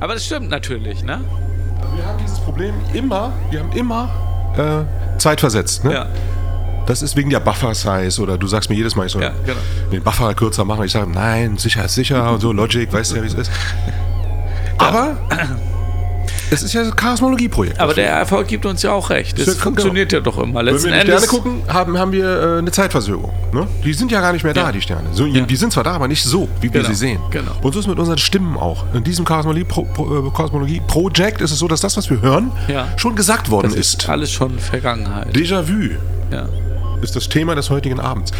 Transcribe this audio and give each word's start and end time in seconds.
Aber 0.00 0.14
das 0.14 0.24
stimmt 0.26 0.50
natürlich, 0.50 1.02
ne? 1.02 1.20
Wir 1.94 2.04
haben 2.06 2.18
dieses 2.22 2.38
Problem 2.40 2.74
immer, 2.92 3.32
wir 3.50 3.60
haben 3.60 3.72
immer 3.72 4.08
äh, 4.56 5.18
zeitversetzt. 5.18 5.84
Ne? 5.84 5.92
Ja. 5.94 6.06
Das 6.86 7.02
ist 7.02 7.16
wegen 7.16 7.30
der 7.30 7.40
Buffer-Size 7.40 8.20
oder 8.22 8.38
du 8.38 8.46
sagst 8.46 8.70
mir 8.70 8.76
jedes 8.76 8.94
Mal, 8.94 9.06
ich 9.06 9.12
soll 9.12 9.22
Ja, 9.22 9.32
genau. 9.44 9.58
den 9.90 10.02
Buffer 10.02 10.34
kürzer 10.34 10.64
machen. 10.64 10.84
Ich 10.84 10.92
sage, 10.92 11.10
nein, 11.10 11.56
sicher 11.56 11.84
ist 11.84 11.94
sicher 11.94 12.30
und 12.32 12.40
so, 12.40 12.52
Logic, 12.52 12.92
weißt 12.92 13.12
du 13.12 13.16
ja, 13.16 13.22
wie 13.22 13.26
es 13.26 13.34
ist. 13.34 13.50
Aber 14.78 15.16
es 16.50 16.62
ist 16.62 16.72
ja 16.74 16.82
ein 16.82 16.94
Chaosmologie-Projekt. 16.94 17.80
Aber 17.80 17.94
der 17.94 18.10
Erfolg 18.10 18.46
gibt 18.48 18.66
uns 18.66 18.82
ja 18.82 18.92
auch 18.92 19.10
recht. 19.10 19.38
Es 19.38 19.56
funktioniert 19.56 20.12
ja 20.12 20.20
doch 20.20 20.38
immer. 20.38 20.60
Wenn 20.60 20.66
Letzten 20.66 20.90
wir 20.90 21.00
in 21.00 21.06
die. 21.06 21.12
Sterne 21.12 21.26
gucken, 21.26 21.62
haben, 21.68 21.98
haben 21.98 22.12
wir 22.12 22.56
äh, 22.56 22.58
eine 22.58 22.70
Zeitversögerung. 22.70 23.32
Ne? 23.52 23.66
Die 23.84 23.92
sind 23.92 24.10
ja 24.12 24.20
gar 24.20 24.32
nicht 24.32 24.44
mehr 24.44 24.54
da, 24.54 24.66
Ja. 24.66 24.72
die 24.72 24.80
Sterne. 24.80 25.08
So, 25.12 25.26
Ja. 25.26 25.44
Die 25.44 25.56
sind 25.56 25.72
zwar 25.72 25.84
da, 25.84 25.92
aber 25.92 26.08
nicht 26.08 26.24
so, 26.24 26.48
wie 26.60 26.72
wir 26.72 26.80
Genau, 26.82 26.88
sie 26.88 26.94
sehen. 26.94 27.18
genau. 27.30 27.52
Und 27.62 27.72
so 27.72 27.80
ist 27.80 27.86
mit 27.86 27.98
unseren 27.98 28.18
Stimmen 28.18 28.56
auch. 28.56 28.84
In 28.94 29.02
diesem 29.04 29.24
Kosmologie-Projekt 29.24 31.40
ist 31.40 31.50
es 31.52 31.58
so, 31.58 31.68
dass 31.68 31.80
das, 31.80 31.96
was 31.96 32.10
wir 32.10 32.20
hören, 32.20 32.52
Ja. 32.68 32.88
schon 32.96 33.14
gesagt 33.16 33.50
worden 33.50 33.68
das 33.70 33.74
ist. 33.76 34.08
alles 34.08 34.30
schon 34.30 34.58
Vergangenheit. 34.58 35.34
Déjà-vu 35.34 35.94
ist 37.02 37.14
das 37.16 37.28
Thema 37.28 37.54
des 37.54 37.70
heutigen 37.70 38.00
Abends. 38.00 38.32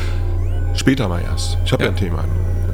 Später 0.75 1.09
mal 1.09 1.23
erst. 1.23 1.57
Ich 1.65 1.73
habe 1.73 1.85
ja. 1.85 1.91
Ja. 1.91 1.97
ein 1.97 2.01
Thema. 2.01 2.25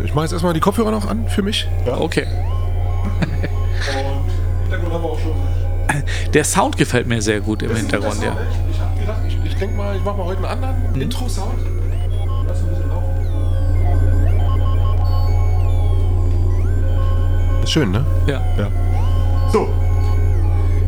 Ich 0.05 0.15
mache 0.15 0.25
jetzt 0.25 0.33
erstmal 0.33 0.55
die 0.55 0.61
Kopfhörer 0.61 0.91
noch 0.91 1.07
an 1.09 1.29
für 1.29 1.43
mich. 1.43 1.69
Ja. 1.87 1.99
Okay. 1.99 2.27
Der 6.35 6.45
Sound 6.45 6.77
gefällt 6.77 7.07
mir 7.07 7.21
sehr 7.21 7.41
gut 7.41 7.63
im 7.63 7.75
Hintergrund, 7.77 8.23
ja. 8.23 8.37
Ich 8.71 8.81
habe 8.81 8.99
gedacht, 9.01 9.21
ich, 9.27 9.37
ich 9.45 9.55
denke 9.57 9.77
mal, 9.77 9.95
ich 9.97 10.03
mache 10.03 10.17
mal 10.17 10.25
heute 10.25 10.49
einen 10.49 10.65
anderen 10.65 11.01
Intro-Sound. 11.01 11.59
Lass 12.47 12.61
ein 12.61 12.69
bisschen 12.69 12.89
laufen. 12.89 13.13
Ist 17.63 17.71
schön, 17.71 17.91
ne? 17.91 18.05
ja. 18.27 18.41
Ja. 18.59 18.69
So. 19.53 19.69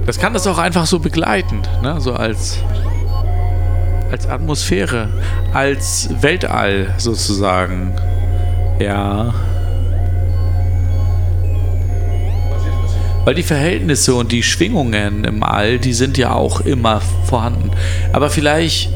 Das 0.07 0.19
kann 0.19 0.33
das 0.33 0.47
auch 0.47 0.59
einfach 0.59 0.87
so 0.87 0.98
begleiten, 0.98 1.62
ne? 1.83 2.00
So 2.00 2.12
als, 2.15 2.59
als 4.11 4.27
Atmosphäre, 4.27 5.09
als 5.53 6.11
Weltall 6.21 6.95
sozusagen. 6.98 7.95
Ja. 8.78 9.33
Weil 13.25 13.34
die 13.34 13.42
Verhältnisse 13.42 14.14
und 14.14 14.33
die 14.33 14.42
Schwingungen 14.42 15.25
im 15.25 15.42
All, 15.42 15.78
die 15.78 15.94
sind 15.94 16.19
ja 16.19 16.34
auch 16.34 16.61
immer 16.61 17.00
vorhanden. 17.25 17.70
Aber 18.12 18.28
vielleicht 18.28 18.91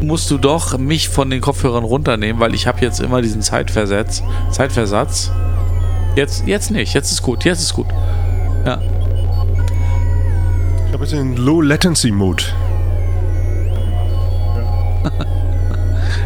musst 0.00 0.30
du 0.30 0.38
doch 0.38 0.78
mich 0.78 1.08
von 1.08 1.30
den 1.30 1.40
Kopfhörern 1.40 1.84
runternehmen, 1.84 2.40
weil 2.40 2.54
ich 2.54 2.66
habe 2.66 2.80
jetzt 2.80 3.00
immer 3.00 3.22
diesen 3.22 3.42
Zeitversatz. 3.42 4.22
Zeitversatz. 4.50 5.32
Jetzt, 6.14 6.46
jetzt 6.46 6.70
nicht, 6.70 6.94
jetzt 6.94 7.10
ist 7.10 7.22
gut, 7.22 7.44
jetzt 7.44 7.60
ist 7.60 7.74
gut. 7.74 7.88
Ja. 8.64 8.80
Ich 10.86 10.92
habe 10.92 11.02
jetzt 11.04 11.12
den 11.12 11.36
Low 11.36 11.60
Latency 11.60 12.10
Mode. 12.10 12.44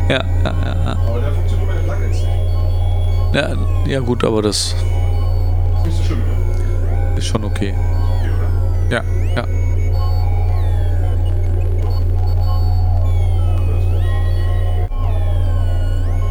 Ja, 0.08 0.24
ja, 0.42 0.54
ja, 0.64 0.84
ja. 0.84 0.96
Aber 1.06 1.20
der 1.20 1.32
funktioniert 1.32 1.68
bei 1.68 1.74
den 1.74 1.84
Plugins 1.84 2.16
nicht. 2.22 3.34
Ja, 3.34 3.54
ja 3.86 4.00
gut, 4.00 4.24
aber 4.24 4.40
das 4.40 4.74
Ist 4.74 4.76
nicht 5.84 5.96
so 5.98 6.04
schlimm? 6.04 6.22
Ist 7.18 7.26
schon 7.26 7.44
okay. 7.44 7.74
Ja, 8.90 9.02
ja. 9.36 9.44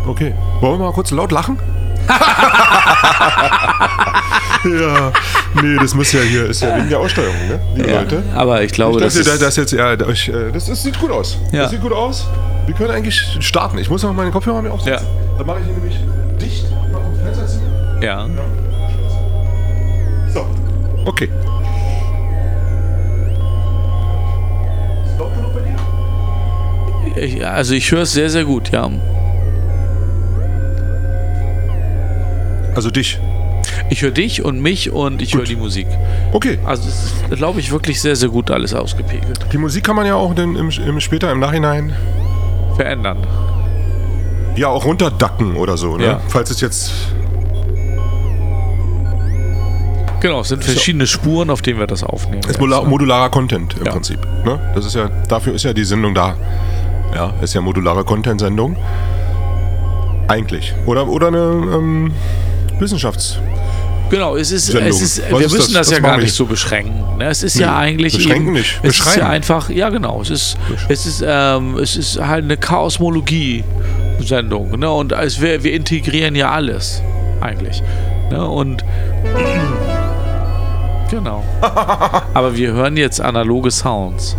Okay. 0.08 0.34
Wollen 0.62 0.80
wir 0.80 0.86
mal 0.86 0.94
kurz 0.94 1.12
laut 1.12 1.32
lachen? 1.32 1.60
ja, 4.64 5.12
nee, 5.62 5.76
das 5.80 5.94
muss 5.94 6.12
ja 6.14 6.22
hier, 6.22 6.46
ist 6.46 6.62
ja 6.62 6.74
wegen 6.78 6.88
der 6.90 7.00
Aussteuerung, 7.00 7.36
ne? 7.50 7.60
Liebe 7.76 7.90
ja. 7.92 8.00
Leute. 8.00 8.24
Aber 8.34 8.62
ich 8.64 8.72
glaube, 8.72 8.98
Ich 9.00 9.04
das 9.04 9.16
dachte, 9.16 9.30
ist, 9.32 9.42
das 9.42 9.56
jetzt, 9.58 9.74
ja, 9.74 9.96
das, 9.98 10.28
äh, 10.30 10.52
das, 10.54 10.66
das 10.68 10.84
sieht 10.84 10.98
gut 11.00 11.12
aus. 11.12 11.38
Ja. 11.52 11.64
Das 11.64 11.72
sieht 11.72 11.82
gut 11.82 11.92
aus. 11.92 12.26
Wir 12.66 12.74
können 12.76 12.92
eigentlich 12.92 13.22
starten. 13.42 13.78
Ich 13.78 13.90
muss 13.90 14.04
noch 14.04 14.14
meine 14.14 14.32
Kopfhörer 14.32 14.62
mir 14.62 14.72
aufsetzen. 14.72 15.06
Ja. 15.06 15.38
Dann 15.38 15.48
mache 15.48 15.60
ich 15.62 15.68
ihn 15.68 15.74
nämlich 15.76 16.00
dicht, 16.40 16.66
mach 16.92 17.00
ein 17.02 17.16
Fenster 17.24 17.46
zu. 17.48 17.60
ja. 18.02 18.26
So. 18.26 18.67
Okay. 21.08 21.30
Ist 25.06 25.18
laut 25.18 25.34
genug 25.34 25.54
bei 25.54 25.62
dir? 25.62 27.24
Ich, 27.24 27.46
also 27.48 27.74
ich 27.74 27.90
höre 27.90 28.02
es 28.02 28.12
sehr, 28.12 28.30
sehr 28.30 28.44
gut, 28.44 28.72
ja. 28.72 28.92
Also 32.76 32.92
dich. 32.92 33.20
Ich 33.90 34.02
höre 34.02 34.12
dich 34.12 34.44
und 34.44 34.60
mich 34.62 34.92
und 34.92 35.22
ich 35.22 35.34
höre 35.34 35.46
die 35.46 35.56
Musik. 35.56 35.88
Okay. 36.34 36.60
Also 36.66 36.90
es 36.90 37.06
ist, 37.06 37.38
glaube 37.38 37.62
ich, 37.62 37.72
wirklich 37.72 38.02
sehr, 38.02 38.18
sehr 38.18 38.30
gut 38.30 38.52
alles 38.52 38.74
ausgepegelt. 38.74 39.40
Die 39.54 39.58
Musik 39.58 39.86
kann 39.86 39.96
man 39.96 40.06
ja 40.06 40.16
auch 40.16 40.36
dann 40.36 40.58
im, 40.58 40.70
im, 40.70 41.00
später 41.00 41.32
im 41.32 41.40
Nachhinein 41.40 41.96
Verändern. 42.76 43.26
ja 44.58 44.68
auch 44.68 44.84
runterdacken 44.84 45.56
oder 45.56 45.78
so, 45.78 45.96
ne? 45.98 46.06
Ja. 46.06 46.22
Falls 46.28 46.52
es 46.52 46.60
jetzt. 46.60 46.92
Genau, 50.20 50.42
es 50.42 50.48
sind 50.50 50.64
verschiedene 50.64 51.06
Spuren, 51.06 51.50
auf 51.50 51.62
denen 51.62 51.80
wir 51.80 51.88
das 51.88 52.04
aufnehmen. 52.04 52.40
Ist 52.40 52.48
jetzt, 52.50 52.60
ne? 52.62 52.82
modularer 52.86 53.30
Content 53.30 53.76
im 53.80 53.86
Ja. 53.86 53.92
Prinzip. 53.92 54.20
Ne? 54.46 54.60
Das 54.74 54.86
ist 54.86 54.96
ja, 54.96 55.10
dafür 55.28 55.54
ist 55.54 55.64
ja 55.64 55.74
die 55.74 55.84
Sendung 55.84 56.16
da. 56.16 56.36
Ja, 57.14 57.34
ist 57.42 57.54
ja 57.54 57.62
modulare 57.62 58.04
Content-Sendung. 58.04 58.76
Eigentlich. 60.28 60.74
Oder, 60.86 61.08
oder 61.08 61.28
eine 61.28 61.38
ähm, 61.38 62.12
Wissenschafts. 62.80 63.38
Genau, 64.10 64.36
es 64.38 64.52
ist, 64.52 64.68
Sendung. 64.68 64.88
es 64.90 65.02
ist 65.02 65.22
Was 65.32 65.40
wir 65.40 65.46
ist 65.48 65.54
müssen 65.54 65.74
das? 65.74 65.88
das, 65.90 65.98
ja 65.98 66.04
gar 66.04 66.18
nicht 66.18 66.34
so 66.34 66.46
beschränken. 66.46 67.18
Ne? 67.18 67.26
Es 67.28 67.44
ist 67.44 67.56
Nee, 67.56 67.62
ja 67.64 67.78
eigentlich 67.78 68.14
beschränken 68.16 68.48
eben, 68.48 68.54
nicht, 68.58 68.80
Es 68.84 69.00
ist 69.00 69.16
ja 69.18 69.28
einfach, 69.30 69.70
ja 69.70 69.90
genau, 69.90 70.22
es 70.22 70.30
ist, 70.30 70.58
es 70.90 71.06
ist, 71.06 71.24
ähm, 71.26 71.78
es 71.78 71.96
ist 71.98 72.18
halt 72.20 72.44
eine 72.46 72.56
Chaosmologie-Sendung. 72.58 74.80
Ne? 74.80 74.90
Und 74.90 75.12
es, 75.12 75.42
wir, 75.42 75.64
wir 75.64 75.74
integrieren 75.74 76.36
ja 76.36 76.52
alles 76.52 77.02
eigentlich. 77.42 77.84
Ne? 78.32 78.46
Und 78.48 78.84
genau. 81.10 81.44
Aber 81.62 82.56
wir 82.56 82.74
hören 82.74 82.98
jetzt 82.98 83.22
analoge 83.22 83.72
Sounds. 83.72 84.36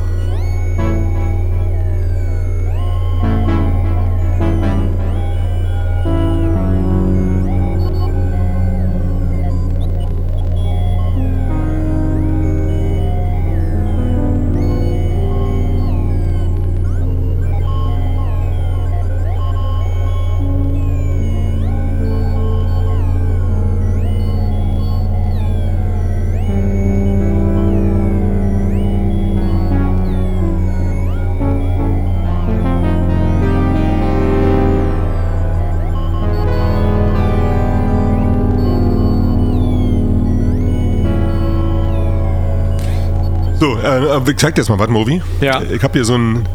Äh, 44.26 44.30
ich 44.30 44.36
zeig 44.36 44.54
dir 44.54 44.62
jetzt 44.62 44.68
mal 44.68 44.78
was, 44.78 44.88
Movi. 44.88 45.22
Ja. 45.40 45.60
Ich 45.62 45.82
habe 45.82 45.92
hier 45.94 46.04
so 46.04 46.14
ein 46.16 46.46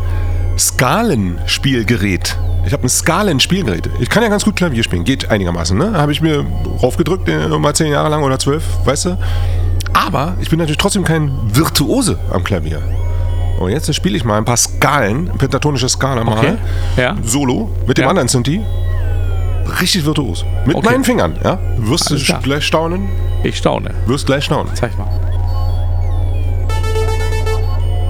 Skalenspielgerät. 0.57 2.38
Ich 2.66 2.74
habe 2.74 2.84
ein 2.84 2.90
Skalenspielgerät. 2.90 3.90
Ich 4.00 4.09
kann 4.09 4.24
ja 4.24 4.29
ganz 4.29 4.46
gut 4.46 4.56
Klavier 4.56 4.84
spielen, 4.84 5.03
geht 5.03 5.29
einigermaßen, 5.29 5.78
ne? 5.78 5.94
Habe 5.94 6.12
ich 6.12 6.22
mir 6.22 6.46
raufgedrückt, 6.81 7.28
äh, 7.28 7.47
mal 7.50 7.73
zehn 7.75 7.91
Jahre 7.91 8.09
lang 8.09 8.23
oder 8.23 8.40
zwölf, 8.40 8.63
weißt 8.85 9.05
du? 9.05 9.17
Aber 9.93 10.35
ich 10.41 10.49
bin 10.49 10.59
natürlich 10.59 10.78
trotzdem 10.78 11.03
kein 11.03 11.32
Virtuose 11.53 12.17
am 12.32 12.43
Klavier. 12.43 12.82
Und 13.59 13.70
jetzt 13.72 13.93
spiele 13.93 14.17
ich 14.17 14.23
mal 14.23 14.38
ein 14.38 14.46
paar 14.46 14.58
Skalen, 14.58 15.29
pentatonische 15.38 15.88
Skala 15.90 16.23
mal. 16.23 16.38
Okay. 16.38 16.53
Ja. 16.97 17.16
Solo, 17.23 17.70
mit 17.88 17.97
dem 17.97 18.03
Ja. 18.03 18.09
anderen 18.09 18.28
Sinti. 18.28 18.61
Richtig 19.79 20.05
virtuos. 20.05 20.43
Mit 20.66 20.76
Okay. 20.76 20.90
meinen 20.90 21.03
Fingern, 21.03 21.38
ja? 21.43 21.58
Wirst 21.78 22.09
du 22.09 22.16
Alles 22.16 22.26
klar. 22.26 22.41
gleich 22.41 22.66
staunen? 22.66 23.08
Ich 23.43 23.58
staune. 23.58 23.91
Wirst 24.08 24.26
gleich 24.26 24.43
staunen. 24.46 24.73
Zeig 24.76 24.97
mal. 24.97 25.08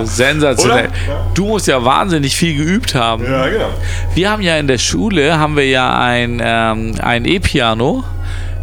Also 0.00 0.12
sensationell. 0.12 0.86
Oder? 0.88 1.30
Du 1.34 1.46
musst 1.46 1.66
ja 1.66 1.84
wahnsinnig 1.84 2.36
viel 2.36 2.56
geübt 2.56 2.94
haben. 2.94 3.24
Ja, 3.24 3.48
genau. 3.48 3.70
Wir 4.14 4.30
haben 4.30 4.42
ja 4.42 4.56
in 4.58 4.66
der 4.68 4.78
Schule 4.78 5.38
haben 5.38 5.56
wir 5.56 5.66
ja 5.68 5.98
ein, 5.98 6.40
ähm, 6.44 6.94
ein 7.00 7.24
E-Piano. 7.24 8.04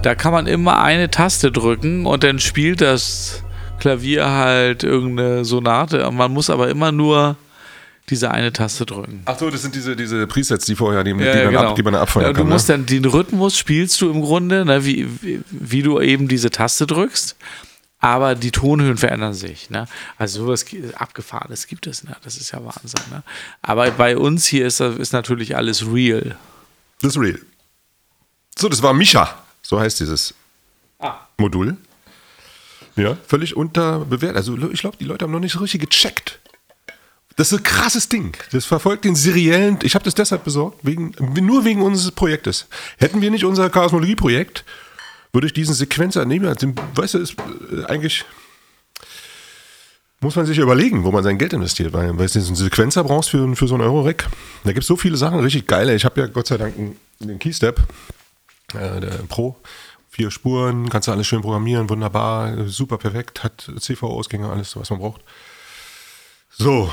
Da 0.04 0.16
kann 0.16 0.31
man 0.33 0.48
immer 0.48 0.81
eine 0.81 1.10
Taste 1.12 1.51
drücken 1.51 2.06
und 2.06 2.24
dann 2.24 2.39
spielt 2.39 2.81
das 2.81 3.44
Klavier 3.80 4.30
halt 4.30 4.83
irgendeine 4.83 5.45
Sonate. 5.45 6.07
Und 6.07 6.16
man 6.16 6.31
muss 6.31 6.50
aber 6.50 6.69
immer 6.69 6.92
nur 6.92 7.36
diese 8.10 8.31
eine 8.31 8.51
Taste 8.51 8.86
drücken. 8.86 9.22
Ach 9.25 9.38
so, 9.38 9.50
das 9.50 9.62
sind 9.62 9.74
diese, 9.75 9.95
diese 9.95 10.28
Presets, 10.28 10.66
die 10.66 10.75
vorher, 10.75 11.04
die, 11.04 11.13
die, 11.13 11.24
Ja, 11.24 11.36
man, 11.36 11.45
genau. 11.50 11.62
ab, 11.69 11.75
die 11.75 11.83
man 11.83 11.95
abfeuern 11.95 12.28
Ja, 12.28 12.33
du 12.33 12.39
kann. 12.39 12.50
musst 12.50 12.68
ne? 12.68 12.75
dann 12.75 12.86
den 12.88 13.06
Rhythmus 13.06 13.57
spielst 13.57 14.01
du 14.01 14.10
im 14.12 14.22
Grunde, 14.22 14.66
ne, 14.66 14.83
wie, 14.86 15.07
wie, 15.22 15.39
wie 15.50 15.81
du 15.81 16.00
eben 16.01 16.28
diese 16.28 16.50
Taste 16.50 16.88
drückst. 16.88 17.38
Aber 18.01 18.33
die 18.36 18.51
Tonhöhen 18.51 18.98
verändern 18.98 19.33
sich. 19.33 19.69
Ne? 19.69 19.88
Also 20.18 20.44
sowas 20.45 20.65
Abgefahrenes 20.95 21.68
gibt 21.68 21.86
es. 21.88 22.03
Ne? 22.03 22.15
Das 22.24 22.36
ist 22.38 22.51
ja 22.51 22.59
Wahnsinn. 22.65 23.01
Ne? 23.12 23.24
Aber 23.62 23.89
bei 23.92 24.18
uns 24.18 24.45
hier 24.48 24.65
ist, 24.68 24.80
das- 24.80 24.98
ist 24.98 25.13
natürlich 25.13 25.56
alles 25.56 25.86
real. 25.86 26.36
Das 27.01 27.15
ist 27.15 27.21
real. 27.21 27.39
So, 28.57 28.68
das 28.69 28.81
war 28.81 28.94
Micha. 28.94 29.38
So 29.62 29.80
heißt 29.80 30.00
dieses 30.00 30.33
Ah. 31.00 31.15
Modul. 31.38 31.77
Ja, 32.95 33.18
völlig 33.27 33.56
unterbewertet. 33.56 34.36
Also 34.38 34.57
ich 34.71 34.81
glaube, 34.81 34.97
die 34.97 35.06
Leute 35.06 35.24
haben 35.25 35.31
noch 35.31 35.39
nicht 35.39 35.54
so 35.54 35.59
richtig 35.59 35.81
gecheckt. 35.81 36.39
Das 37.38 37.51
ist 37.51 37.59
ein 37.59 37.63
krasses 37.63 38.09
Ding. 38.09 38.36
Das 38.51 38.65
verfolgt 38.65 39.06
den 39.06 39.15
seriellen. 39.15 39.80
Ich 39.83 39.95
habe 39.95 40.04
das 40.04 40.13
deshalb 40.15 40.44
besorgt, 40.44 40.80
wegen, 40.83 41.13
nur 41.19 41.63
wegen 41.65 41.81
unseres 41.81 42.12
Projektes. 42.12 42.68
Hätten 42.97 43.21
wir 43.21 43.31
nicht 43.31 43.45
unser 43.45 43.69
Chaosmologie-Projekt, 43.69 44.65
würde 45.33 45.48
ich 45.48 45.54
diesen 45.54 45.74
Sequenzer 45.74 46.25
nehmen. 46.25 46.54
Den, 46.56 46.75
weißt 46.95 47.16
du, 47.16 47.18
ist 47.19 47.36
äh, 47.72 47.86
eigentlich 47.86 48.25
muss 50.22 50.36
man 50.36 50.45
sich 50.45 50.60
überlegen, 50.60 51.04
wo 51.04 51.12
man 51.12 51.24
sein 51.24 51.39
Geld 51.39 51.51
investiert, 51.51 51.94
weil, 51.94 52.18
weil 52.18 52.28
du 52.28 52.39
einen 52.39 52.56
Sequenzer 52.56 53.04
brauchst 53.04 53.31
für, 53.31 53.56
für 53.56 53.68
so 53.68 53.74
einen 53.74 53.83
Euro-Rack. 53.83 54.30
Da 54.63 54.72
gibt 54.72 54.83
es 54.83 54.88
so 54.88 54.95
viele 54.95 55.18
Sachen, 55.18 55.39
richtig 55.39 55.68
geile. 55.68 55.95
Ich 55.95 56.06
habe 56.06 56.22
ja 56.22 56.28
Gott 56.28 56.45
sei 56.45 56.57
Dank 56.57 56.75
den 57.19 57.39
Keystep, 57.39 57.81
äh, 58.75 59.00
der 59.00 59.24
Pro. 59.28 59.57
Vier 60.10 60.30
Spuren, 60.30 60.89
kannst 60.89 61.07
du 61.07 61.12
alles 61.12 61.25
schön 61.25 61.42
programmieren, 61.42 61.89
wunderbar, 61.89 62.68
super 62.68 62.98
perfekt, 62.98 63.44
hat 63.44 63.72
CV-Ausgänge, 63.80 64.50
alles, 64.50 64.75
was 64.75 64.89
man 64.89 65.00
braucht. 65.00 65.22
So, 66.51 66.92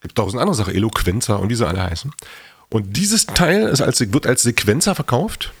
gibt 0.00 0.16
tausend 0.16 0.40
andere 0.40 0.56
Sachen, 0.56 0.74
Eloquenzer 0.74 1.38
und 1.38 1.50
wie 1.50 1.54
sie 1.54 1.68
alle 1.68 1.82
heißen. 1.82 2.10
Und 2.70 2.96
dieses 2.96 3.26
Teil 3.26 3.68
ist 3.68 3.82
als, 3.82 4.00
wird 4.12 4.26
als 4.26 4.42
Sequenzer 4.42 4.94
verkauft. 4.94 5.52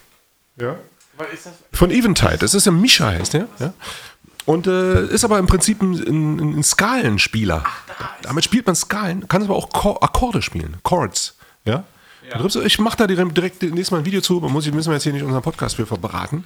Ja. 0.56 0.78
Von 1.72 1.90
Eventide. 1.90 2.38
Das 2.38 2.54
ist 2.54 2.66
ein 2.66 2.80
Misha, 2.80 3.06
heißt 3.10 3.34
der. 3.34 3.46
Ja. 3.58 3.72
Und 4.44 4.66
äh, 4.66 5.06
ist 5.06 5.24
aber 5.24 5.38
im 5.38 5.46
Prinzip 5.46 5.80
ein, 5.82 5.92
ein, 5.94 6.58
ein 6.58 6.62
Skalenspieler. 6.64 7.62
Damit 8.22 8.44
spielt 8.44 8.66
man 8.66 8.74
Skalen, 8.74 9.28
kann 9.28 9.42
aber 9.42 9.54
auch 9.54 9.70
Ko 9.70 9.96
Akkorde 10.00 10.42
spielen, 10.42 10.76
Chords. 10.82 11.36
Ja. 11.64 11.84
Du- 12.38 12.60
Ich 12.62 12.78
mache 12.78 12.96
da 12.96 13.06
direkt, 13.06 13.36
direkt 13.36 13.62
nächstes 13.62 13.90
Mal 13.90 13.98
ein 13.98 14.04
Video 14.04 14.20
zu, 14.20 14.40
muss 14.40 14.66
ich, 14.66 14.72
müssen 14.72 14.88
wir 14.88 14.94
jetzt 14.94 15.02
hier 15.04 15.12
nicht 15.12 15.22
unseren 15.22 15.42
Podcast 15.42 15.76
für 15.76 15.84
beraten. 15.84 16.44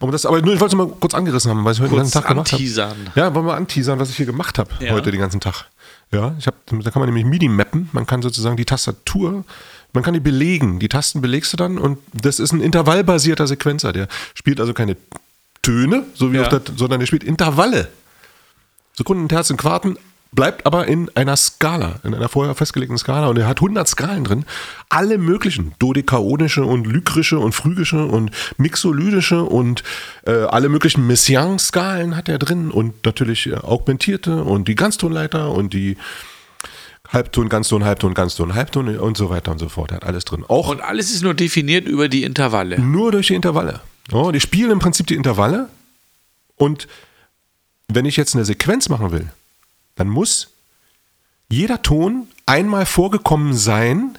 Aber, 0.00 0.10
das, 0.10 0.26
aber 0.26 0.42
nur, 0.42 0.52
ich 0.52 0.60
wollte 0.60 0.74
es 0.74 0.78
mal 0.78 0.88
kurz 0.88 1.14
angerissen 1.14 1.50
haben, 1.50 1.64
weil 1.64 1.74
ich 1.74 1.80
heute 1.80 1.90
den 1.90 1.98
ganzen 1.98 2.12
Tag 2.20 2.26
gemacht 2.26 2.52
habe. 2.52 2.62
Ja, 3.14 3.34
wollen 3.34 3.46
wir 3.46 3.54
anteasern, 3.54 4.00
was 4.00 4.10
ich 4.10 4.16
hier 4.16 4.26
gemacht 4.26 4.58
habe 4.58 4.70
Ja. 4.80 4.92
heute 4.92 5.12
den 5.12 5.20
ganzen 5.20 5.38
Tag. 5.40 5.66
Ja, 6.10 6.34
ich 6.38 6.46
hab, 6.48 6.54
da 6.66 6.90
kann 6.90 7.00
man 7.00 7.06
nämlich 7.08 7.24
MIDI 7.24 7.48
mappen. 7.48 7.88
Man 7.92 8.04
kann 8.04 8.20
sozusagen 8.20 8.56
die 8.56 8.64
Tastatur, 8.64 9.44
man 9.92 10.02
kann 10.02 10.14
die 10.14 10.20
belegen. 10.20 10.78
Die 10.78 10.88
Tasten 10.88 11.20
belegst 11.20 11.52
du 11.52 11.56
dann 11.56 11.78
und 11.78 11.98
das 12.12 12.38
ist 12.38 12.52
ein 12.52 12.60
intervallbasierter 12.60 13.46
Sequenzer. 13.46 13.92
Der 13.92 14.08
spielt 14.34 14.60
also 14.60 14.72
keine 14.74 14.96
Töne, 15.62 16.04
so 16.14 16.32
wie 16.32 16.36
Ja. 16.38 16.48
der, 16.48 16.62
sondern 16.76 17.00
der 17.00 17.06
spielt 17.06 17.24
Intervalle. 17.24 17.88
Sekunden, 18.94 19.28
Terzen, 19.28 19.56
Quarten, 19.56 19.96
bleibt 20.34 20.64
aber 20.66 20.86
in 20.88 21.10
einer 21.14 21.36
Skala, 21.36 22.00
in 22.04 22.14
einer 22.14 22.28
vorher 22.28 22.54
festgelegten 22.54 22.96
Skala 22.96 23.26
und 23.28 23.36
er 23.38 23.46
hat 23.46 23.58
100 23.58 23.86
Skalen 23.86 24.24
drin. 24.24 24.44
Alle 24.88 25.18
möglichen, 25.18 25.74
dodekaonische 25.78 26.64
und 26.64 26.86
lykrische 26.86 27.38
und 27.38 27.52
phrygische 27.52 28.06
und 28.06 28.30
mixolydische 28.56 29.42
und 29.42 29.82
äh, 30.26 30.32
alle 30.32 30.68
möglichen 30.70 31.06
Messiaen-Skalen 31.06 32.16
hat 32.16 32.28
er 32.30 32.38
drin 32.38 32.70
und 32.70 33.04
natürlich 33.04 33.46
äh, 33.46 33.54
augmentierte 33.56 34.42
und 34.42 34.68
die 34.68 34.74
Ganztonleiter 34.74 35.50
und 35.50 35.74
die 35.74 35.96
Halbton, 37.12 37.48
Ganzton, 37.48 37.84
Halbton, 37.84 38.14
Ganzton, 38.14 38.54
Halbton 38.54 38.96
und 38.98 39.16
so 39.16 39.28
weiter 39.28 39.52
und 39.52 39.58
so 39.58 39.68
fort. 39.68 39.90
Er 39.90 39.96
hat 39.96 40.04
alles 40.04 40.24
drin. 40.24 40.44
Auch 40.48 40.68
Und 40.68 40.80
alles 40.80 41.10
ist 41.10 41.22
nur 41.22 41.34
definiert 41.34 41.86
über 41.86 42.08
die 42.08 42.24
Intervalle. 42.24 42.80
nur 42.80 43.12
durch 43.12 43.26
die 43.26 43.34
Intervalle. 43.34 43.80
Oh, 44.10 44.30
die 44.32 44.40
spielen 44.40 44.70
im 44.70 44.78
Prinzip 44.78 45.06
die 45.06 45.14
Intervalle. 45.14 45.68
Und 46.56 46.88
wenn 47.88 48.06
ich 48.06 48.16
jetzt 48.16 48.34
eine 48.34 48.44
Sequenz 48.44 48.88
machen 48.88 49.12
will, 49.12 49.28
dann 49.96 50.08
muss 50.08 50.48
jeder 51.50 51.82
Ton 51.82 52.28
einmal 52.46 52.86
vorgekommen 52.86 53.54
sein. 53.54 54.16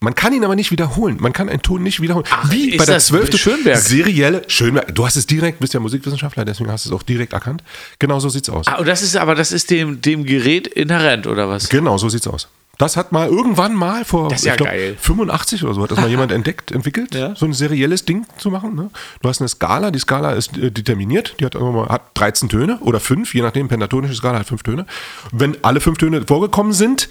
Man 0.00 0.14
kann 0.14 0.32
ihn 0.32 0.44
aber 0.44 0.54
nicht 0.54 0.70
wiederholen. 0.70 1.16
Man 1.20 1.32
kann 1.32 1.48
einen 1.48 1.60
Ton 1.62 1.82
nicht 1.82 2.00
wiederholen. 2.00 2.24
Ach, 2.30 2.50
Wie 2.52 2.76
bei 2.76 2.84
der 2.84 3.00
zwölften 3.00 3.36
Schönberg? 3.36 3.78
serielle 3.78 4.44
Schönberg. 4.46 4.94
Du 4.94 5.04
hast 5.04 5.16
es 5.16 5.26
direkt, 5.26 5.58
bist 5.58 5.74
ja 5.74 5.80
Musikwissenschaftler, 5.80 6.44
deswegen 6.44 6.70
hast 6.70 6.84
du 6.84 6.90
es 6.90 6.94
auch 6.94 7.02
direkt 7.02 7.32
erkannt. 7.32 7.64
Genau 7.98 8.20
so 8.20 8.28
sieht's 8.28 8.48
aus. 8.48 8.66
Ah, 8.68 8.76
und 8.76 8.86
das 8.86 9.02
ist 9.02 9.16
aber 9.16 9.34
das 9.34 9.50
ist 9.50 9.70
dem, 9.70 10.00
dem 10.00 10.24
Gerät 10.24 10.68
inhärent, 10.68 11.26
oder 11.26 11.48
was? 11.48 11.68
Genau, 11.68 11.98
so 11.98 12.08
sieht's 12.08 12.28
aus. 12.28 12.46
Das 12.78 12.96
hat 12.96 13.10
mal 13.10 13.26
irgendwann 13.28 13.74
mal 13.74 14.04
vor 14.04 14.30
ja 14.30 14.36
ich 14.36 14.56
glaub, 14.56 14.68
geil. 14.68 14.96
85 15.00 15.64
oder 15.64 15.74
so 15.74 15.82
hat 15.82 15.90
das 15.90 15.98
mal 15.98 16.08
jemand 16.08 16.30
entdeckt, 16.38 16.70
entwickelt, 16.70 17.12
Ja. 17.16 17.34
so 17.34 17.44
ein 17.46 17.52
serielles 17.52 18.04
Ding 18.04 18.24
zu 18.36 18.50
machen. 18.52 18.76
Ne? 18.76 18.90
Du 19.20 19.28
hast 19.28 19.40
eine 19.40 19.48
Skala, 19.48 19.90
die 19.90 19.98
Skala 19.98 20.30
ist 20.34 20.56
äh, 20.56 20.70
determiniert, 20.70 21.34
die 21.40 21.44
hat, 21.44 21.54
mal, 21.54 21.88
hat 21.88 22.02
13 22.14 22.48
Töne 22.48 22.78
oder 22.82 23.00
5, 23.00 23.34
je 23.34 23.42
nachdem, 23.42 23.66
pentatonische 23.66 24.14
Skala 24.14 24.38
hat 24.38 24.46
5 24.46 24.62
Töne. 24.62 24.86
Wenn 25.32 25.56
alle 25.64 25.80
5 25.80 25.98
Töne 25.98 26.22
vorgekommen 26.24 26.72
sind, 26.72 27.08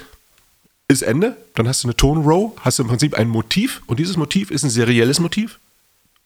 ist 0.88 1.02
Ende, 1.02 1.36
dann 1.56 1.68
hast 1.68 1.84
du 1.84 1.88
eine 1.88 1.96
Tonrow, 1.96 2.54
hast 2.62 2.80
du 2.80 2.84
im 2.84 2.90
Prinzip 2.90 3.14
ein 3.16 3.28
Motiv 3.28 3.82
und 3.88 4.00
dieses 4.00 4.18
Motiv 4.18 4.52
ist 4.52 4.64
ein 4.64 4.70
serielles 4.70 5.20
Motiv, 5.20 5.60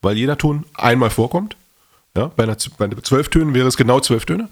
weil 0.01 0.17
jeder 0.17 0.37
Ton 0.37 0.65
einmal 0.73 1.09
vorkommt. 1.09 1.55
Ja, 2.15 2.27
bei, 2.35 2.43
einer, 2.43 2.57
bei 2.77 2.89
zwölf 3.01 3.29
Tönen 3.29 3.53
wäre 3.53 3.67
es 3.67 3.77
genau 3.77 3.99
zwölf 4.01 4.25
Töne 4.25 4.49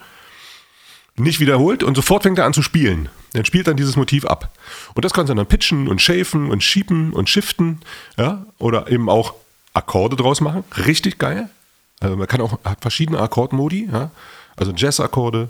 nicht 1.19 1.39
wiederholt 1.39 1.83
und 1.83 1.95
sofort 1.95 2.23
fängt 2.23 2.37
er 2.39 2.45
an 2.45 2.53
zu 2.53 2.61
spielen. 2.61 3.09
Dann 3.33 3.45
spielt 3.45 3.67
dann 3.67 3.77
dieses 3.77 3.95
Motiv 3.95 4.25
ab. 4.25 4.51
Und 4.93 5.05
das 5.05 5.13
kannst 5.13 5.29
du 5.29 5.35
dann 5.35 5.45
pitchen 5.45 5.87
und 5.87 6.01
shapen 6.01 6.49
und 6.49 6.63
schiepen 6.63 7.13
und 7.13 7.29
shiften, 7.29 7.81
ja, 8.17 8.45
oder 8.57 8.89
eben 8.89 9.09
auch 9.09 9.33
Akkorde 9.73 10.15
draus 10.15 10.41
machen. 10.41 10.63
Richtig 10.85 11.19
geil. 11.19 11.49
Also 11.99 12.15
man 12.15 12.27
kann 12.27 12.41
auch, 12.41 12.59
hat 12.63 12.81
verschiedene 12.81 13.19
Akkordmodi, 13.19 13.89
ja. 13.91 14.11
Also 14.55 14.73
Jazz-Akkorde, 14.75 15.49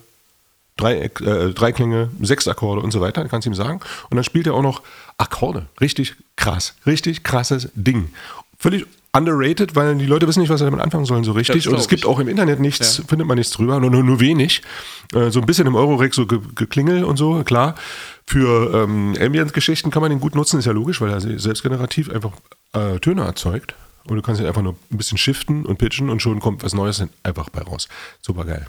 drei, 0.79 0.95
äh, 0.99 1.09
Dreiklänge, 1.53 2.09
Sechsakkorde 2.21 2.81
und 2.81 2.91
so 2.91 3.01
weiter, 3.01 3.27
kannst 3.27 3.45
du 3.45 3.51
ihm 3.51 3.55
sagen. 3.55 3.79
Und 4.09 4.15
dann 4.15 4.23
spielt 4.23 4.47
er 4.47 4.53
auch 4.53 4.61
noch 4.61 4.81
Akkorde. 5.17 5.65
Richtig 5.81 6.15
krass. 6.35 6.75
Richtig 6.85 7.23
krasses 7.23 7.69
Ding. 7.75 8.09
Völlig 8.57 8.85
underrated, 9.11 9.75
weil 9.75 9.95
die 9.95 10.05
Leute 10.05 10.27
wissen 10.27 10.39
nicht, 10.39 10.49
was 10.49 10.59
sie 10.59 10.65
damit 10.65 10.81
anfangen 10.81 11.05
sollen 11.05 11.23
so 11.23 11.31
richtig. 11.31 11.67
und 11.67 11.77
es 11.79 11.87
gibt 11.87 12.05
auch 12.05 12.19
im 12.19 12.27
Internet 12.27 12.59
nichts, 12.59 13.01
findet 13.07 13.27
man 13.27 13.37
nichts 13.39 13.51
drüber, 13.53 13.79
nur, 13.79 13.89
nur, 13.89 14.03
nur 14.03 14.19
wenig. 14.19 14.61
Äh, 15.13 15.31
so 15.31 15.39
ein 15.39 15.45
bisschen 15.47 15.65
im 15.65 15.75
Eurorex 15.75 16.15
so 16.15 16.27
ge 16.27 16.39
geklingel 16.55 17.03
und 17.03 17.17
so, 17.17 17.43
klar. 17.43 17.73
Für 18.27 18.83
ähm, 18.83 19.15
Ambient-Geschichten 19.19 19.89
kann 19.89 20.01
man 20.03 20.11
den 20.11 20.19
gut 20.19 20.35
nutzen, 20.35 20.59
ist 20.59 20.65
ja 20.65 20.71
logisch, 20.71 21.01
weil 21.01 21.09
er 21.09 21.19
se- 21.21 21.39
selbstgenerativ 21.39 22.11
einfach 22.11 22.31
äh, 22.73 22.99
Töne 22.99 23.23
erzeugt. 23.23 23.73
Und 24.05 24.15
du 24.15 24.21
kannst 24.21 24.39
ihn 24.41 24.47
einfach 24.47 24.61
nur 24.61 24.75
ein 24.91 24.97
bisschen 24.97 25.17
shiften 25.17 25.65
und 25.65 25.77
pitchen 25.77 26.09
und 26.09 26.21
schon 26.21 26.39
kommt 26.39 26.63
was 26.63 26.73
Neues 26.73 27.03
einfach 27.23 27.49
bei 27.49 27.61
raus. 27.61 27.87
Super 28.21 28.45
geil. 28.45 28.67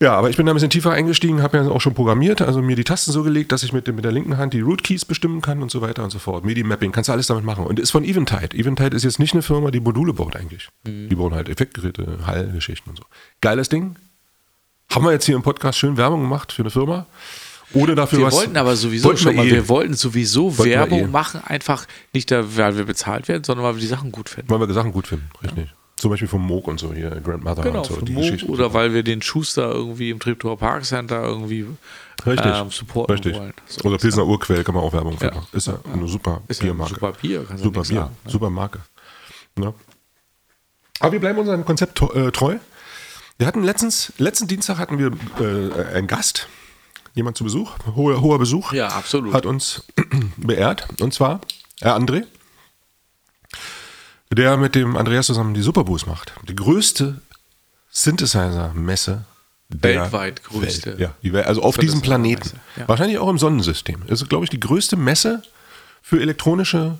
Ja, 0.00 0.14
aber 0.14 0.30
ich 0.30 0.36
bin 0.36 0.46
da 0.46 0.52
ein 0.52 0.54
bisschen 0.54 0.70
tiefer 0.70 0.92
eingestiegen, 0.92 1.42
habe 1.42 1.58
ja 1.58 1.68
auch 1.68 1.80
schon 1.80 1.94
programmiert, 1.94 2.40
also 2.40 2.62
mir 2.62 2.76
die 2.76 2.84
Tasten 2.84 3.10
so 3.10 3.24
gelegt, 3.24 3.50
dass 3.50 3.64
ich 3.64 3.72
mit, 3.72 3.88
mit 3.88 4.04
der 4.04 4.12
linken 4.12 4.36
Hand 4.36 4.54
die 4.54 4.60
Root 4.60 4.84
Keys 4.84 5.04
bestimmen 5.04 5.40
kann 5.40 5.60
und 5.60 5.72
so 5.72 5.80
weiter 5.80 6.04
und 6.04 6.10
so 6.10 6.20
fort. 6.20 6.44
MIDI-Mapping, 6.44 6.92
kannst 6.92 7.08
du 7.08 7.12
alles 7.12 7.26
damit 7.26 7.44
machen. 7.44 7.66
Und 7.66 7.80
ist 7.80 7.90
von 7.90 8.04
Eventide. 8.04 8.56
Eventide 8.56 8.94
ist 8.94 9.02
jetzt 9.02 9.18
nicht 9.18 9.32
eine 9.32 9.42
Firma, 9.42 9.72
die 9.72 9.80
Module 9.80 10.12
baut 10.12 10.36
eigentlich. 10.36 10.68
Die 10.86 11.14
bauen 11.16 11.34
halt 11.34 11.48
Effektgeräte, 11.48 12.18
Hallgeschichten 12.24 12.90
und 12.90 12.96
so. 12.96 13.04
Geiles 13.40 13.68
Ding. 13.68 13.96
Haben 14.92 15.04
wir 15.04 15.10
jetzt 15.12 15.24
hier 15.24 15.34
im 15.34 15.42
Podcast 15.42 15.78
schön 15.78 15.96
Werbung 15.96 16.20
gemacht 16.20 16.52
für 16.52 16.62
eine 16.62 16.70
Firma. 16.70 17.06
Ohne 17.74 17.96
dafür 17.96 18.20
Wir 18.20 18.26
was. 18.26 18.34
wollten 18.34 18.56
aber 18.56 18.76
sowieso 18.76 19.08
Wollten 19.08 19.20
schon 19.20 19.32
wir 19.32 19.42
mal, 19.42 19.46
eh. 19.46 19.50
wir 19.50 19.68
wollten 19.68 19.94
sowieso 19.94 20.56
Wollten 20.56 20.70
wir 20.70 20.78
Werbung 20.78 21.00
eh. 21.00 21.06
machen, 21.08 21.42
einfach 21.44 21.86
nicht, 22.14 22.30
da, 22.30 22.56
weil 22.56 22.76
wir 22.76 22.84
bezahlt 22.84 23.28
werden, 23.28 23.44
sondern 23.44 23.66
weil 23.66 23.74
wir 23.74 23.80
die 23.80 23.86
Sachen 23.88 24.12
gut 24.12 24.28
finden. 24.28 24.48
Weil 24.48 24.60
wir 24.60 24.72
Sachen 24.72 24.92
gut 24.92 25.08
finden, 25.08 25.28
richtig. 25.42 25.74
Zum 25.98 26.10
Beispiel 26.10 26.28
vom 26.28 26.46
Moog 26.46 26.68
und 26.68 26.78
so 26.78 26.94
hier, 26.94 27.10
Grandmother 27.10 27.62
Genau, 27.62 27.80
und 27.80 27.86
so. 27.86 28.00
die 28.00 28.12
Moog 28.12 28.48
oder 28.48 28.72
weil 28.72 28.94
wir 28.94 29.02
den 29.02 29.20
Schuster 29.20 29.70
irgendwie 29.72 30.10
im 30.10 30.20
Treptower 30.20 30.56
Park 30.56 30.84
Center 30.84 31.24
irgendwie 31.24 31.66
Richtig. 32.24 32.46
ähm, 32.54 32.70
supporten 32.70 33.14
Richtig. 33.16 33.34
wollen. 33.36 33.52
So 33.66 33.88
Oder 33.88 33.98
Pilsner 33.98 34.24
Urquell 34.26 34.62
kann 34.62 34.74
man 34.76 34.84
auch 34.84 34.92
Werbung 34.92 35.18
für 35.18 35.26
Ja. 35.26 35.34
machen. 35.34 35.48
Ist 35.52 35.66
ja 35.66 35.78
eine 35.92 36.06
super 36.06 36.40
Ist 36.46 36.60
ja 36.62 36.66
ein 36.66 36.76
Biermarke. 36.76 36.94
super 36.94 37.12
Bier, 37.12 37.44
kannst 37.48 37.64
Super 37.64 37.82
Bier, 37.82 38.00
sagen, 38.00 38.16
ne? 38.24 38.30
super 38.30 38.50
Marke. 38.50 38.80
Ja. 39.58 39.74
Aber 41.00 41.12
wir 41.12 41.20
bleiben 41.20 41.38
unserem 41.38 41.64
Konzept 41.64 42.00
äh, 42.14 42.30
treu. 42.32 42.56
Wir 43.38 43.46
hatten 43.46 43.62
letztens, 43.62 44.12
letzten 44.18 44.46
Dienstag 44.48 44.78
hatten 44.78 44.98
wir 44.98 45.12
äh, 45.40 45.96
einen 45.96 46.06
Gast, 46.08 46.48
jemand 47.14 47.36
zu 47.36 47.44
Besuch, 47.44 47.72
hoher, 47.94 48.20
hoher 48.20 48.38
Besuch. 48.38 48.72
Ja, 48.72 48.88
absolut. 48.88 49.32
Hat 49.32 49.46
uns 49.46 49.84
beehrt. 50.36 50.88
Und 51.00 51.14
zwar 51.14 51.40
Herr 51.80 51.96
André, 51.96 52.24
der 54.32 54.56
mit 54.56 54.74
dem 54.74 54.96
Andreas 54.96 55.26
zusammen 55.26 55.54
die 55.54 55.62
Superboost 55.62 56.06
macht. 56.06 56.32
Die 56.48 56.56
größte 56.56 57.20
Synthesizer-Messe 57.90 59.24
der 59.68 60.00
Weltweit 60.02 60.44
größte. 60.44 60.98
Welt, 60.98 61.12
ja, 61.22 61.40
also 61.42 61.62
auf 61.62 61.76
diesem 61.76 62.00
das 62.00 62.06
Planeten. 62.06 62.58
Ja. 62.76 62.88
Wahrscheinlich 62.88 63.18
auch 63.18 63.28
im 63.28 63.38
Sonnensystem. 63.38 64.02
Es 64.06 64.22
ist, 64.22 64.28
glaube 64.28 64.44
ich, 64.44 64.50
die 64.50 64.60
größte 64.60 64.96
Messe 64.96 65.42
für 66.02 66.20
elektronische 66.20 66.98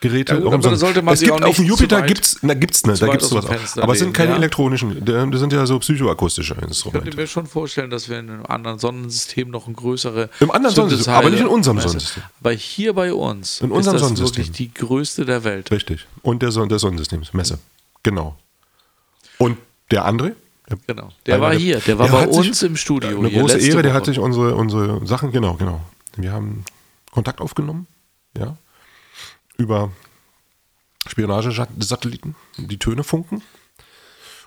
Geräte. 0.00 0.34
Ja 0.34 0.40
gut, 0.56 0.78
sollte 0.78 1.02
man 1.02 1.12
es 1.14 1.20
gibt 1.20 1.32
auch 1.32 1.42
auf 1.42 1.56
dem 1.56 1.66
Jupiter 1.66 2.00
na, 2.00 2.06
gibt's 2.06 2.42
ne, 2.42 2.54
da 2.94 3.08
gibt's 3.08 3.28
sowas 3.28 3.44
auch. 3.46 3.82
Aber 3.82 3.92
es 3.92 3.98
sind 3.98 4.14
keine 4.14 4.30
ja. 4.32 4.36
elektronischen, 4.38 5.04
das 5.04 5.40
sind 5.40 5.52
ja 5.52 5.66
so 5.66 5.78
psychoakustische 5.78 6.54
Ich 6.54 6.58
könnte 6.58 6.68
Instrumente. 6.68 7.16
mir 7.16 7.26
schon 7.26 7.46
vorstellen, 7.46 7.90
dass 7.90 8.08
wir 8.08 8.18
in 8.18 8.30
einem 8.30 8.46
anderen 8.46 8.78
Sonnensystem 8.78 9.50
noch 9.50 9.66
ein 9.68 9.74
größere. 9.74 10.30
Im 10.40 10.50
anderen 10.50 10.74
Sonnensystem, 10.74 11.12
aber 11.12 11.28
nicht 11.28 11.40
in 11.40 11.46
unserem 11.48 11.76
Messe- 11.76 11.88
Sonnensystem. 11.88 12.22
Aber 12.40 12.52
hier 12.52 12.94
bei 12.94 13.12
uns 13.12 13.60
In 13.60 13.70
unserem 13.70 13.96
ist 13.96 14.00
das 14.02 14.08
Sonnensystem. 14.08 14.44
wirklich 14.46 14.56
die 14.56 14.72
größte 14.72 15.26
der 15.26 15.44
Welt. 15.44 15.70
Richtig. 15.70 16.06
Und 16.22 16.40
der, 16.40 16.50
Son 16.50 16.68
der 16.70 16.78
Sonnensystemsmesse. 16.78 17.58
Genau. 18.02 18.36
Und 19.36 19.58
der 19.90 20.06
André? 20.08 20.32
Genau. 20.86 21.10
Der 21.26 21.40
war 21.40 21.50
der- 21.50 21.58
hier, 21.58 21.78
der 21.80 21.98
war 21.98 22.06
der 22.06 22.12
bei 22.14 22.22
hat 22.22 22.32
sich- 22.34 22.48
uns 22.48 22.62
im 22.62 22.76
Studio. 22.76 23.18
Eine 23.18 23.30
große 23.30 23.58
Ehre, 23.58 23.82
der 23.82 23.90
Woche. 23.90 23.96
hat 23.98 24.04
sich 24.06 24.18
unsere, 24.18 24.54
unsere 24.54 25.04
Sachen, 25.06 25.32
genau, 25.32 25.54
genau. 25.54 25.80
Wir 26.16 26.32
haben 26.32 26.64
Kontakt 27.10 27.40
aufgenommen, 27.40 27.86
ja, 28.38 28.56
über 29.60 29.92
Spionagesatelliten, 31.06 32.34
die 32.56 32.78
Töne 32.78 33.04
funken. 33.04 33.42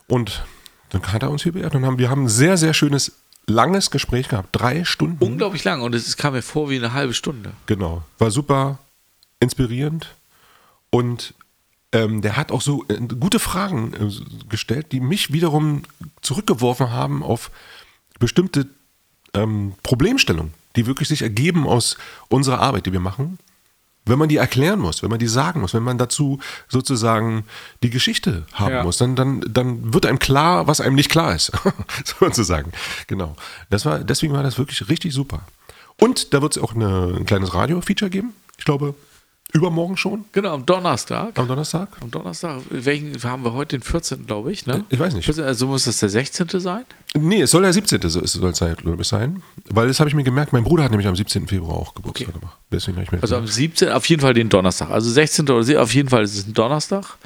Und 0.07 0.43
dann 0.89 1.01
hat 1.11 1.23
er 1.23 1.31
uns 1.31 1.43
hier 1.43 1.53
beehrt 1.53 1.75
und 1.75 1.85
haben, 1.85 1.97
wir 1.97 2.09
haben 2.09 2.25
ein 2.25 2.29
sehr, 2.29 2.57
sehr 2.57 2.73
schönes, 2.73 3.13
langes 3.47 3.91
Gespräch 3.91 4.27
gehabt. 4.27 4.49
Drei 4.51 4.83
Stunden. 4.83 5.23
unglaublich 5.23 5.63
lang 5.63 5.81
und 5.81 5.95
es 5.95 6.17
kam 6.17 6.33
mir 6.33 6.41
vor 6.41 6.69
wie 6.69 6.77
eine 6.77 6.93
halbe 6.93 7.13
Stunde. 7.13 7.53
Genau. 7.65 8.03
War 8.17 8.31
super 8.31 8.79
inspirierend 9.39 10.15
und 10.89 11.33
ähm, 11.91 12.21
der 12.21 12.37
hat 12.37 12.51
auch 12.51 12.61
so 12.61 12.85
äh, 12.87 12.97
gute 12.97 13.39
Fragen 13.39 13.93
äh, 13.93 14.49
gestellt, 14.49 14.91
die 14.91 14.99
mich 14.99 15.31
wiederum 15.31 15.83
zurückgeworfen 16.21 16.91
haben 16.91 17.23
auf 17.23 17.51
bestimmte 18.19 18.67
ähm, 19.33 19.73
Problemstellungen, 19.83 20.53
die 20.75 20.85
wirklich 20.85 21.07
sich 21.07 21.21
ergeben 21.21 21.67
aus 21.67 21.97
unserer 22.29 22.59
Arbeit, 22.59 22.85
die 22.85 22.93
wir 22.93 22.99
machen. 22.99 23.37
Wenn 24.05 24.19
man 24.19 24.27
die 24.29 24.37
erklären 24.37 24.79
muss, 24.79 25.01
wenn 25.01 25.09
man 25.09 25.19
die 25.19 25.27
sagen 25.27 25.61
muss, 25.61 25.73
wenn 25.73 25.83
man 25.83 25.97
dazu 25.97 26.39
sozusagen 26.67 27.45
die 27.83 27.89
Geschichte 27.89 28.45
haben 28.53 28.73
Ja. 28.75 28.83
muss, 28.83 28.97
dann, 28.97 29.15
dann, 29.15 29.41
dann 29.47 29.93
wird 29.93 30.05
einem 30.05 30.19
klar, 30.19 30.67
was 30.67 30.81
einem 30.81 30.95
nicht 30.95 31.09
klar 31.09 31.33
ist, 31.35 31.51
sozusagen. 32.19 32.71
Genau. 33.07 33.35
Das 33.69 33.85
war, 33.85 33.99
deswegen 33.99 34.33
war 34.33 34.43
das 34.43 34.57
wirklich 34.57 34.89
richtig 34.89 35.13
super. 35.13 35.41
Und 35.97 36.33
da 36.33 36.41
wird 36.41 36.57
es 36.57 36.61
auch 36.61 36.73
eine, 36.73 37.13
ein 37.17 37.25
kleines 37.25 37.53
Radio-Feature 37.53 38.09
geben. 38.11 38.33
Ich 38.57 38.65
glaube, 38.65 38.93
übermorgen 39.53 39.97
schon, 39.97 40.25
Genau, 40.31 40.53
am 40.53 40.65
Donnerstag. 40.65 41.37
am 41.37 41.47
Donnerstag. 41.47 41.89
Am 42.01 42.09
Donnerstag, 42.11 42.61
welchen 42.69 43.21
haben 43.23 43.43
wir 43.43 43.53
heute? 43.53 43.77
Den 43.77 43.83
14. 43.83 44.25
glaube 44.25 44.51
ich, 44.51 44.65
ne? 44.65 44.83
Ich 44.89 44.99
weiß 44.99 45.13
nicht. 45.13 45.25
14., 45.25 45.43
Also 45.45 45.67
muss 45.67 45.85
das 45.85 45.99
der 45.99 46.09
16. 46.09 46.59
sein? 46.59 46.83
Nee, 47.15 47.41
es 47.41 47.51
soll 47.51 47.61
der 47.61 47.71
17. 47.73 48.01
so- 48.09 48.21
es 48.21 48.33
soll 48.33 48.49
es 48.51 48.57
sein, 48.57 48.75
glaube 48.75 49.01
ich, 49.03 49.07
sein. 49.07 49.43
Weil 49.69 49.87
das 49.87 49.99
habe 49.99 50.09
ich 50.09 50.15
mir 50.15 50.23
gemerkt, 50.23 50.53
mein 50.53 50.63
Bruder 50.63 50.83
hat 50.83 50.91
nämlich 50.91 51.07
am 51.07 51.15
17. 51.15 51.47
Februar 51.47 51.77
auch 51.77 51.93
Geburtstag 51.93 52.29
Okay. 52.29 52.39
gemacht. 52.39 52.57
Deswegen 52.71 52.97
habe 52.97 53.05
ich 53.05 53.11
mir 53.11 53.21
Also 53.21 53.35
am 53.35 53.45
17. 53.47 53.89
auf 53.89 54.05
jeden 54.09 54.21
Fall 54.21 54.33
den 54.33 54.49
Donnerstag. 54.49 54.89
Also 54.89 55.09
16. 55.11 55.47
oder 55.49 55.63
sie- 55.63 55.77
auf 55.77 55.93
jeden 55.93 56.09
Fall 56.09 56.23
ist 56.23 56.35
es 56.35 56.47
ein 56.47 56.53
Donnerstag. 56.53 57.17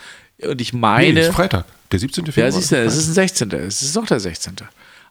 Und 0.43 0.59
ich 0.61 0.73
nee, 0.73 0.79
meine. 0.79 1.19
ist 1.21 1.33
Freitag. 1.33 1.65
Der 1.91 1.99
17. 1.99 2.25
Februar. 2.25 2.47
ja, 2.47 2.51
siehst 2.51 2.71
du, 2.73 2.75
es 2.77 2.97
ist 2.97 3.07
ein 3.07 3.13
16. 3.13 3.51
Es 3.53 3.81
ist 3.81 3.95
doch 3.95 4.05
der 4.05 4.19
16. 4.19 4.55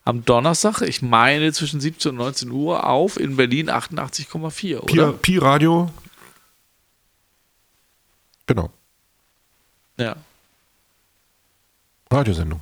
Am 0.04 0.25
Donnerstag, 0.25 0.82
ich 0.82 1.00
meine 1.02 1.52
zwischen 1.52 1.80
17 1.80 2.11
und 2.11 2.18
19 2.18 2.50
Uhr 2.50 2.87
auf 2.87 3.18
in 3.18 3.35
Berlin 3.37 3.68
88,4, 3.70 4.50
Pi, 4.85 4.99
oder? 5.00 5.12
Pi 5.14 5.38
Radio. 5.38 5.90
Genau. 8.47 8.71
Ja. 9.99 10.17
Radiosendung. 12.11 12.61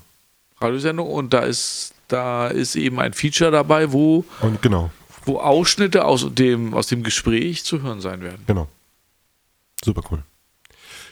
Radiosendung 0.61 1.11
und 1.11 1.35
da 1.35 1.41
ist, 1.41 1.93
da 2.09 2.49
ist 2.49 2.77
eben 2.77 2.99
ein 3.01 3.13
Feature 3.13 3.51
dabei, 3.51 3.93
wo, 3.93 4.25
Und 4.41 4.63
genau, 4.63 4.91
wo 5.25 5.39
Ausschnitte 5.39 6.05
aus 6.05 6.27
dem, 6.33 6.75
aus 6.75 6.87
dem 6.87 7.03
Gespräch 7.03 7.65
zu 7.65 7.83
hören 7.83 8.01
sein 8.01 8.23
werden. 8.23 8.43
genau. 8.47 8.69
Super 9.85 10.03
cool. 10.11 10.23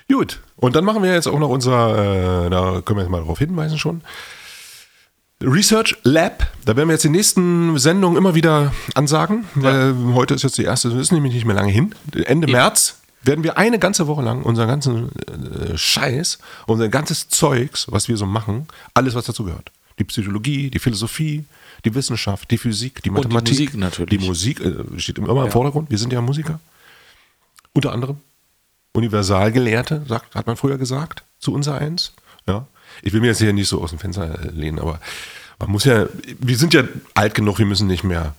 Gut, 0.09 0.41
und 0.57 0.75
dann 0.77 0.85
machen 0.85 1.03
wir 1.03 1.13
jetzt 1.13 1.27
auch 1.27 1.39
noch 1.39 1.51
unser, 1.51 2.47
äh, 2.47 2.51
da 2.51 2.81
können 2.83 2.99
wir 2.99 3.03
jetzt 3.03 3.11
mal 3.11 3.21
darauf 3.21 3.39
hinweisen 3.39 3.79
schon. 3.79 4.03
Research 5.43 5.97
Lab, 6.05 6.47
da 6.65 6.77
werden 6.77 6.89
wir 6.89 6.95
jetzt 6.95 7.05
die 7.05 7.09
nächsten 7.11 7.79
Sendungen 7.79 8.17
immer 8.17 8.35
wieder 8.35 8.73
ansagen, 8.95 9.45
weil 9.55 9.95
heute 10.15 10.35
ist 10.35 10.43
jetzt 10.43 10.57
die 10.57 10.65
erste, 10.65 10.89
das 10.91 10.99
ist 10.99 11.13
nämlich 11.13 11.35
nicht 11.35 11.45
mehr 11.45 11.57
lange 11.57 11.73
hin. 11.73 11.95
Ende 12.25 12.47
März 12.47 13.02
werden 13.23 13.45
wir 13.45 13.59
eine 13.59 13.79
ganze 13.79 14.07
Woche 14.07 14.23
lang 14.23 14.43
unseren 14.43 14.69
ganzen 14.69 15.11
äh, 15.27 15.77
Scheiß, 15.77 16.39
unser 16.67 16.89
ganzes 16.89 17.29
Zeugs, 17.29 17.87
was 17.91 18.09
wir 18.09 18.17
so 18.17 18.27
machen, 18.27 18.67
alles, 18.95 19.15
was 19.15 19.27
dazu 19.27 19.45
gehört. 19.45 19.71
Die 19.99 20.05
Psychologie, 20.05 20.71
die 20.71 20.79
Philosophie, 20.79 21.45
die 21.85 21.95
Wissenschaft, 21.95 22.51
die 22.51 22.59
Physik, 22.59 22.97
die 22.97 23.03
die 23.03 23.11
Mathematik. 23.11 23.53
Musik 23.53 23.75
natürlich. 23.77 24.19
Die 24.19 24.27
Musik 24.27 24.61
äh, 24.61 24.99
steht 24.99 25.19
immer 25.19 25.45
im 25.45 25.51
Vordergrund. 25.51 25.91
Wir 25.91 25.99
sind 25.99 26.13
ja 26.13 26.21
Musiker. 26.21 26.61
Unter 27.73 27.93
anderem. 27.93 28.19
Universalgelehrte, 28.93 30.05
sagt, 30.07 30.35
hat 30.35 30.47
man 30.47 30.57
früher 30.57 30.77
gesagt, 30.77 31.23
zu 31.39 31.53
unser 31.55 31.79
eins. 31.79 32.13
Ja. 32.47 32.67
Ich 33.01 33.13
will 33.13 33.21
mir 33.21 33.29
jetzt 33.29 33.39
hier 33.39 33.53
nicht 33.53 33.69
so 33.69 33.83
aus 33.83 33.91
dem 33.91 33.99
Fenster 33.99 34.39
lehnen, 34.53 34.79
aber 34.79 35.01
man 35.59 35.71
muss 35.71 35.85
ja, 35.85 36.07
wir 36.39 36.57
sind 36.59 36.75
ja 36.75 36.85
alt 37.15 37.35
genug, 37.35 37.59
wir 37.59 37.67
müssen 37.67 37.87
nicht 37.87 38.05
mehr 38.05 38.35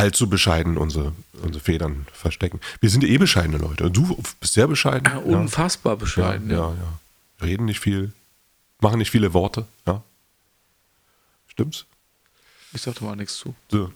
allzu 0.00 0.30
bescheiden 0.30 0.78
unsere, 0.78 1.12
unsere 1.42 1.62
Federn 1.62 2.06
verstecken. 2.12 2.58
Wir 2.80 2.88
sind 2.88 3.02
ja 3.02 3.10
eh 3.10 3.18
bescheidene 3.18 3.58
Leute. 3.58 3.90
Du 3.90 4.16
bist 4.40 4.54
sehr 4.54 4.66
bescheiden. 4.66 5.04
Ja, 5.04 5.18
unfassbar 5.18 5.96
bescheiden. 5.96 6.48
Ja, 6.50 6.56
Ja, 6.56 6.68
ja, 6.70 6.74
ja. 6.74 7.46
Reden 7.46 7.66
nicht 7.66 7.80
viel, 7.80 8.12
machen 8.80 8.98
nicht 8.98 9.10
viele 9.10 9.34
Worte. 9.34 9.66
Ja. 9.86 10.02
Stimmt's? 11.48 11.84
Ich 12.72 12.80
sagte 12.80 13.04
mal 13.04 13.14
nichts 13.14 13.36
zu. 13.36 13.54
So. 13.70 13.92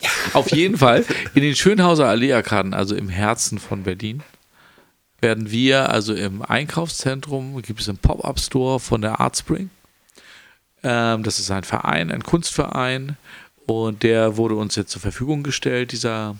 Auf 0.32 0.50
jeden 0.52 0.78
Fall 0.78 1.04
in 1.34 1.42
den 1.42 1.54
Schönhauser 1.54 2.08
Allee-Arkaden, 2.08 2.72
also 2.72 2.94
im 2.94 3.10
Herzen 3.10 3.58
von 3.58 3.82
Berlin, 3.82 4.22
werden 5.20 5.50
wir, 5.50 5.90
also 5.90 6.14
im 6.14 6.40
Einkaufszentrum, 6.40 7.60
gibt 7.60 7.80
es 7.80 7.88
einen 7.90 7.98
Pop-Up-Store 7.98 8.80
von 8.80 9.02
der 9.02 9.20
Artspring. 9.20 9.68
Ähm, 10.82 11.24
das 11.24 11.38
ist 11.38 11.50
ein 11.50 11.64
Verein, 11.64 12.10
ein 12.10 12.22
Kunstverein 12.22 13.18
und 13.70 14.02
der 14.02 14.36
wurde 14.36 14.54
uns 14.56 14.76
jetzt 14.76 14.90
zur 14.92 15.00
Verfügung 15.00 15.42
gestellt, 15.42 15.92
dieser, 15.92 16.36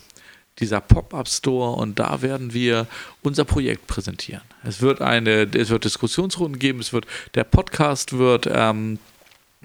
dieser 0.59 0.81
Pop-Up-Store 0.81 1.77
und 1.77 1.99
da 1.99 2.23
werden 2.23 2.53
wir 2.53 2.87
unser 3.23 3.45
Projekt 3.45 3.87
präsentieren. 3.87 4.43
Es 4.65 4.81
wird 4.81 5.01
eine, 5.01 5.43
es 5.55 5.71
wird 5.71 5.85
Diskussionsrunden 5.85 6.59
geben, 6.59 6.81
es 6.81 6.93
wird, 6.93 7.07
der 7.35 7.45
Podcast 7.45 8.13
wird 8.19 8.49
ähm, 8.53 8.99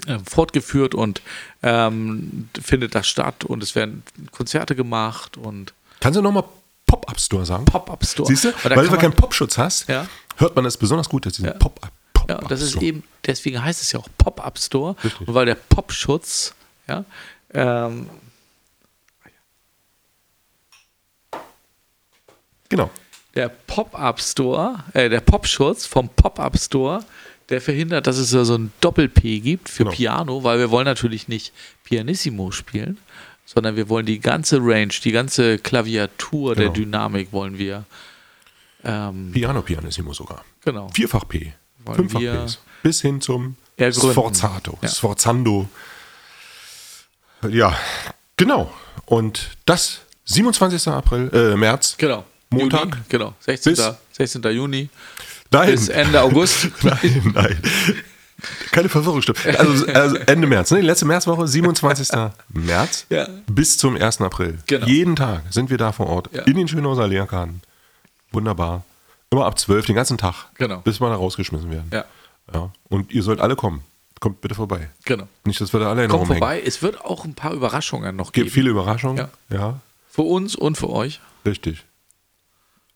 äh, 0.07 0.17
fortgeführt 0.25 0.95
und 0.95 1.21
ähm, 1.63 2.49
findet 2.61 2.95
das 2.95 3.07
statt 3.07 3.43
und 3.43 3.63
es 3.63 3.75
werden 3.75 4.03
Konzerte 4.31 4.75
gemacht 4.75 5.37
und 5.37 5.73
Kannst 5.99 6.17
du 6.17 6.21
nochmal 6.21 6.43
Pop-Up-Store 6.87 7.45
sagen? 7.45 7.65
Pop-Up-Store. 7.65 8.27
Siehst 8.27 8.43
du? 8.45 8.53
Weil 8.63 8.85
du 8.85 8.91
man- 8.91 8.99
keinen 8.99 9.13
Popschutz 9.13 9.57
hast, 9.57 9.89
Ja. 9.89 10.05
hört 10.37 10.55
man 10.55 10.65
das 10.65 10.77
besonders 10.77 11.09
gut, 11.09 11.25
dass 11.25 11.33
diesen 11.33 11.47
Ja. 11.47 11.53
Pop-Up. 11.53 11.91
Ja, 12.29 12.37
und 12.39 12.49
das 12.49 12.61
ist 12.61 12.75
eben, 12.81 13.03
deswegen 13.25 13.63
heißt 13.63 13.81
es 13.81 13.91
ja 13.91 13.99
auch 13.99 14.07
Pop-Up-Store. 14.17 14.95
Und 15.25 15.33
weil 15.33 15.45
der 15.45 15.55
Popschutz, 15.55 16.53
ja, 16.87 17.05
ähm, 17.55 18.09
Genau. 22.69 22.89
der 23.35 23.49
Pop-Up-Store, 23.49 24.83
äh, 24.93 25.09
der 25.09 25.21
Popschutz 25.21 25.85
vom 25.85 26.09
Pop-Up-Store, 26.09 27.03
der 27.49 27.61
verhindert, 27.61 28.07
dass 28.07 28.17
es 28.17 28.29
so 28.31 28.55
ein 28.55 28.71
Doppel-P 28.81 29.39
gibt 29.39 29.69
für 29.69 29.83
Genau. 29.83 29.95
Piano, 29.95 30.43
weil 30.43 30.57
wir 30.57 30.71
wollen 30.71 30.85
natürlich 30.85 31.27
nicht 31.27 31.53
Pianissimo 31.83 32.49
spielen, 32.51 32.97
sondern 33.45 33.75
wir 33.75 33.87
wollen 33.89 34.07
die 34.07 34.19
ganze 34.19 34.57
Range, 34.59 34.87
die 35.03 35.11
ganze 35.11 35.59
Klaviatur 35.59 36.55
der 36.55 36.65
Genau. 36.65 36.73
Dynamik 36.75 37.31
wollen 37.31 37.57
wir. 37.59 37.83
Ähm, 38.83 39.31
Piano 39.31 39.61
Pianissimo 39.61 40.13
sogar. 40.13 40.43
genau. 40.63 40.89
Vierfach 40.89 41.27
P. 41.27 41.53
Fünffach 41.93 42.19
Ps. 42.19 42.59
Bis 42.81 43.01
hin 43.01 43.21
zum. 43.21 43.57
Sforzato. 43.91 44.77
Ja. 44.81 44.87
Sforzando. 44.87 45.69
Ja, 47.49 47.77
genau. 48.37 48.71
Und 49.05 49.51
das 49.65 49.99
27. 50.25 50.87
April, 50.87 51.29
äh, 51.33 51.55
März. 51.55 51.95
Genau. 51.97 52.23
Montag. 52.49 52.85
Juni, 52.85 52.95
genau. 53.09 53.33
16. 53.39 53.73
Bis- 53.73 53.93
16. 54.13 54.43
Juni 54.51 54.89
Nein. 55.51 55.71
bis 55.71 55.89
Ende 55.89 56.21
August. 56.21 56.67
Nein, 56.83 57.31
nein. 57.33 57.59
Keine 58.71 58.89
Verwirrung, 58.89 59.21
stimmt. 59.21 59.45
Also, 59.45 59.85
also 59.87 60.15
Ende 60.25 60.45
März, 60.47 60.71
ne? 60.71 60.79
Die 60.81 60.85
letzte 60.85 61.05
Märzwoche, 61.05 61.47
27. 61.47 62.09
März 62.49 63.05
Ja. 63.09 63.27
bis 63.47 63.77
zum 63.77 63.95
1. 63.95 64.21
April. 64.21 64.59
Genau. 64.67 64.85
Jeden 64.85 65.15
Tag 65.15 65.43
sind 65.51 65.69
wir 65.69 65.77
da 65.77 65.91
vor 65.91 66.07
Ort. 66.07 66.29
Ja. 66.33 66.43
In 66.43 66.55
den 66.57 66.67
Schönhauser 66.67 67.07
Lehrkarten. 67.07 67.61
Wunderbar. 68.31 68.83
Immer 69.31 69.45
ab 69.45 69.57
12, 69.57 69.85
den 69.87 69.95
ganzen 69.95 70.17
Tag. 70.17 70.35
Genau. 70.55 70.79
Bis 70.79 70.99
wir 71.01 71.09
da 71.09 71.15
rausgeschmissen 71.15 71.71
werden. 71.71 71.89
Ja, 71.91 72.05
Ja. 72.53 72.71
Und 72.89 73.11
ihr 73.11 73.23
sollt 73.23 73.39
alle 73.39 73.55
kommen. 73.55 73.83
Kommt 74.25 74.41
bitte 74.41 74.55
vorbei. 74.55 74.89
genau. 75.03 75.27
Nicht, 75.43 75.61
dass 75.61 75.71
wir 75.71 75.79
da 75.79 75.91
alle 75.91 76.03
in 76.03 76.09
Kommt 76.09 76.21
rumhängen. 76.23 76.39
vorbei. 76.39 76.59
Es 76.65 76.81
wird 76.81 76.99
auch 77.05 77.25
ein 77.25 77.35
paar 77.35 77.53
Überraschungen 77.53 78.15
noch 78.15 78.31
Gibt 78.31 78.45
geben. 78.45 78.49
viele 78.55 78.69
Überraschungen. 78.71 79.17
Ja. 79.17 79.29
ja, 79.55 79.79
Für 80.09 80.23
uns 80.23 80.55
und 80.55 80.79
für 80.79 80.89
euch. 80.89 81.19
richtig. 81.45 81.85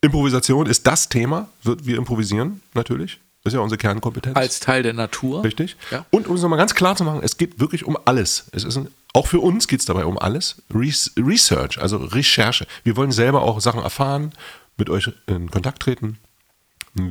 Improvisation 0.01 0.65
ist 0.65 0.87
das 0.87 1.07
Thema. 1.09 1.47
Wir 1.61 1.85
wir 1.85 1.97
improvisieren 1.97 2.61
natürlich. 2.73 3.19
ist 3.43 3.53
ja 3.53 3.59
unsere 3.59 3.77
Kernkompetenz. 3.77 4.35
Als 4.35 4.59
Teil 4.59 4.81
der 4.81 4.93
Natur. 4.93 5.43
Richtig. 5.43 5.75
Ja. 5.91 6.03
Und 6.09 6.25
um 6.25 6.35
es 6.35 6.41
nochmal 6.41 6.57
ganz 6.57 6.73
klar 6.73 6.95
zu 6.95 7.03
machen, 7.03 7.19
es 7.21 7.37
geht 7.37 7.59
wirklich 7.59 7.85
um 7.85 7.95
alles. 8.05 8.45
Es 8.51 8.63
ist 8.63 8.75
ein, 8.77 8.87
auch 9.13 9.27
für 9.27 9.39
uns 9.39 9.67
geht 9.67 9.81
es 9.81 9.85
dabei 9.85 10.05
um 10.05 10.17
alles. 10.17 10.63
Res 10.73 11.11
Research, 11.15 11.79
also 11.79 11.97
Recherche. 11.97 12.65
Wir 12.83 12.95
wollen 12.97 13.11
selber 13.11 13.43
auch 13.43 13.61
Sachen 13.61 13.83
erfahren, 13.83 14.31
mit 14.77 14.89
euch 14.89 15.11
in 15.27 15.51
Kontakt 15.51 15.81
treten. 15.83 16.17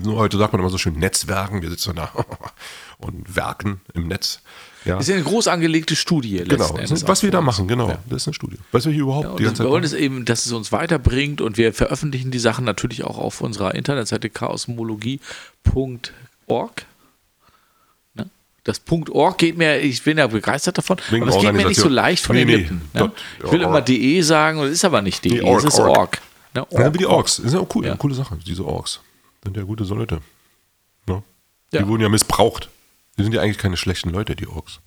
Nur 0.02 0.16
heute 0.16 0.38
sagt 0.38 0.52
man 0.52 0.61
immer 0.61 0.71
so 0.71 0.78
schön 0.78 0.95
Netzwerken. 0.99 1.62
Wir 1.62 1.71
sitzen 1.71 1.95
da 1.97 2.11
und 2.99 3.35
werken 3.37 3.80
im 3.95 4.09
Netz. 4.09 4.40
Ja. 4.85 4.95
Das 4.95 5.04
ist 5.04 5.09
ja 5.11 5.16
eine 5.16 5.25
groß 5.25 5.49
angelegte 5.49 5.97
Studie. 5.97 6.42
Genau, 6.47 6.76
Endes 6.76 7.07
was 7.07 7.23
wir 7.23 7.30
da 7.30 7.40
machen, 7.40 7.68
genau. 7.68 7.88
Ja. 7.88 7.99
Das 8.09 8.23
ist 8.23 8.28
eine 8.28 8.35
Studie. 8.35 8.57
Was 8.73 8.85
wir 8.87 8.92
hier 8.92 9.02
überhaupt 9.02 9.26
Ja, 9.26 9.35
die 9.37 9.45
ganze 9.45 9.61
wir 9.61 9.64
Zeit 9.64 9.71
wollen 9.73 9.83
machen. 9.83 9.95
es 9.97 10.00
eben, 10.00 10.25
dass 10.25 10.47
es 10.47 10.52
uns 10.52 10.73
weiterbringt 10.73 11.40
und 11.40 11.57
wir 11.59 11.73
veröffentlichen 11.75 12.30
die 12.30 12.38
Sachen 12.38 12.64
natürlich 12.64 13.04
auch 13.04 13.18
auf 13.18 13.40
unserer 13.40 13.75
Internetseite 13.75 14.30
chaosmologie.org. 14.30 16.87
Ne? 18.14 18.26
Das 18.64 18.80
.org 19.11 19.38
geht 19.38 19.59
mir, 19.59 19.80
ich 19.80 20.02
bin 20.04 20.18
ja 20.18 20.26
begeistert 20.26 20.78
davon, 20.78 20.99
Wegen 21.11 21.25
aber 21.26 21.37
es 21.37 21.42
geht 21.42 21.52
mir 21.54 21.66
nicht 21.66 21.80
so 21.80 21.88
leicht 21.88 22.25
von 22.25 22.37
Nee, 22.37 22.45
den 22.45 22.49
nee, 22.49 22.57
Lippen. 22.62 22.76
Ne? 22.95 23.00
dort- 23.00 23.16
Ich 23.45 23.52
will 23.52 23.61
org. 23.62 23.71
immer 23.71 23.80
de 23.83 24.21
sagen 24.23 24.59
und 24.61 24.66
es 24.66 24.73
ist 24.75 24.85
aber 24.85 25.02
nicht 25.02 25.25
de, 25.25 25.33
Nee, 25.33 25.42
org, 25.42 25.59
es 25.59 25.64
ist 25.75 25.80
org. 25.80 25.99
org. 25.99 26.18
Ne? 26.54 26.66
Ja, 26.71 26.95
wie 26.95 26.99
die 26.99 27.07
Orks. 27.07 27.37
Das 27.37 27.47
ist 27.47 27.54
ja 27.54 27.61
auch 27.61 27.68
cool, 27.75 27.87
Ja. 27.87 27.97
coole 27.97 28.14
Sache, 28.14 28.38
diese 28.47 28.64
Orks. 28.64 29.00
Sind 29.49 29.57
ja 29.57 29.62
gute 29.62 29.85
Leute. 29.85 30.21
Ne? 31.07 31.23
Ja. 31.73 31.81
Die 31.83 31.88
wurden 31.88 32.02
ja 32.02 32.11
missbraucht. 32.11 32.69
Die 33.17 33.23
sind 33.23 33.33
ja 33.33 33.40
eigentlich 33.40 33.57
keine 33.57 33.78
schlechten 33.78 34.11
Leute, 34.11 34.37
die 34.37 34.47
Orks. 34.47 34.81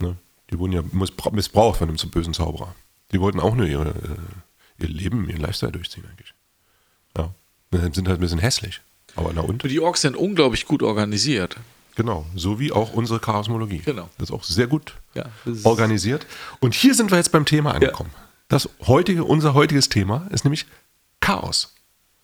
Ne? 0.00 0.16
Die 0.50 0.58
wurden 0.60 0.72
ja 0.72 0.80
missbra- 0.80 1.34
missbraucht 1.34 1.78
von 1.78 1.88
einem 1.88 1.98
so 1.98 2.06
bösen 2.08 2.34
Zauberer. 2.34 2.74
Die 3.10 3.20
wollten 3.20 3.40
auch 3.40 3.56
nur 3.56 3.66
ihre, 3.66 3.88
äh, 3.88 4.82
ihr 4.82 4.88
Leben, 4.88 5.28
ihren 5.28 5.40
Lifestyle 5.40 5.72
durchziehen 5.72 6.04
eigentlich. 6.08 6.34
Ja. 7.16 7.34
Die 7.72 7.78
sind 7.94 8.06
halt 8.06 8.18
ein 8.18 8.20
bisschen 8.20 8.38
hässlich. 8.38 8.80
Aber 9.16 9.32
na 9.34 9.40
und? 9.40 9.64
Die 9.64 9.80
Orks 9.80 10.02
sind 10.02 10.16
unglaublich 10.16 10.66
gut 10.66 10.84
organisiert. 10.84 11.56
Genau. 11.96 12.26
So 12.36 12.60
wie 12.60 12.70
auch 12.70 12.92
unsere 12.92 13.18
Chaosmologie. 13.18 13.78
Genau. 13.78 14.08
Das 14.18 14.28
ist 14.28 14.34
auch 14.34 14.44
sehr 14.44 14.68
gut 14.68 14.94
Ja, 15.14 15.24
organisiert. 15.64 16.26
Und 16.60 16.74
hier 16.74 16.94
sind 16.94 17.10
wir 17.10 17.18
jetzt 17.18 17.32
beim 17.32 17.44
Thema 17.46 17.72
angekommen. 17.74 18.10
Das 18.48 18.68
heutige, 18.86 19.24
unser 19.24 19.54
heutiges 19.54 19.88
Thema 19.88 20.28
ist 20.30 20.44
nämlich 20.44 20.66
Chaos. 21.20 21.74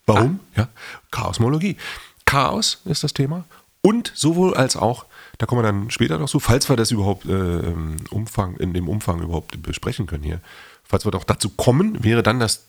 Warum? 0.07 0.41
Ja, 0.57 0.69
Chaosmologie. 1.11 1.77
Chaos 2.25 2.81
ist 2.85 3.05
das 3.05 3.13
Thema 3.13 3.45
und 3.83 4.13
sowohl 4.15 4.55
als 4.55 4.77
auch, 4.77 5.07
da 5.39 5.47
kommen 5.47 5.63
wir 5.63 5.67
dann 5.67 5.91
später 5.91 6.19
noch 6.19 6.31
zu, 6.31 6.39
falls 6.39 6.69
wir 6.69 6.77
das 6.77 6.93
überhaupt 6.93 7.27
äh, 7.27 7.59
im 7.59 7.97
Umfang, 8.11 8.57
in 8.57 8.73
dem 8.73 8.89
Umfang 8.89 9.21
überhaupt 9.21 9.61
besprechen 9.61 10.07
können 10.07 10.23
hier, 10.23 10.41
falls 10.85 11.05
wir 11.05 11.11
doch 11.11 11.25
dazu 11.25 11.51
kommen, 11.51 12.03
wäre 12.03 12.23
dann 12.23 12.39
das 12.39 12.65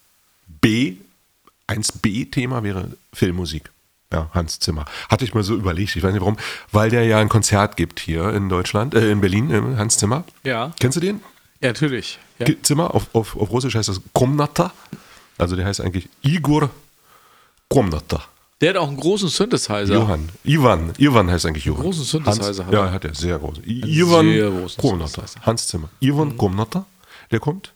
B, 0.48 0.98
1b-Thema 1.68 2.64
wäre 2.64 2.90
Filmmusik. 3.14 3.72
Ja, 4.12 4.30
Hans 4.34 4.60
Zimmer. 4.60 4.86
Hatte 5.10 5.26
ich 5.26 5.34
mal 5.34 5.44
so 5.44 5.56
überlegt, 5.56 5.96
ich 5.96 6.04
weiß 6.04 6.14
nicht 6.14 6.22
warum, 6.22 6.38
weil 6.72 6.92
der 6.92 7.04
ja 7.06 7.18
ein 7.18 7.30
Konzert 7.30 7.78
gibt 7.78 8.00
hier 8.00 8.32
in 8.34 8.48
Deutschland, 8.50 8.94
äh, 8.94 9.12
in 9.12 9.22
Berlin, 9.22 9.50
äh, 9.50 9.78
Hans 9.78 9.98
Zimmer. 9.98 10.24
Ja. 10.44 10.72
Kennst 10.80 10.98
du 10.98 11.00
den? 11.00 11.22
Ja, 11.62 11.70
natürlich. 11.70 12.20
Ja. 12.38 12.48
Zimmer, 12.62 12.94
auf, 12.94 13.08
auf, 13.14 13.36
auf 13.36 13.50
Russisch 13.50 13.76
heißt 13.76 13.90
das 13.90 14.02
Komnata. 14.14 14.72
Also 15.38 15.56
der 15.56 15.66
heißt 15.66 15.82
eigentlich 15.82 16.10
Igor 16.22 16.70
Komnata. 17.70 18.24
Der 18.62 18.70
hat 18.70 18.78
auch 18.78 18.88
einen 18.88 18.98
großen 18.98 19.28
Synthesizer. 19.30 19.84
Johann. 19.94 20.30
Ivan. 20.46 20.94
Ivan 20.98 21.30
heißt 21.30 21.46
eigentlich 21.46 21.66
Johann. 21.66 21.84
Großen 21.84 22.04
Synthesizer 22.04 22.46
Hans, 22.48 22.60
hat 22.60 22.74
Ja, 22.74 22.86
er. 22.86 22.92
hat 22.92 23.04
er. 23.06 23.14
Sehr 23.14 23.38
groß. 23.40 23.58
I- 23.66 23.84
Einen 23.84 23.92
Ivan 23.94 24.60
großen 24.62 24.82
Komnata. 24.82 25.22
Mhm. 25.22 25.46
Hans 25.46 25.68
Zimmer. 25.68 25.90
Ivan 26.00 26.38
Komnata. 26.38 26.86
Der 27.32 27.40
kommt. 27.40 27.74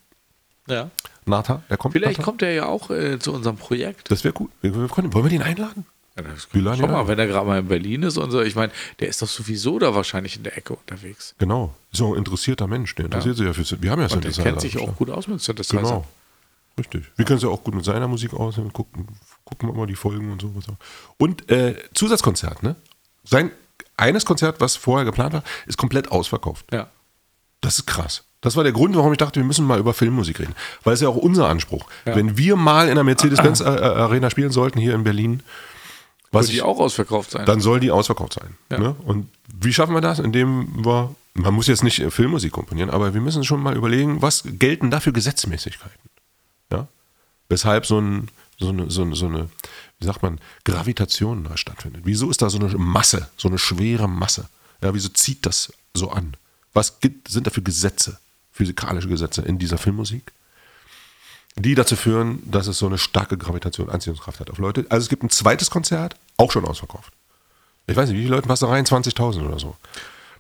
Ja. 0.68 0.90
Nata. 1.26 1.62
Der 1.70 1.78
kommt. 1.78 1.94
Vielleicht 1.94 2.20
Nata. 2.20 2.24
kommt 2.24 2.42
er 2.42 2.54
ja 2.54 2.66
auch 2.68 2.90
äh, 2.90 3.20
zu 3.20 3.34
unserem 3.34 3.58
Projekt. 3.58 4.10
Das 4.12 4.24
wäre 4.24 4.34
gut. 4.34 4.50
Wir, 4.62 4.74
wir 4.76 4.88
können, 4.88 5.14
wollen 5.14 5.26
wir 5.26 5.30
den 5.30 5.42
einladen? 5.42 5.86
Ja, 6.16 6.24
das, 6.24 6.48
Wir 6.54 6.62
laden 6.62 6.80
schau 6.82 6.88
mal, 6.88 7.02
ein. 7.02 7.08
wenn 7.10 7.20
er 7.20 7.28
gerade 7.28 7.46
mal 7.46 7.60
in 7.60 7.68
Berlin 7.68 8.04
ist 8.04 8.18
und 8.18 8.32
so, 8.32 8.42
ich 8.42 8.56
meine, 8.56 8.72
der 9.00 9.08
ist 9.10 9.22
doch 9.22 9.28
sowieso 9.28 9.78
da 9.80 9.94
wahrscheinlich 9.94 10.36
in 10.38 10.44
der 10.44 10.58
Ecke 10.58 10.74
unterwegs. 10.74 11.36
Genau. 11.38 11.74
So 11.92 12.14
ein 12.14 12.20
interessierter 12.20 12.68
Mensch. 12.68 12.96
Der 12.96 13.06
interessiert 13.06 13.36
sich 13.38 13.46
ja 13.46 13.54
für. 13.54 13.82
Wir 13.82 13.92
haben 13.92 14.00
ja 14.02 14.06
Und 14.08 14.24
der 14.24 14.32
Synthesizer 14.32 14.44
kennt 14.44 14.62
sich 14.62 14.78
auch 14.80 14.96
gut 14.96 15.10
aus 15.10 15.28
mit 15.28 15.42
Synthesizer. 15.42 15.78
Genau. 15.82 16.06
Richtig. 16.78 17.12
Wir 17.16 17.26
können 17.26 17.38
es 17.38 17.44
ja 17.44 17.50
auch 17.50 17.64
gut 17.64 17.76
mit 17.76 17.86
seiner 17.86 18.08
Musik 18.08 18.34
aus. 18.34 18.56
Gucken, 18.74 19.08
gucken 19.44 19.70
wir 19.70 19.74
mal 19.74 19.88
die 19.88 19.96
Folgen 19.96 20.32
und 20.32 20.42
so. 20.42 20.54
Und 21.18 21.50
äh, 21.50 21.76
Zusatzkonzert, 21.94 22.64
ne? 22.64 22.76
Sein 23.24 23.52
eines 23.98 24.26
Konzert, 24.26 24.62
was 24.62 24.76
vorher 24.76 25.06
geplant 25.06 25.34
war, 25.34 25.44
ist 25.66 25.78
komplett 25.78 26.12
ausverkauft. 26.12 26.66
Ja. 26.72 26.88
Das 27.62 27.80
ist 27.80 27.88
krass. 27.88 28.24
Das 28.42 28.56
war 28.56 28.64
der 28.64 28.72
Grund, 28.72 28.96
warum 28.96 29.12
ich 29.12 29.18
dachte, 29.18 29.40
wir 29.40 29.46
müssen 29.46 29.66
mal 29.66 29.80
über 29.80 29.94
Filmmusik 29.94 30.40
reden. 30.40 30.54
Weil 30.84 30.94
es 30.94 31.02
ja 31.02 31.10
auch 31.10 31.16
unser 31.16 31.50
Anspruch. 31.50 31.88
Ja. 32.06 32.16
Wenn 32.16 32.38
wir 32.38 32.56
mal 32.56 32.88
in 32.88 32.96
der 32.96 33.04
Mercedes-Benz 33.04 33.60
äh, 33.62 33.64
äh, 33.64 33.82
Arena 33.82 34.30
spielen 34.30 34.52
sollten, 34.52 34.80
hier 34.80 34.94
in 34.94 35.04
Berlin, 35.04 35.42
was 36.32 36.44
Wird 36.44 36.52
die 36.52 36.56
ich, 36.58 36.62
auch 36.62 36.80
ausverkauft 36.80 37.32
sein? 37.32 37.46
dann 37.46 37.62
soll 37.62 37.80
die 37.80 37.90
ausverkauft 37.90 38.34
sein. 38.34 38.56
Ja. 38.72 38.80
Ne? 38.80 38.96
Und 39.06 39.30
wie 39.48 39.74
schaffen 39.74 39.96
wir 39.96 40.02
das? 40.02 40.20
Indem 40.20 40.86
wir, 40.86 41.16
man 41.34 41.54
muss 41.54 41.68
jetzt 41.68 41.84
nicht 41.84 42.00
äh, 42.00 42.12
Filmmusik 42.12 42.52
komponieren, 42.52 42.92
aber 42.92 43.14
wir 43.14 43.22
müssen 43.22 43.44
schon 43.44 43.62
mal 43.62 43.76
überlegen, 43.76 44.22
was 44.22 44.44
gelten 44.46 44.92
da 44.92 45.00
für 45.00 45.14
Gesetzmäßigkeiten? 45.14 45.98
Weshalb 47.50 47.86
so, 47.86 48.00
ein, 48.00 48.30
so, 48.60 48.70
eine, 48.70 48.90
so, 48.90 49.02
eine, 49.02 49.16
so 49.16 49.28
eine, 49.28 49.50
wie 50.00 50.06
sagt 50.06 50.22
man, 50.24 50.40
Gravitation 50.66 51.44
da 51.44 51.58
stattfindet. 51.58 52.04
Wieso 52.06 52.30
ist 52.30 52.42
da 52.42 52.50
so 52.50 52.60
eine 52.60 52.70
Masse, 52.78 53.30
so 53.38 53.48
eine 53.48 53.58
schwere 53.58 54.08
Masse? 54.08 54.50
Ja, 54.82 54.94
wieso 54.94 55.10
zieht 55.10 55.46
das 55.46 55.74
so 55.94 56.12
an? 56.12 56.36
Was 56.74 57.00
gibt, 57.00 57.30
sind 57.30 57.48
da 57.48 57.52
für 57.52 57.62
Gesetze, 57.62 58.20
physikalische 58.52 59.08
Gesetze 59.08 59.42
in 59.42 59.58
dieser 59.58 59.78
Filmmusik? 59.78 60.32
die 61.60 61.76
dazu 61.76 61.96
führen, 61.96 62.40
dass 62.46 62.68
es 62.68 62.78
so 62.78 62.86
eine 62.86 62.98
starke 62.98 63.38
Gravitation, 63.38 63.90
Anziehungskraft 63.90 64.40
hat 64.40 64.50
auf 64.50 64.58
Leute. 64.60 64.86
Also 64.90 65.06
es 65.06 65.10
gibt 65.10 65.24
ein 65.24 65.30
zweites 65.30 65.70
Konzert, 65.70 66.16
auch 66.38 66.52
schon 66.52 66.66
ausverkauft. 66.66 67.12
Ich 67.88 67.96
weiß 67.96 68.10
nicht, 68.10 68.18
wie 68.18 68.24
viele 68.24 68.36
Leute 68.36 68.48
passen 68.48 68.66
da 68.66 68.72
rein? 68.72 68.86
20.000 68.86 69.46
oder 69.46 69.60
so. 69.60 69.76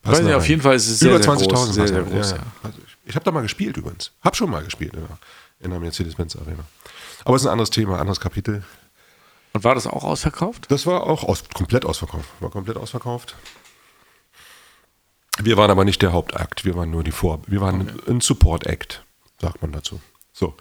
Weiß 0.03 0.11
Passen 0.11 0.23
nicht, 0.25 0.33
da 0.33 0.37
auf 0.37 0.43
rein. 0.43 0.49
jeden 0.49 0.61
Fall 0.61 0.75
ist 0.75 0.87
es 0.87 0.99
sehr, 0.99 1.15
Über 1.15 1.23
sehr 1.23 1.33
20.000 1.33 1.47
groß, 1.47 1.73
sehr, 1.73 1.87
sehr 1.87 2.03
groß, 2.03 2.31
ja, 2.31 2.35
ja. 2.35 2.41
ja. 2.41 2.51
Also 2.63 2.77
ich 2.85 2.96
ich 3.07 3.15
habe 3.15 3.25
da 3.25 3.31
mal 3.31 3.41
gespielt 3.41 3.77
übrigens. 3.77 4.11
Hab 4.21 4.35
schon 4.35 4.49
mal 4.49 4.63
gespielt 4.63 4.93
in 4.93 5.01
der, 5.01 5.17
in 5.59 5.71
der 5.71 5.79
Mercedes-Benz 5.79 6.35
Arena. 6.35 6.63
Aber 7.25 7.35
es 7.35 7.41
ist 7.41 7.47
ein 7.47 7.51
anderes 7.51 7.69
Thema, 7.69 7.99
anderes 7.99 8.19
Kapitel. 8.19 8.63
Und 9.53 9.63
war 9.63 9.75
das 9.75 9.87
auch 9.87 10.03
ausverkauft? 10.03 10.69
Das 10.69 10.85
war 10.85 11.03
auch 11.03 11.23
aus, 11.23 11.43
komplett 11.53 11.85
ausverkauft. 11.85 12.29
War 12.39 12.49
komplett 12.49 12.77
ausverkauft. 12.77 13.35
Wir 15.39 15.55
waren 15.55 15.71
aber 15.71 15.85
nicht 15.85 16.01
der 16.01 16.13
Hauptakt, 16.13 16.65
wir 16.65 16.75
waren 16.75 16.89
nur 16.89 17.03
die 17.03 17.11
Vor. 17.11 17.41
Wir 17.47 17.61
waren 17.61 17.99
ein 18.07 18.21
Support-Act, 18.21 19.05
sagt 19.39 19.61
man 19.61 19.71
dazu. 19.71 20.01
So. 20.33 20.55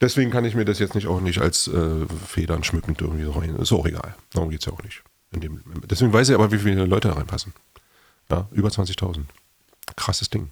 Deswegen 0.00 0.30
kann 0.30 0.44
ich 0.44 0.54
mir 0.54 0.64
das 0.64 0.80
jetzt 0.80 0.94
nicht 0.94 1.06
auch 1.06 1.20
nicht 1.20 1.40
als 1.40 1.68
äh, 1.68 2.06
Federn 2.26 2.64
schmückend 2.64 3.00
irgendwie 3.00 3.24
so 3.24 3.32
rein. 3.32 3.54
Ist 3.56 3.72
auch 3.72 3.86
egal. 3.86 4.16
Darum 4.32 4.50
geht 4.50 4.60
es 4.60 4.66
ja 4.66 4.72
auch 4.72 4.82
nicht. 4.82 5.02
Dem, 5.30 5.62
deswegen 5.88 6.12
weiß 6.12 6.28
ich 6.28 6.34
aber, 6.34 6.50
wie 6.50 6.58
viele 6.58 6.84
Leute 6.86 7.08
da 7.08 7.14
reinpassen. 7.14 7.54
Ja, 8.30 8.48
über 8.50 8.68
20.000. 8.68 9.24
Krasses 9.96 10.28
Ding. 10.28 10.50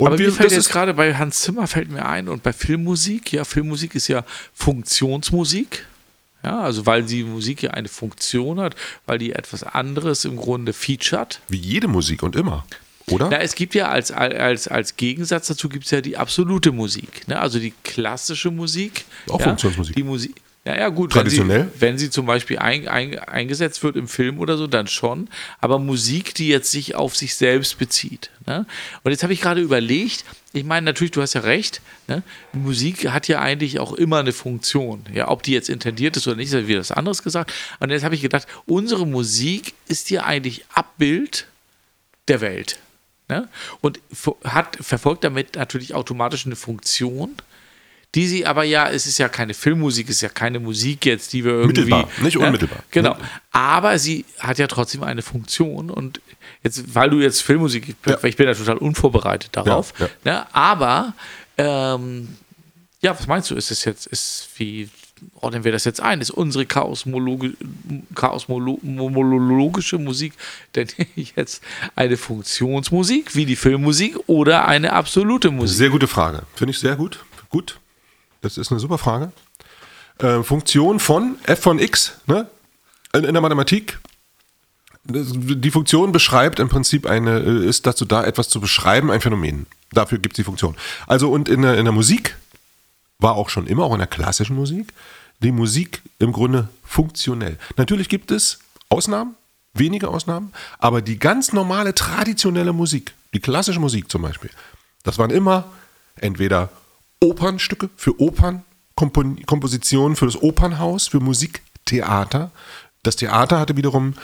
Und 0.00 0.06
Aber 0.08 0.18
wir- 0.18 0.26
mir 0.28 0.32
fällt 0.32 0.52
jetzt 0.52 0.70
gerade 0.70 0.94
bei 0.94 1.14
Hans 1.14 1.40
Zimmer 1.40 1.66
fällt 1.66 1.90
mir 1.90 2.06
ein 2.06 2.28
und 2.28 2.42
bei 2.42 2.52
Filmmusik, 2.52 3.32
ja, 3.32 3.44
Filmmusik 3.44 3.94
ist 3.94 4.08
ja 4.08 4.24
Funktionsmusik. 4.54 5.86
Ja, 6.42 6.60
also 6.60 6.86
weil 6.86 7.02
die 7.02 7.22
Musik 7.22 7.62
ja 7.62 7.72
eine 7.72 7.88
Funktion 7.88 8.60
hat, 8.60 8.74
weil 9.04 9.18
die 9.18 9.32
etwas 9.32 9.62
anderes 9.62 10.24
im 10.24 10.36
Grunde 10.36 10.72
featured. 10.72 11.40
wie 11.48 11.58
jede 11.58 11.86
Musik 11.86 12.22
und 12.22 12.34
immer. 12.34 12.64
Oder? 13.08 13.28
Na, 13.30 13.38
es 13.40 13.54
gibt 13.54 13.74
ja 13.74 13.88
als, 13.88 14.10
als, 14.10 14.68
als 14.68 14.96
Gegensatz 14.96 15.48
dazu 15.48 15.68
gibt 15.68 15.84
es 15.84 15.90
ja 15.90 16.00
die 16.00 16.16
absolute 16.16 16.70
Musik. 16.72 17.26
Ne? 17.28 17.38
Also 17.38 17.58
die 17.58 17.74
klassische 17.84 18.50
Musik. 18.50 19.04
Auch 19.28 19.38
ja, 19.40 19.46
Funktionsmusik. 19.46 19.96
Die 19.96 20.02
Musik. 20.04 20.34
Ja, 20.64 20.76
ja, 20.78 20.88
gut. 20.90 21.12
Traditionell? 21.12 21.60
Wenn 21.60 21.72
sie, 21.72 21.80
wenn 21.80 21.98
sie 21.98 22.10
zum 22.10 22.26
Beispiel 22.26 22.58
ein, 22.58 22.86
ein, 22.86 23.18
eingesetzt 23.18 23.82
wird 23.82 23.96
im 23.96 24.08
Film 24.08 24.38
oder 24.38 24.58
so, 24.58 24.66
dann 24.66 24.86
schon. 24.88 25.28
Aber 25.58 25.78
Musik, 25.78 26.34
die 26.34 26.48
jetzt 26.48 26.70
sich 26.70 26.94
auf 26.94 27.16
sich 27.16 27.34
selbst 27.34 27.78
bezieht. 27.78 28.30
Ne? 28.46 28.66
Und 29.02 29.10
jetzt 29.10 29.22
habe 29.22 29.32
ich 29.32 29.40
gerade 29.40 29.62
überlegt, 29.62 30.24
ich 30.52 30.64
meine, 30.64 30.84
natürlich, 30.84 31.12
du 31.12 31.22
hast 31.22 31.34
ja 31.34 31.42
recht, 31.42 31.80
ne? 32.08 32.22
Musik 32.52 33.08
hat 33.08 33.28
ja 33.28 33.40
eigentlich 33.40 33.78
auch 33.78 33.92
immer 33.92 34.18
eine 34.18 34.32
Funktion. 34.32 35.04
Ja, 35.14 35.28
ob 35.28 35.44
die 35.44 35.52
jetzt 35.52 35.70
intendiert 35.70 36.16
ist 36.16 36.26
oder 36.26 36.36
nicht, 36.36 36.48
ist 36.48 36.54
ja 36.54 36.66
wieder 36.66 36.80
was 36.80 36.90
anderes 36.90 37.22
gesagt. 37.22 37.52
Und 37.78 37.90
jetzt 37.90 38.02
habe 38.02 38.14
ich 38.14 38.20
gedacht, 38.20 38.46
unsere 38.66 39.06
Musik 39.06 39.74
ist 39.86 40.10
ja 40.10 40.24
eigentlich 40.24 40.64
Abbild 40.74 41.46
der 42.28 42.40
Welt. 42.40 42.78
Ne? 43.28 43.48
Und 43.80 44.00
hat, 44.44 44.76
verfolgt 44.80 45.22
damit 45.24 45.54
natürlich 45.54 45.94
automatisch 45.94 46.44
eine 46.46 46.56
Funktion, 46.56 47.36
die 48.14 48.26
sie 48.26 48.44
aber 48.46 48.64
ja, 48.64 48.88
es 48.90 49.06
ist 49.06 49.18
ja 49.18 49.28
keine 49.28 49.54
Filmmusik, 49.54 50.08
es 50.08 50.16
ist 50.16 50.22
ja 50.22 50.28
keine 50.28 50.58
Musik 50.58 51.06
jetzt, 51.06 51.32
die 51.32 51.44
wir 51.44 51.52
irgendwie. 51.52 51.80
Mittelbar, 51.82 52.08
nicht 52.22 52.38
ne? 52.38 52.46
unmittelbar. 52.46 52.78
Genau. 52.90 53.16
Aber 53.52 53.98
sie 53.98 54.24
hat 54.38 54.58
ja 54.58 54.66
trotzdem 54.66 55.02
eine 55.04 55.22
Funktion 55.22 55.90
und 55.90 56.20
jetzt, 56.64 56.94
weil 56.94 57.10
du 57.10 57.20
jetzt 57.20 57.40
Filmmusik, 57.42 57.88
ich 57.88 57.96
bin, 57.96 58.12
Ja. 58.14 58.24
ich 58.28 58.36
bin 58.36 58.46
ja 58.48 58.54
total 58.54 58.78
unvorbereitet 58.78 59.50
darauf, 59.52 59.92
Ja, 59.98 60.08
Ne? 60.24 60.46
aber 60.54 61.14
ähm, 61.56 62.28
ja, 63.00 63.16
was 63.18 63.26
meinst 63.26 63.50
du, 63.50 63.54
ist 63.54 63.70
es 63.70 63.84
jetzt, 63.84 64.06
ist 64.06 64.48
wie 64.56 64.88
ordnen 65.34 65.64
wir 65.64 65.72
das 65.72 65.84
jetzt 65.84 66.00
ein? 66.00 66.20
Ist 66.20 66.30
unsere 66.30 66.64
chaosmologi- 66.64 67.54
chaosmologische 68.14 69.98
Musik 69.98 70.32
denn 70.74 70.88
jetzt 71.36 71.62
eine 71.96 72.16
Funktionsmusik 72.16 73.34
wie 73.34 73.46
die 73.46 73.56
Filmmusik 73.56 74.16
oder 74.26 74.66
eine 74.66 74.92
absolute 74.92 75.50
Musik? 75.50 75.76
Sehr 75.76 75.90
gute 75.90 76.06
Frage. 76.08 76.42
Finde 76.54 76.72
ich 76.72 76.78
sehr 76.78 76.96
gut. 76.96 77.24
Gut. 77.48 77.79
Das 78.40 78.58
ist 78.58 78.70
eine 78.70 78.80
super 78.80 78.98
Frage. 78.98 79.32
Äh, 80.18 80.42
Funktion 80.42 81.00
von 81.00 81.36
f 81.44 81.60
von 81.60 81.78
x, 81.78 82.12
ne? 82.26 82.46
In, 83.12 83.24
in 83.24 83.34
der 83.34 83.40
Mathematik 83.40 83.98
die 85.04 85.70
Funktion 85.70 86.12
beschreibt 86.12 86.58
im 86.58 86.68
Prinzip 86.68 87.06
eine, 87.06 87.40
äh, 87.40 87.66
ist 87.66 87.86
dazu 87.86 88.04
da, 88.04 88.24
etwas 88.24 88.48
zu 88.48 88.60
beschreiben, 88.60 89.10
ein 89.10 89.20
Phänomen. 89.20 89.66
Dafür 89.92 90.18
gibt 90.18 90.34
es 90.34 90.36
die 90.36 90.44
Funktion. 90.44 90.76
Also 91.06 91.30
und 91.30 91.48
in 91.48 91.62
der, 91.62 91.78
in 91.78 91.84
der 91.84 91.92
Musik 91.92 92.36
war 93.18 93.34
auch 93.34 93.48
schon 93.48 93.66
immer, 93.66 93.84
auch 93.84 93.92
in 93.92 93.98
der 93.98 94.06
klassischen 94.06 94.56
Musik, 94.56 94.92
die 95.40 95.52
Musik 95.52 96.02
im 96.18 96.32
Grunde 96.32 96.68
funktionell. 96.84 97.58
Natürlich 97.76 98.08
gibt 98.08 98.30
es 98.30 98.60
Ausnahmen, 98.88 99.34
wenige 99.72 100.08
Ausnahmen, 100.08 100.52
aber 100.78 101.02
die 101.02 101.18
ganz 101.18 101.52
normale 101.52 101.94
traditionelle 101.94 102.72
Musik, 102.72 103.14
die 103.32 103.40
klassische 103.40 103.80
Musik 103.80 104.10
zum 104.10 104.22
Beispiel, 104.22 104.50
das 105.02 105.18
waren 105.18 105.30
immer 105.30 105.64
entweder 106.16 106.70
Opernstücke 107.20 107.90
für 107.96 108.20
Opern, 108.20 108.64
Kompon 108.94 109.44
Kompositionen 109.46 110.16
für 110.16 110.26
das 110.26 110.40
Opernhaus, 110.40 111.08
für 111.08 111.20
Musiktheater. 111.20 112.50
Das 113.02 113.16
Theater 113.16 113.58
hatte 113.58 113.76
wiederum 113.76 114.14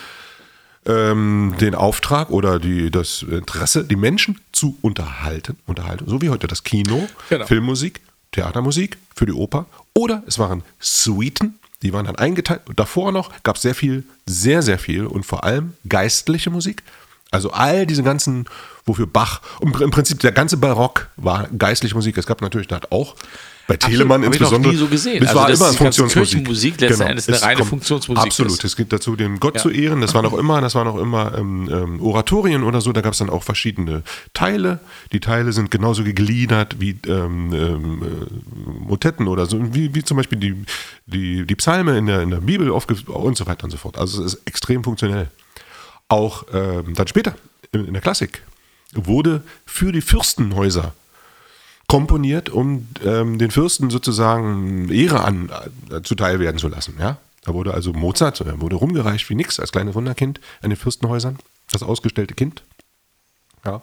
ähm, 0.87 1.55
den 1.61 1.75
Auftrag 1.75 2.31
oder 2.31 2.59
die, 2.59 2.91
das 2.91 3.23
Interesse, 3.23 3.85
die 3.85 3.97
Menschen 3.97 4.41
zu 4.53 4.77
unterhalten, 4.83 5.59
unterhalten, 5.67 6.05
so 6.07 6.23
wie 6.23 6.31
heute 6.31 6.47
das 6.47 6.65
Kino, 6.65 7.09
genau. 7.29 7.47
Filmmusik, 7.47 8.01
Theatermusik 8.33 8.99
für 9.15 9.27
die 9.27 9.33
Oper. 9.33 9.67
Oder 9.95 10.23
es 10.27 10.39
waren 10.39 10.63
Suiten, 10.79 11.59
die 11.83 11.93
waren 11.93 12.07
dann 12.07 12.17
eingeteilt. 12.17 12.63
Davor 12.77 13.13
noch 13.13 13.31
gab 13.43 13.57
es 13.57 13.63
sehr 13.63 13.75
viel, 13.75 14.05
sehr, 14.27 14.63
sehr 14.63 14.79
viel 14.79 15.07
und 15.07 15.25
vor 15.25 15.45
allem 15.45 15.75
geistliche 15.89 16.51
Musik. 16.51 16.83
Also 17.31 17.51
all 17.51 17.87
diese 17.87 18.03
ganzen, 18.03 18.47
wofür 18.85 19.07
Bach, 19.07 19.41
im 19.61 19.91
Prinzip 19.91 20.21
der 20.21 20.33
ganze 20.33 20.57
Barock 20.57 21.09
war 21.17 21.49
geistliche 21.49 21.95
Musik. 21.95 22.17
Es 22.19 22.27
gab 22.27 22.41
natürlich 22.41 22.69
da 22.69 22.81
auch 22.91 23.15
bei 23.67 23.77
Telemann 23.77 24.23
Absolut, 24.23 24.35
insbesondere. 24.35 24.73
Ich 24.73 24.81
noch 24.81 24.89
nie 24.89 24.89
so 24.89 24.91
gesehen. 24.91 25.21
Das 25.21 25.31
also 25.31 25.41
war 25.41 25.49
das 25.49 25.61
immer 25.61 25.73
Funktionsmusik. 25.73 26.31
Kirchenmusik 26.31 26.81
letzten 26.81 26.99
genau. 26.99 27.11
Endes 27.11 27.29
eine 27.29 27.43
reine 27.43 27.65
Funktionsmusik. 27.65 28.25
Absolut. 28.25 28.65
Es 28.65 28.77
geht 28.77 28.93
dazu, 28.93 29.17
den 29.17 29.41
Gott 29.41 29.57
ja. 29.57 29.63
zu 29.63 29.71
ehren. 29.71 30.01
Das 30.01 30.15
waren 30.15 30.25
auch 30.25 30.39
immer, 30.39 30.61
das 30.61 30.77
waren 30.77 30.87
auch 30.87 30.99
immer 30.99 31.37
ähm, 31.37 31.69
ähm, 31.71 32.01
Oratorien 32.01 32.63
oder 32.63 32.81
so. 32.81 32.93
Da 32.93 33.01
gab 33.01 33.13
es 33.13 33.19
dann 33.19 33.31
auch 33.31 33.43
verschiedene 33.43 34.03
Teile. 34.35 34.79
Die 35.13 35.19
Teile 35.19 35.53
sind 35.53 35.73
genauso 35.73 36.05
gegliedert 36.05 36.77
wie 36.79 36.97
ähm, 37.09 37.53
ähm, 37.53 38.03
äh, 38.03 38.87
Motetten 38.87 39.27
oder 39.27 39.47
so, 39.47 39.75
wie, 39.75 39.95
wie 39.95 40.05
zum 40.05 40.17
Beispiel 40.17 40.39
die, 40.39 40.55
die, 41.07 41.45
die 41.45 41.55
Psalme 41.57 41.99
in 41.99 42.07
der, 42.07 42.21
in 42.23 42.31
der 42.31 42.41
Bibel 42.41 42.71
und 42.71 43.37
so 43.37 43.47
weiter 43.47 43.65
und 43.65 43.71
so 43.71 43.79
fort. 43.79 43.99
Also 43.99 44.25
es 44.25 44.35
ist 44.35 44.43
extrem 44.47 44.85
funktionell. 44.85 45.29
Auch 46.09 46.45
ähm, 46.53 46.95
dann 46.95 47.09
später 47.09 47.35
in, 47.73 47.87
in 47.87 47.93
der 47.93 48.03
Klassik 48.03 48.43
wurde 48.93 49.43
für 49.65 49.93
die 49.93 50.01
Fürstenhäuser 50.01 50.95
komponiert, 51.89 52.49
um 52.49 52.89
ähm, 53.05 53.39
den 53.39 53.51
Fürsten 53.51 53.91
sozusagen 53.91 54.89
Ehre 54.89 55.23
an, 55.23 55.51
äh, 55.91 56.03
zuteil 56.03 56.41
werden 56.41 56.59
zu 56.59 56.69
lassen. 56.69 56.97
Ja? 56.99 57.19
Da 57.43 57.55
wurde 57.55 57.75
also 57.75 57.93
Mozart, 57.93 58.41
er 58.41 58.61
wurde 58.61 58.77
rumgereicht 58.77 59.29
wie 59.31 59.37
nix 59.37 59.61
als 59.61 59.73
kleines 59.73 59.95
Wunderkind 59.95 60.41
an 60.63 60.71
den 60.71 60.77
Fürstenhäusern, 60.77 61.39
das 61.71 61.83
ausgestellte 61.83 62.35
Kind. 62.35 62.63
Ja. 63.65 63.83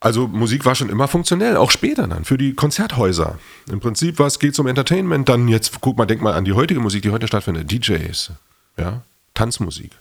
Also 0.00 0.28
Musik 0.28 0.66
war 0.66 0.74
schon 0.74 0.90
immer 0.90 1.08
funktionell, 1.08 1.56
auch 1.56 1.70
später 1.70 2.06
dann, 2.06 2.26
für 2.26 2.36
die 2.36 2.52
Konzerthäuser. 2.52 3.38
Im 3.70 3.80
Prinzip 3.80 4.18
was 4.18 4.38
geht 4.38 4.54
zum 4.54 4.66
Entertainment, 4.66 5.30
dann 5.30 5.48
jetzt, 5.48 5.80
guck 5.80 5.96
mal, 5.96 6.04
denk 6.04 6.20
mal 6.20 6.34
an 6.34 6.44
die 6.44 6.52
heutige 6.52 6.80
Musik, 6.80 7.02
die 7.02 7.10
heute 7.10 7.26
stattfindet, 7.26 7.72
DJs, 7.72 8.32
ja, 8.76 9.02
Tanzmusik. 9.32 9.92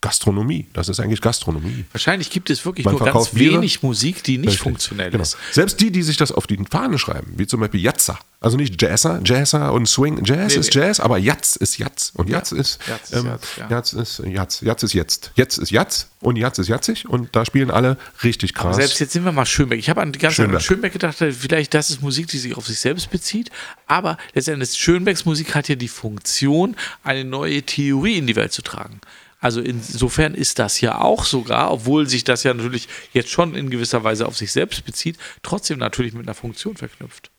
Gastronomie. 0.00 0.66
Das 0.72 0.88
ist 0.88 0.98
eigentlich 0.98 1.20
Gastronomie. 1.20 1.84
Wahrscheinlich 1.92 2.30
gibt 2.30 2.48
es 2.48 2.64
wirklich 2.64 2.86
Man 2.86 2.96
nur 2.96 3.04
ganz 3.04 3.34
wenig 3.34 3.82
Musik, 3.82 4.24
die 4.24 4.38
nicht 4.38 4.48
Richtig. 4.48 4.62
funktionell 4.62 5.10
genau. 5.10 5.22
ist. 5.22 5.36
Selbst 5.52 5.78
die, 5.80 5.90
die 5.90 6.02
sich 6.02 6.16
das 6.16 6.32
auf 6.32 6.46
die 6.46 6.58
Fahne 6.70 6.98
schreiben, 6.98 7.34
wie 7.36 7.46
zum 7.46 7.60
Beispiel 7.60 7.80
Jazzer. 7.80 8.18
Also 8.40 8.56
nicht 8.56 8.80
Jazzer, 8.80 9.20
Jazzer 9.22 9.74
und 9.74 9.86
Swing. 9.86 10.24
Jazz 10.24 10.54
nee, 10.54 10.60
ist 10.60 10.74
nee. 10.74 10.80
Jazz, 10.80 11.00
aber 11.00 11.18
Jazz 11.18 11.56
ist 11.56 11.76
Jazz. 11.76 12.12
Und 12.14 12.30
Jazz 12.30 12.50
ja. 12.52 12.56
ist 12.56 12.78
Jazz, 12.88 13.12
ähm, 13.12 13.26
Jazz, 13.26 13.40
ja. 13.58 13.66
Jazz 13.68 13.92
ist 13.92 14.22
Jazz. 14.26 14.60
Jazz 14.62 14.82
ist 14.82 14.92
jetzt. 14.94 15.32
Jetzt 15.34 15.58
ist 15.58 15.70
Jazz 15.70 16.08
und 16.20 16.36
Jazz 16.36 16.58
ist 16.58 16.68
Jazzig 16.68 17.06
und 17.06 17.36
da 17.36 17.44
spielen 17.44 17.70
alle 17.70 17.98
richtig 18.24 18.54
krass. 18.54 18.64
Aber 18.64 18.74
selbst 18.76 19.00
jetzt 19.00 19.12
sind 19.12 19.26
wir 19.26 19.32
mal 19.32 19.44
Schönberg. 19.44 19.78
Ich 19.78 19.90
habe 19.90 20.00
an 20.00 20.12
die 20.12 20.18
ganze 20.18 20.36
Schönberg. 20.36 20.62
Zeit 20.62 20.70
an 20.70 20.74
Schönberg 20.74 20.92
gedacht, 20.94 21.16
vielleicht 21.38 21.74
das 21.74 21.90
ist 21.90 22.00
Musik, 22.00 22.28
die 22.28 22.38
sich 22.38 22.56
auf 22.56 22.66
sich 22.66 22.80
selbst 22.80 23.10
bezieht. 23.10 23.50
Aber 23.86 24.16
letztendlich 24.32 24.70
Schönbergs 24.70 25.26
Musik 25.26 25.54
hat 25.54 25.68
ja 25.68 25.74
die 25.74 25.88
Funktion, 25.88 26.74
eine 27.04 27.24
neue 27.24 27.62
Theorie 27.62 28.16
in 28.16 28.26
die 28.26 28.36
Welt 28.36 28.54
zu 28.54 28.62
tragen. 28.62 29.02
Also 29.40 29.60
insofern 29.62 30.34
ist 30.34 30.58
das 30.58 30.80
ja 30.80 30.98
auch 30.98 31.24
sogar, 31.24 31.72
obwohl 31.72 32.08
sich 32.08 32.24
das 32.24 32.42
ja 32.42 32.52
natürlich 32.52 32.88
jetzt 33.12 33.30
schon 33.30 33.54
in 33.54 33.70
gewisser 33.70 34.04
Weise 34.04 34.26
auf 34.26 34.36
sich 34.36 34.52
selbst 34.52 34.84
bezieht, 34.84 35.18
trotzdem 35.42 35.78
natürlich 35.78 36.12
mit 36.12 36.26
einer 36.26 36.34
Funktion 36.34 36.76
verknüpft. 36.76 37.30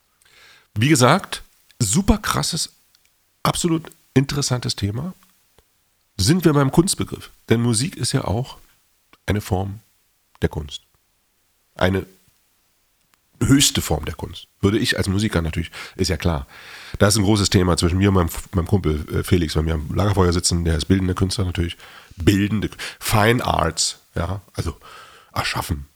Wie 0.73 0.89
gesagt, 0.89 1.43
super 1.79 2.17
krasses, 2.17 2.71
absolut 3.43 3.91
interessantes 4.13 4.75
Thema. 4.75 5.13
Sind 6.17 6.43
wir 6.43 6.53
beim 6.53 6.71
Kunstbegriff? 6.71 7.29
Denn 7.49 7.61
Musik 7.61 7.97
ist 7.97 8.11
ja 8.13 8.25
auch 8.25 8.57
eine 9.25 9.41
Form 9.41 9.79
der 10.41 10.49
Kunst. 10.49 10.81
Eine 11.75 12.05
höchste 13.41 13.81
Form 13.81 14.05
der 14.05 14.15
Kunst. 14.15 14.47
Würde 14.61 14.77
ich 14.77 14.97
als 14.97 15.07
Musiker 15.07 15.41
natürlich, 15.41 15.71
ist 15.95 16.09
ja 16.09 16.17
klar. 16.17 16.47
Da 16.99 17.07
ist 17.07 17.17
ein 17.17 17.23
großes 17.23 17.49
Thema 17.49 17.77
zwischen 17.77 17.97
mir 17.97 18.09
und 18.09 18.15
meinem, 18.15 18.29
meinem 18.53 18.67
Kumpel 18.67 19.05
äh, 19.13 19.23
Felix, 19.23 19.55
wenn 19.55 19.65
wir 19.65 19.75
am 19.75 19.93
Lagerfeuer 19.93 20.33
sitzen, 20.33 20.65
der 20.65 20.77
ist 20.77 20.85
bildender 20.85 21.13
Künstler 21.13 21.45
natürlich. 21.45 21.77
Bildende, 22.17 22.69
Fine 22.99 23.43
Arts, 23.43 23.99
ja, 24.15 24.41
also 24.53 24.75
erschaffen. 25.33 25.87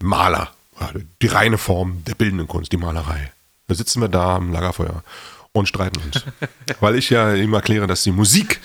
Maler, 0.00 0.52
die 1.20 1.28
reine 1.28 1.58
Form 1.58 2.02
der 2.04 2.14
bildenden 2.14 2.48
Kunst, 2.48 2.72
die 2.72 2.76
Malerei. 2.76 3.32
Da 3.68 3.74
sitzen 3.74 4.00
wir 4.00 4.08
da 4.08 4.36
am 4.36 4.52
Lagerfeuer 4.52 5.04
und 5.52 5.68
streiten 5.68 6.00
uns. 6.00 6.24
Weil 6.80 6.96
ich 6.96 7.10
ja 7.10 7.34
ihm 7.34 7.54
erkläre, 7.54 7.86
dass 7.86 8.02
die 8.02 8.12
Musik 8.12 8.60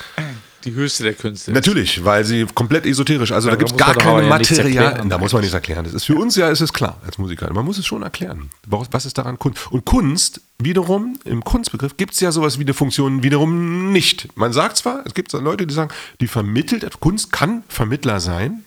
die 0.65 0.74
höchste 0.74 1.04
der 1.04 1.13
Künste. 1.13 1.52
Natürlich, 1.52 2.04
weil 2.04 2.26
sie 2.26 2.46
komplett 2.54 2.86
esoterisch, 2.86 3.32
also 3.32 3.50
ja, 3.50 3.56
da 3.56 3.58
gibt 3.58 3.72
es 3.72 3.78
gar 3.78 3.96
keine 3.96 4.28
Materialien. 4.28 5.10
Da 5.10 5.17
muss 5.17 5.34
man 5.34 5.41
nichts 5.41 5.54
erklären. 5.54 5.86
Das 5.86 5.93
ist 5.93 6.06
für 6.06 6.15
uns 6.15 6.36
ja 6.36 6.50
ist 6.50 6.62
es 6.62 6.74
klar 6.74 7.00
als 7.06 7.17
Musiker. 7.17 7.52
Man 7.54 7.65
muss 7.65 7.78
es 7.78 7.86
schon 7.86 8.02
erklären. 8.04 8.50
Was 8.65 9.06
ist 9.06 9.17
daran 9.17 9.39
Kunst? 9.39 9.72
Und 9.72 9.86
Kunst, 9.86 10.41
wiederum, 10.60 11.20
im 11.26 11.43
Kunstbegriff 11.43 11.98
gibt 11.98 12.13
es 12.13 12.20
ja 12.20 12.32
sowas 12.32 12.58
wie 12.60 12.63
eine 12.63 12.74
Funktion 12.74 13.24
wiederum 13.24 13.91
nicht. 13.91 14.36
Man 14.38 14.54
sagt 14.54 14.78
zwar, 14.78 15.06
es 15.06 15.13
gibt 15.13 15.32
Leute, 15.34 15.67
die 15.67 15.74
sagen, 15.74 15.91
die 16.20 16.28
vermittelt, 16.28 17.00
Kunst 17.00 17.32
kann 17.32 17.63
Vermittler 17.67 18.20
sein, 18.20 18.63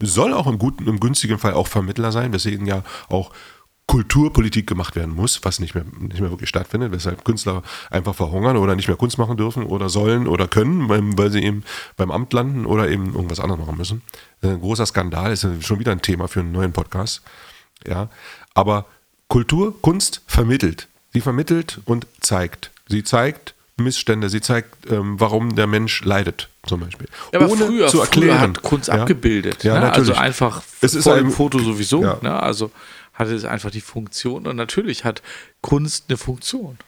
soll 0.00 0.32
auch 0.32 0.46
im 0.46 0.58
guten, 0.58 0.86
im 0.86 1.00
günstigen 1.00 1.38
Fall 1.38 1.54
auch 1.54 1.66
Vermittler 1.66 2.12
sein, 2.12 2.32
deswegen 2.32 2.66
ja 2.66 2.82
auch 3.08 3.32
Kulturpolitik 3.88 4.66
gemacht 4.66 4.96
werden 4.96 5.14
muss, 5.14 5.40
was 5.44 5.60
nicht 5.60 5.74
mehr, 5.74 5.84
nicht 5.98 6.20
mehr 6.20 6.30
wirklich 6.30 6.50
stattfindet, 6.50 6.92
weshalb 6.92 7.24
Künstler 7.24 7.62
einfach 7.90 8.14
verhungern 8.14 8.58
oder 8.58 8.76
nicht 8.76 8.86
mehr 8.86 8.98
Kunst 8.98 9.16
machen 9.16 9.38
dürfen 9.38 9.64
oder 9.64 9.88
sollen 9.88 10.28
oder 10.28 10.46
können, 10.46 10.88
weil 10.90 11.30
sie 11.30 11.42
eben 11.42 11.64
beim 11.96 12.10
Amt 12.10 12.34
landen 12.34 12.66
oder 12.66 12.88
eben 12.90 13.14
irgendwas 13.14 13.40
anderes 13.40 13.60
machen 13.60 13.78
müssen. 13.78 14.02
Ein 14.42 14.60
großer 14.60 14.84
Skandal 14.84 15.32
ist 15.32 15.46
schon 15.64 15.80
wieder 15.80 15.92
ein 15.92 16.02
Thema 16.02 16.28
für 16.28 16.40
einen 16.40 16.52
neuen 16.52 16.74
Podcast. 16.74 17.22
Ja, 17.86 18.10
aber 18.52 18.84
Kultur, 19.26 19.80
Kunst 19.80 20.20
vermittelt. 20.26 20.86
Sie 21.14 21.22
vermittelt 21.22 21.80
und 21.86 22.06
zeigt. 22.20 22.70
Sie 22.88 23.02
zeigt 23.04 23.54
Missstände, 23.78 24.28
sie 24.28 24.40
zeigt, 24.40 24.90
ähm, 24.90 25.18
warum 25.18 25.54
der 25.54 25.66
Mensch 25.66 26.04
leidet, 26.04 26.48
zum 26.66 26.80
Beispiel. 26.80 27.08
Ja, 27.32 27.40
aber 27.40 27.50
Ohne 27.50 27.66
früher, 27.66 27.88
zu 27.88 28.00
erklären. 28.00 28.38
Früher 28.38 28.40
hat 28.40 28.62
Kunst 28.62 28.88
ja? 28.88 28.94
abgebildet. 28.94 29.64
Ja, 29.64 29.80
ne? 29.80 29.92
Also 29.92 30.14
einfach 30.14 30.62
es 30.80 30.94
ist 30.94 31.08
ein 31.08 31.30
Foto 31.30 31.58
sowieso. 31.58 32.00
Ne? 32.00 32.42
Also 32.42 32.70
hatte 33.18 33.34
es 33.34 33.44
einfach 33.44 33.70
die 33.70 33.80
Funktion 33.80 34.46
und 34.46 34.56
natürlich 34.56 35.04
hat 35.04 35.22
Kunst 35.60 36.04
eine 36.08 36.16
Funktion. 36.16 36.78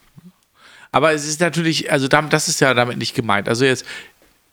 Aber 0.92 1.12
es 1.12 1.26
ist 1.26 1.40
natürlich, 1.40 1.92
also 1.92 2.08
das 2.08 2.48
ist 2.48 2.60
ja 2.60 2.72
damit 2.72 2.98
nicht 2.98 3.14
gemeint. 3.14 3.48
Also 3.48 3.64
jetzt 3.64 3.84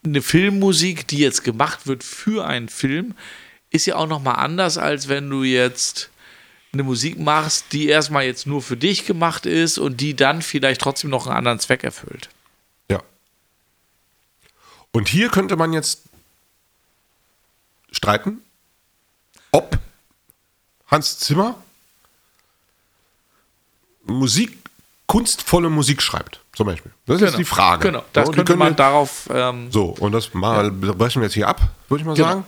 eine 0.04 0.22
Filmmusik, 0.22 1.08
die 1.08 1.20
jetzt 1.20 1.44
gemacht 1.44 1.88
wird 1.88 2.04
für 2.04 2.46
einen 2.46 2.70
Film, 2.70 3.16
ist 3.70 3.86
ja 3.86 3.96
auch 3.96 4.08
nochmal 4.08 4.36
anders, 4.36 4.78
als 4.78 5.08
wenn 5.08 5.30
du 5.30 5.44
jetzt 5.44 6.10
eine 6.74 6.84
Musik 6.84 7.20
machst, 7.20 7.66
die 7.72 7.88
erstmal 7.88 8.26
jetzt 8.26 8.48
nur 8.48 8.62
für 8.62 8.78
dich 8.78 9.06
gemacht 9.06 9.46
ist 9.46 9.78
und 9.78 10.02
die 10.02 10.16
dann 10.16 10.42
vielleicht 10.42 10.82
trotzdem 10.82 11.10
noch 11.10 11.28
einen 11.28 11.38
anderen 11.38 11.60
Zweck 11.60 11.84
erfüllt. 11.84 12.30
Ja. 12.90 13.02
Und 14.92 15.08
hier 15.08 15.30
könnte 15.30 15.56
man 15.56 15.74
jetzt 15.74 16.04
streiten, 17.92 18.42
ob 19.52 19.78
Hans 20.88 21.20
Zimmer 21.20 21.62
Musik, 24.08 24.58
kunstvolle 25.06 25.70
Musik 25.70 26.02
schreibt, 26.02 26.42
zum 26.54 26.68
Beispiel. 26.68 26.92
Das 27.06 27.16
ist 27.16 27.20
genau. 27.20 27.30
jetzt 27.32 27.40
die 27.40 27.46
Frage. 27.46 27.88
Genau, 27.88 28.04
das 28.14 28.28
so, 28.28 28.32
könnte 28.34 28.56
man 28.56 28.70
wir, 28.70 28.76
darauf. 28.76 29.30
Ähm, 29.34 29.72
so, 29.72 29.96
und 30.00 30.12
das 30.12 30.34
mal 30.34 30.66
ja. 30.66 30.94
brechen 30.94 31.22
wir 31.22 31.28
jetzt 31.28 31.36
hier 31.36 31.48
ab, 31.48 31.62
würde 31.90 32.02
ich 32.02 32.06
mal 32.06 32.16
genau. 32.16 32.28
sagen. 32.28 32.44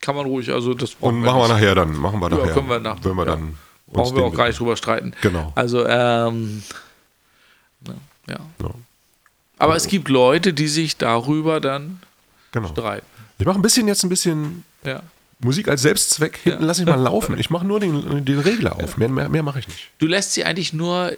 Kann 0.00 0.16
man 0.16 0.26
ruhig, 0.26 0.52
also 0.52 0.74
das 0.74 0.96
Und 1.00 1.20
machen 1.20 1.40
wir 1.40 1.48
nachher 1.48 1.74
dann, 1.74 1.96
machen 1.96 2.20
wir 2.20 2.28
nachher. 2.28 2.46
Ja, 2.46 2.52
können 2.52 2.68
wir 2.68 2.78
nach, 2.78 2.96
wenn 3.02 3.14
wir 3.14 3.26
ja. 3.26 3.32
dann 3.32 3.54
Brauchen 3.86 4.16
wir 4.16 4.24
auch 4.24 4.34
gar 4.34 4.48
nicht 4.48 4.58
drüber 4.58 4.76
streiten. 4.76 5.14
Genau. 5.22 5.52
Also, 5.54 5.86
ähm, 5.86 6.62
ja. 7.86 7.94
ja. 8.28 8.40
Aber 9.58 9.72
also. 9.72 9.84
es 9.84 9.90
gibt 9.90 10.08
Leute, 10.08 10.52
die 10.52 10.68
sich 10.68 10.96
darüber 10.96 11.60
dann 11.60 12.00
genau. 12.52 12.68
streiten. 12.68 13.06
Ich 13.38 13.46
mache 13.46 13.58
ein 13.58 13.62
bisschen 13.62 13.86
jetzt 13.86 14.02
ein 14.02 14.08
bisschen 14.08 14.64
ja. 14.84 15.02
Musik 15.40 15.68
als 15.68 15.82
Selbstzweck, 15.82 16.38
hinten 16.42 16.62
ja. 16.62 16.66
lasse 16.66 16.82
ich 16.82 16.88
mal 16.88 17.00
laufen. 17.00 17.38
Ich 17.38 17.50
mache 17.50 17.66
nur 17.66 17.80
den, 17.80 18.24
den 18.24 18.38
Regler 18.38 18.76
auf, 18.76 18.96
mehr, 18.96 19.08
mehr, 19.08 19.28
mehr 19.28 19.42
mache 19.42 19.58
ich 19.58 19.68
nicht. 19.68 19.90
Du 19.98 20.06
lässt 20.06 20.32
sie 20.32 20.44
eigentlich 20.44 20.72
nur 20.72 21.12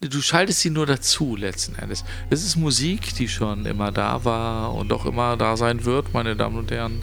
du 0.00 0.20
schaltest 0.20 0.60
sie 0.60 0.70
nur 0.70 0.86
dazu 0.86 1.36
letzten 1.36 1.76
Endes. 1.76 2.04
Es 2.30 2.44
ist 2.44 2.56
Musik, 2.56 3.14
die 3.14 3.28
schon 3.28 3.66
immer 3.66 3.92
da 3.92 4.24
war 4.24 4.74
und 4.74 4.92
auch 4.92 5.06
immer 5.06 5.36
da 5.36 5.56
sein 5.56 5.84
wird, 5.84 6.12
meine 6.12 6.36
Damen 6.36 6.58
und 6.58 6.70
Herren. 6.70 7.02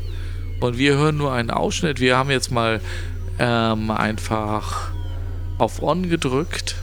Und 0.59 0.77
wir 0.77 0.95
hören 0.95 1.17
nur 1.17 1.33
einen 1.33 1.49
Ausschnitt. 1.49 1.99
Wir 1.99 2.17
haben 2.17 2.29
jetzt 2.29 2.51
mal 2.51 2.81
ähm, 3.39 3.91
einfach 3.91 4.91
auf 5.57 5.81
On 5.81 6.09
gedrückt 6.09 6.75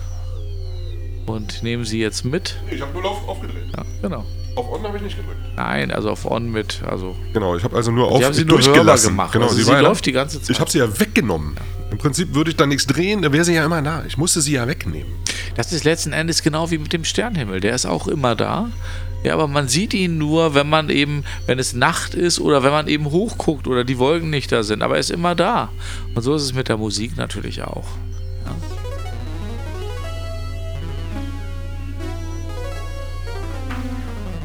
und 1.26 1.62
nehmen 1.62 1.84
sie 1.84 2.00
jetzt 2.00 2.24
mit. 2.24 2.56
Ich 2.70 2.80
habe 2.80 2.92
nur 2.92 3.04
auf, 3.04 3.28
aufgedreht. 3.28 3.66
Ja, 3.76 3.84
genau. 4.02 4.26
Auf 4.60 4.72
On 4.72 4.82
habe 4.84 4.96
ich 4.98 5.02
nicht 5.02 5.16
gedrückt. 5.16 5.38
Nein, 5.56 5.90
also 5.90 6.10
auf 6.10 6.24
On 6.30 6.50
mit, 6.50 6.82
also 6.88 7.14
Genau, 7.32 7.56
ich 7.56 7.64
habe 7.64 7.76
also 7.76 7.90
nur 7.90 8.08
auf 8.10 8.18
Sie 8.18 8.24
haben 8.24 8.34
sie 8.34 8.44
nur 8.44 8.58
durchgelassen. 8.60 9.10
gemacht. 9.10 9.32
Genau, 9.32 9.44
Also 9.46 9.56
sie 9.56 9.64
sie 9.64 9.72
ja- 9.72 9.80
läuft 9.80 10.06
die 10.06 10.12
ganze 10.12 10.40
Zeit. 10.40 10.50
Ich 10.50 10.60
habe 10.60 10.70
sie 10.70 10.78
ja 10.78 11.00
weggenommen. 11.00 11.56
Im 11.90 11.98
Prinzip 11.98 12.34
würde 12.34 12.50
ich 12.50 12.56
da 12.56 12.66
nichts 12.66 12.86
drehen, 12.86 13.22
da 13.22 13.32
wäre 13.32 13.44
sie 13.44 13.54
ja 13.54 13.64
immer 13.64 13.82
da. 13.82 14.04
Ich 14.06 14.16
musste 14.16 14.40
sie 14.40 14.52
ja 14.52 14.66
wegnehmen. 14.68 15.12
Das 15.56 15.72
ist 15.72 15.84
letzten 15.84 16.12
Endes 16.12 16.42
genau 16.42 16.70
wie 16.70 16.78
mit 16.78 16.92
dem 16.92 17.04
Sternhimmel. 17.04 17.60
Der 17.60 17.74
ist 17.74 17.84
auch 17.86 18.06
immer 18.06 18.36
da. 18.36 18.68
Ja, 19.24 19.34
aber 19.34 19.48
man 19.48 19.68
sieht 19.68 19.92
ihn 19.92 20.16
nur, 20.16 20.54
wenn 20.54 20.68
man 20.68 20.88
eben, 20.88 21.24
wenn 21.46 21.58
es 21.58 21.74
Nacht 21.74 22.14
ist 22.14 22.40
oder 22.40 22.62
wenn 22.62 22.70
man 22.70 22.86
eben 22.88 23.10
hochguckt 23.10 23.66
oder 23.66 23.84
die 23.84 23.98
Wolken 23.98 24.30
nicht 24.30 24.50
da 24.52 24.62
sind. 24.62 24.82
Aber 24.82 24.94
er 24.94 25.00
ist 25.00 25.10
immer 25.10 25.34
da. 25.34 25.68
Und 26.14 26.22
so 26.22 26.34
ist 26.34 26.42
es 26.42 26.54
mit 26.54 26.68
der 26.68 26.76
Musik 26.78 27.16
natürlich 27.16 27.62
auch. 27.62 27.84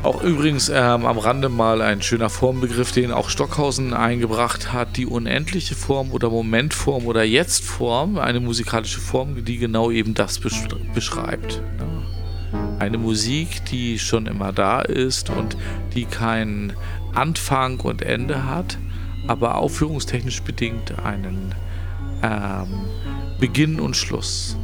Auch 0.05 0.21
übrigens 0.21 0.69
ähm, 0.69 1.03
am 1.07 1.17
Rande 1.17 1.49
mal 1.49 1.81
ein 1.81 1.99
schöner 2.03 2.29
Formbegriff, 2.29 2.91
den 2.91 3.11
auch 3.11 3.27
Stockhausen 3.27 3.95
eingebracht 3.95 4.71
hat, 4.71 4.97
die 4.97 5.07
unendliche 5.07 5.73
Form 5.73 6.11
oder 6.11 6.29
Momentform 6.29 7.07
oder 7.07 7.23
Jetztform, 7.23 8.19
eine 8.19 8.39
musikalische 8.39 8.99
Form, 8.99 9.43
die 9.43 9.57
genau 9.57 9.89
eben 9.89 10.13
das 10.13 10.37
besch 10.37 10.61
beschreibt. 10.93 11.59
Ja. 11.79 12.67
Eine 12.77 12.99
Musik, 12.99 13.65
die 13.71 13.97
schon 13.97 14.27
immer 14.27 14.53
da 14.53 14.81
ist 14.81 15.31
und 15.31 15.57
die 15.95 16.05
keinen 16.05 16.73
Anfang 17.15 17.79
und 17.79 18.03
Ende 18.03 18.45
hat, 18.45 18.77
aber 19.25 19.55
aufführungstechnisch 19.55 20.43
bedingt 20.43 20.99
einen 21.03 21.55
ähm, 22.21 22.85
Beginn 23.39 23.79
und 23.79 23.97
Schluss. 23.97 24.55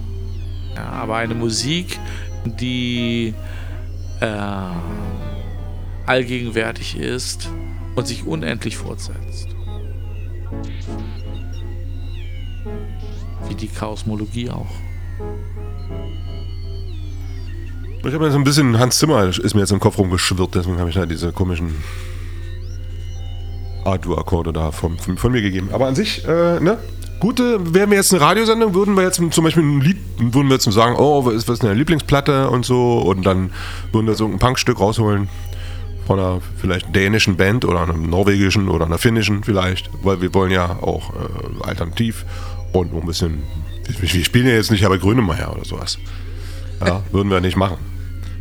Ja, 0.75 0.83
aber 0.83 1.15
eine 1.15 1.33
Musik, 1.33 1.97
die 2.45 3.33
äh, 4.19 4.35
allgegenwärtig 6.11 6.99
ist 6.99 7.49
und 7.95 8.05
sich 8.05 8.25
unendlich 8.25 8.75
fortsetzt. 8.75 9.47
Wie 13.47 13.55
die 13.55 13.69
Chaosmologie 13.69 14.49
auch. 14.49 14.67
Ich 18.03 18.13
habe 18.13 18.29
so 18.29 18.37
ein 18.37 18.43
bisschen 18.43 18.77
Hans 18.77 18.97
Zimmer 18.97 19.23
ist 19.23 19.53
mir 19.53 19.61
jetzt 19.61 19.71
im 19.71 19.79
Kopf 19.79 19.97
rumgeschwirrt, 19.99 20.55
deswegen 20.55 20.79
habe 20.79 20.89
ich 20.89 20.95
da 20.95 21.05
diese 21.05 21.31
komischen 21.31 21.75
A-Dur-Akkorde 23.85 24.51
da 24.51 24.71
von, 24.71 24.97
von, 24.97 25.17
von 25.17 25.31
mir 25.31 25.41
gegeben. 25.41 25.69
Aber 25.71 25.87
an 25.87 25.95
sich, 25.95 26.27
äh, 26.27 26.59
ne? 26.59 26.77
Gute, 27.21 27.73
wären 27.73 27.91
wir 27.91 27.97
jetzt 27.97 28.11
eine 28.13 28.21
Radiosendung, 28.21 28.73
würden 28.73 28.95
wir 28.95 29.03
jetzt 29.03 29.21
zum 29.31 29.43
Beispiel 29.43 29.63
ein 29.63 29.79
Lied, 29.79 29.97
würden 30.17 30.47
wir 30.47 30.55
jetzt 30.55 30.69
sagen, 30.71 30.95
oh, 30.97 31.23
was 31.23 31.35
ist, 31.35 31.47
was 31.47 31.53
ist 31.53 31.63
deine 31.63 31.75
Lieblingsplatte 31.75 32.49
und 32.49 32.65
so, 32.65 32.97
und 32.97 33.25
dann 33.25 33.51
würden 33.91 34.07
wir 34.07 34.15
so 34.15 34.25
ein 34.25 34.39
Punkstück 34.39 34.79
rausholen 34.79 35.29
von 36.05 36.19
einer 36.19 36.41
vielleicht 36.57 36.93
dänischen 36.95 37.37
Band 37.37 37.65
oder 37.65 37.81
einer 37.81 37.93
norwegischen 37.93 38.69
oder 38.69 38.85
einer 38.85 38.97
finnischen 38.97 39.43
vielleicht, 39.43 39.89
weil 40.03 40.21
wir 40.21 40.33
wollen 40.33 40.51
ja 40.51 40.77
auch 40.81 41.13
äh, 41.13 41.63
alternativ 41.67 42.25
und 42.73 42.93
ein 42.93 43.05
bisschen, 43.05 43.43
wir, 43.99 44.23
spielen 44.23 44.47
ja 44.47 44.53
jetzt 44.53 44.71
nicht 44.71 44.85
aber 44.85 44.97
Grönemeyer 44.97 45.53
oder 45.53 45.65
sowas. 45.65 45.97
Ja, 46.85 47.03
würden 47.11 47.29
wir 47.29 47.41
nicht 47.41 47.57
machen. 47.57 47.77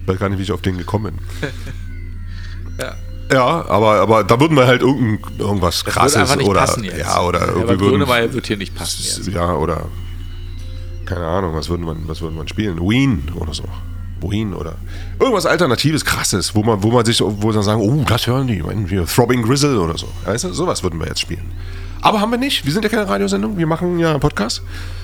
Ich 0.02 0.08
weiß 0.08 0.18
gar 0.18 0.28
nicht, 0.28 0.38
wie 0.38 0.42
ich 0.42 0.52
auf 0.52 0.62
den 0.62 0.78
gekommen 0.78 1.14
bin. 1.40 1.50
Ja. 2.78 2.94
Ja, 3.30 3.68
aber, 3.68 4.00
aber 4.00 4.24
da 4.24 4.40
würden 4.40 4.56
wir 4.56 4.66
halt 4.66 4.80
irgendein, 4.80 5.20
irgendwas 5.38 5.84
Das 5.84 5.94
krasses 5.94 6.36
oder 6.38 6.66
ja 6.96 7.22
oder 7.22 7.40
ja, 7.40 7.46
irgendwie 7.48 7.68
würden, 7.68 7.78
Grönemeyer 7.78 8.32
wird 8.32 8.46
hier 8.46 8.56
nicht 8.56 8.74
passen 8.74 9.02
jetzt. 9.04 9.28
ja 9.28 9.54
oder 9.54 9.86
keine 11.04 11.26
Ahnung, 11.26 11.54
was 11.54 11.68
würden 11.68 11.86
wir 11.86 11.96
was 12.08 12.20
würden 12.22 12.36
wir 12.36 12.48
spielen? 12.48 12.80
Ween 12.80 13.30
oder 13.36 13.54
so. 13.54 13.64
Ween 14.22 14.54
oder 14.54 14.74
irgendwas 15.18 15.46
alternatives 15.46 16.04
krasses, 16.04 16.54
wo 16.54 16.62
man 16.62 16.82
wo 16.82 16.90
man 16.90 17.04
sich 17.04 17.20
wo 17.20 17.52
man 17.52 17.62
sagen, 17.62 17.80
oh, 17.80 18.04
das 18.08 18.26
hören 18.26 18.46
die, 18.46 18.62
wir 18.64 19.06
Throbbing 19.06 19.42
Grizzle 19.42 19.78
oder 19.80 19.96
so. 19.98 20.06
Weißt 20.24 20.44
du, 20.44 20.52
sowas 20.52 20.82
würden 20.82 20.98
wir 21.00 21.06
jetzt 21.06 21.20
spielen. 21.20 21.50
Aber 22.02 22.20
haben 22.20 22.30
wir 22.30 22.38
nicht. 22.38 22.64
Wir 22.64 22.72
sind 22.72 22.82
ja 22.82 22.88
keine 22.88 23.06
Radiosendung, 23.08 23.58
wir 23.58 23.66
machen 23.66 23.98
ja 23.98 24.10
einen 24.10 24.20
Podcast. 24.20 24.62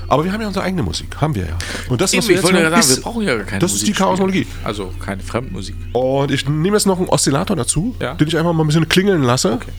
Aber 0.08 0.24
wir 0.24 0.32
haben 0.32 0.40
ja 0.40 0.46
unsere 0.46 0.64
eigene 0.64 0.82
Musik, 0.82 1.16
haben 1.20 1.34
wir 1.34 1.42
ja. 1.46 1.58
Und 1.88 2.00
das, 2.00 2.16
was 2.16 2.24
Eben, 2.24 2.28
wir 2.28 2.30
ich 2.36 2.36
jetzt 2.36 2.44
wollte 2.44 2.58
ja 2.58 2.70
sagen, 2.70 2.82
wir 2.88 2.94
ist- 2.96 3.02
brauchen 3.02 3.22
ja 3.22 3.38
keine 3.42 3.58
das 3.58 3.72
ist 3.72 3.82
die 3.82 3.90
Musik. 3.90 3.96
Chaosmologie. 3.98 4.46
Also 4.64 4.92
keine 5.04 5.22
Fremdmusik. 5.22 5.74
Und 5.92 6.30
ich 6.30 6.48
nehme 6.48 6.76
jetzt 6.76 6.86
noch 6.86 6.98
einen 6.98 7.08
Oszillator 7.08 7.56
dazu, 7.56 7.94
Ja. 8.00 8.14
den 8.14 8.28
ich 8.28 8.36
einfach 8.38 8.52
mal 8.52 8.62
ein 8.64 8.68
bisschen 8.68 8.88
klingeln 8.88 9.22
lasse. 9.24 9.52
Okay. 9.52 9.72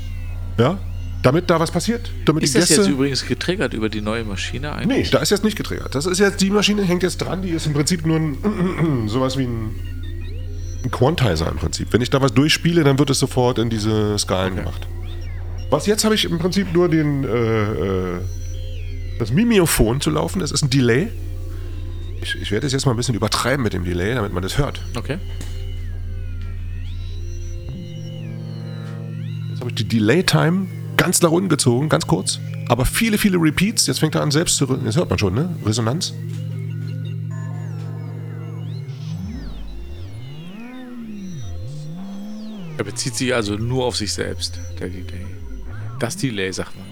Ja, 0.60 0.78
damit 1.24 1.50
da 1.50 1.60
was 1.60 1.72
passiert. 1.72 2.12
Damit 2.26 2.44
Ist 2.44 2.54
die 2.54 2.60
das 2.60 2.70
Gäste. 2.70 2.84
jetzt 2.84 2.92
übrigens 2.92 3.26
getriggert 3.26 3.74
über 3.74 3.90
die 3.90 4.02
neue 4.02 4.24
Maschine 4.24 4.74
eigentlich? 4.74 5.08
nee, 5.08 5.12
da 5.12 5.20
ist 5.20 5.32
jetzt 5.32 5.44
nicht 5.44 5.58
getriggert. 5.58 5.96
Das 5.96 6.06
ist 6.06 6.20
jetzt, 6.20 6.42
die 6.42 6.50
Maschine 6.50 6.84
hängt 6.84 7.04
jetzt 7.04 7.18
dran, 7.18 7.42
die 7.42 7.50
ist 7.50 7.66
im 7.66 7.74
Prinzip 7.74 8.06
nur 8.06 8.18
ein, 8.18 9.08
sowas 9.08 9.38
wie 9.38 9.44
ein, 9.44 9.76
ein 10.84 10.92
Quantizer 10.92 11.50
im 11.50 11.58
Prinzip. 11.58 11.92
Wenn 11.92 12.02
ich 12.02 12.10
da 12.10 12.22
was 12.22 12.34
durchspiele, 12.34 12.84
dann 12.84 13.00
wird 13.00 13.10
es 13.10 13.20
sofort 13.20 13.58
in 13.60 13.70
diese 13.70 14.18
Skalen 14.20 14.56
gemacht. 14.56 14.88
Was 15.70 15.86
jetzt 15.86 16.06
habe 16.06 16.16
ich 16.16 16.26
im 16.26 16.40
Prinzip 16.40 16.72
nur 16.74 16.88
den, 16.88 17.24
äh, 17.24 17.28
äh, 17.28 18.20
das 19.20 19.32
Mimeophon 19.32 20.00
zu 20.00 20.10
laufen, 20.12 20.40
das 20.40 20.52
ist 20.52 20.64
ein 20.64 20.70
Delay. 20.70 21.10
Ich, 22.22 22.36
ich 22.42 22.52
werde 22.52 22.68
es 22.68 22.74
jetzt 22.74 22.86
mal 22.86 22.92
ein 22.94 22.98
bisschen 22.98 23.16
übertreiben 23.16 23.64
mit 23.64 23.74
dem 23.74 23.84
Delay, 23.84 24.16
damit 24.16 24.34
man 24.34 24.44
das 24.44 24.58
hört. 24.58 24.82
Okay. 24.96 25.18
Jetzt 29.50 29.60
habe 29.60 29.70
ich 29.72 29.76
die 29.76 29.88
Delay-Time 29.88 30.68
ganz 30.98 31.22
nach 31.22 31.32
unten 31.32 31.50
gezogen, 31.50 31.88
ganz 31.90 32.06
kurz. 32.08 32.40
Aber 32.68 32.86
viele, 32.86 33.18
viele 33.18 33.38
Repeats. 33.38 33.88
Jetzt 33.88 34.00
fängt 34.00 34.16
er 34.16 34.22
an 34.22 34.32
selbst 34.32 34.58
zu... 34.58 34.66
re- 34.66 34.80
Das 34.84 34.98
hört 34.98 35.10
man 35.10 35.18
schon, 35.20 35.34
ne? 35.34 35.50
Resonanz. 35.66 36.14
Er 42.78 42.84
bezieht 42.84 43.16
sich 43.16 43.34
also 43.34 43.56
nur 43.56 43.86
auf 43.86 43.96
sich 43.96 44.14
selbst, 44.14 44.60
der 44.80 44.90
Delay. 44.90 45.26
Das 46.00 46.16
Delay, 46.16 46.52
sagt 46.52 46.74
man, 46.78 46.86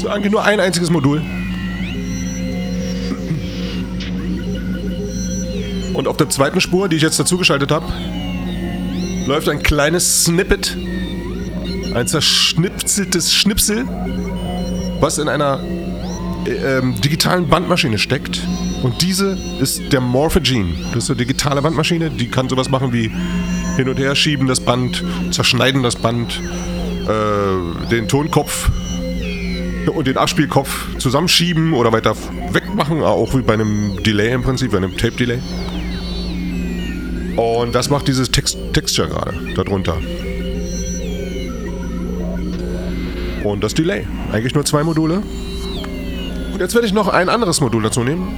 So 0.00 0.08
eigentlich 0.08 0.32
nur 0.32 0.42
ein 0.42 0.60
einziges 0.60 0.88
Modul. 0.88 1.20
Und 5.92 6.08
auf 6.08 6.16
der 6.16 6.30
zweiten 6.30 6.62
Spur, 6.62 6.88
die 6.88 6.96
ich 6.96 7.02
jetzt 7.02 7.20
dazugeschaltet 7.20 7.70
habe, 7.70 7.84
läuft 9.26 9.50
ein 9.50 9.62
kleines 9.62 10.24
Snippet. 10.24 10.74
Ein 11.94 12.06
zerschnipseltes 12.06 13.34
Schnipsel, 13.34 13.84
was 15.00 15.18
in 15.18 15.28
einer 15.28 15.60
äh, 16.46 16.78
ähm, 16.78 16.98
digitalen 17.02 17.48
Bandmaschine 17.48 17.98
steckt. 17.98 18.40
Und 18.82 19.02
diese 19.02 19.36
ist 19.60 19.92
der 19.92 20.00
Morphogene. 20.00 20.76
Das 20.94 21.04
ist 21.04 21.10
eine 21.10 21.18
digitale 21.18 21.60
Bandmaschine, 21.60 22.08
die 22.08 22.28
kann 22.28 22.48
sowas 22.48 22.70
machen 22.70 22.94
wie 22.94 23.10
hin 23.76 23.86
und 23.86 23.98
her 23.98 24.14
schieben 24.14 24.46
das 24.46 24.60
Band, 24.60 25.04
zerschneiden 25.30 25.82
das 25.82 25.96
Band, 25.96 26.40
äh, 27.06 27.88
den 27.90 28.08
Tonkopf 28.08 28.70
und 29.90 30.06
den 30.06 30.16
Abspielkopf 30.16 30.96
zusammenschieben 30.98 31.72
oder 31.72 31.92
weiter 31.92 32.16
wegmachen, 32.52 33.02
auch 33.02 33.34
wie 33.34 33.42
bei 33.42 33.54
einem 33.54 34.02
Delay 34.02 34.32
im 34.32 34.42
Prinzip, 34.42 34.72
bei 34.72 34.78
einem 34.78 34.96
Tape-Delay. 34.96 35.38
Und 37.36 37.74
das 37.74 37.90
macht 37.90 38.08
dieses 38.08 38.30
Text 38.30 38.58
Texture 38.72 39.08
gerade 39.08 39.34
darunter. 39.54 39.96
Und 43.44 43.64
das 43.64 43.74
Delay. 43.74 44.06
Eigentlich 44.32 44.54
nur 44.54 44.64
zwei 44.64 44.84
Module. 44.84 45.22
Und 46.52 46.60
jetzt 46.60 46.74
werde 46.74 46.86
ich 46.86 46.92
noch 46.92 47.08
ein 47.08 47.28
anderes 47.28 47.60
Modul 47.60 47.82
dazu 47.82 48.04
nehmen. 48.04 48.28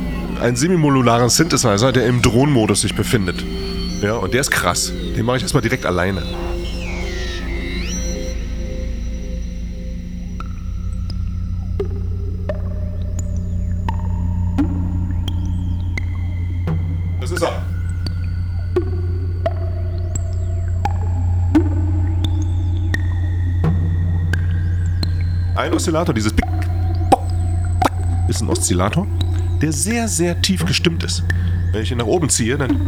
Einen 0.40 0.56
semimodularen 0.56 1.28
Synthesizer, 1.28 1.92
der 1.92 2.06
im 2.06 2.22
Drohnenmodus 2.22 2.82
sich 2.82 2.94
befindet. 2.94 3.44
Ja, 4.02 4.14
und 4.14 4.34
der 4.34 4.40
ist 4.40 4.50
krass. 4.50 4.92
Den 5.16 5.24
mache 5.24 5.38
ich 5.38 5.42
erstmal 5.42 5.62
direkt 5.62 5.86
alleine. 5.86 6.22
Ein 25.62 25.74
Oszillator, 25.74 26.12
dieses 26.12 26.32
Pick, 26.32 26.44
Bock, 27.08 27.22
Tack, 27.80 27.92
ist 28.28 28.40
ein 28.40 28.48
Oszillator, 28.48 29.06
der 29.60 29.72
sehr, 29.72 30.08
sehr 30.08 30.42
tief 30.42 30.66
gestimmt 30.66 31.04
ist. 31.04 31.22
Wenn 31.70 31.82
ich 31.84 31.92
ihn 31.92 31.98
nach 31.98 32.06
oben 32.06 32.28
ziehe, 32.28 32.58
dann 32.58 32.80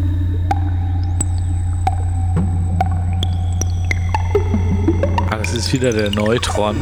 Ah, 5.30 5.36
das 5.36 5.54
ist 5.54 5.72
wieder 5.72 5.92
der 5.92 6.10
Neutron. 6.10 6.74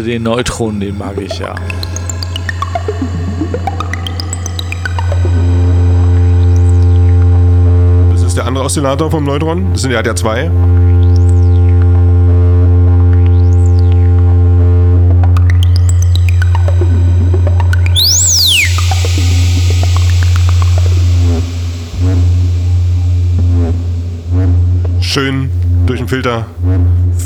Also 0.00 0.12
den 0.12 0.22
Neutron, 0.22 0.80
den 0.80 0.96
mag 0.96 1.20
ich 1.20 1.38
ja. 1.40 1.54
Das 8.10 8.22
ist 8.22 8.34
der 8.34 8.46
andere 8.46 8.64
Oszillator 8.64 9.10
vom 9.10 9.24
Neutron. 9.24 9.72
Das 9.72 9.82
sind 9.82 9.90
ja 9.90 10.00
der 10.00 10.16
zwei. 10.16 10.50
Schön 25.02 25.50
durch 25.84 25.98
den 25.98 26.08
Filter. 26.08 26.46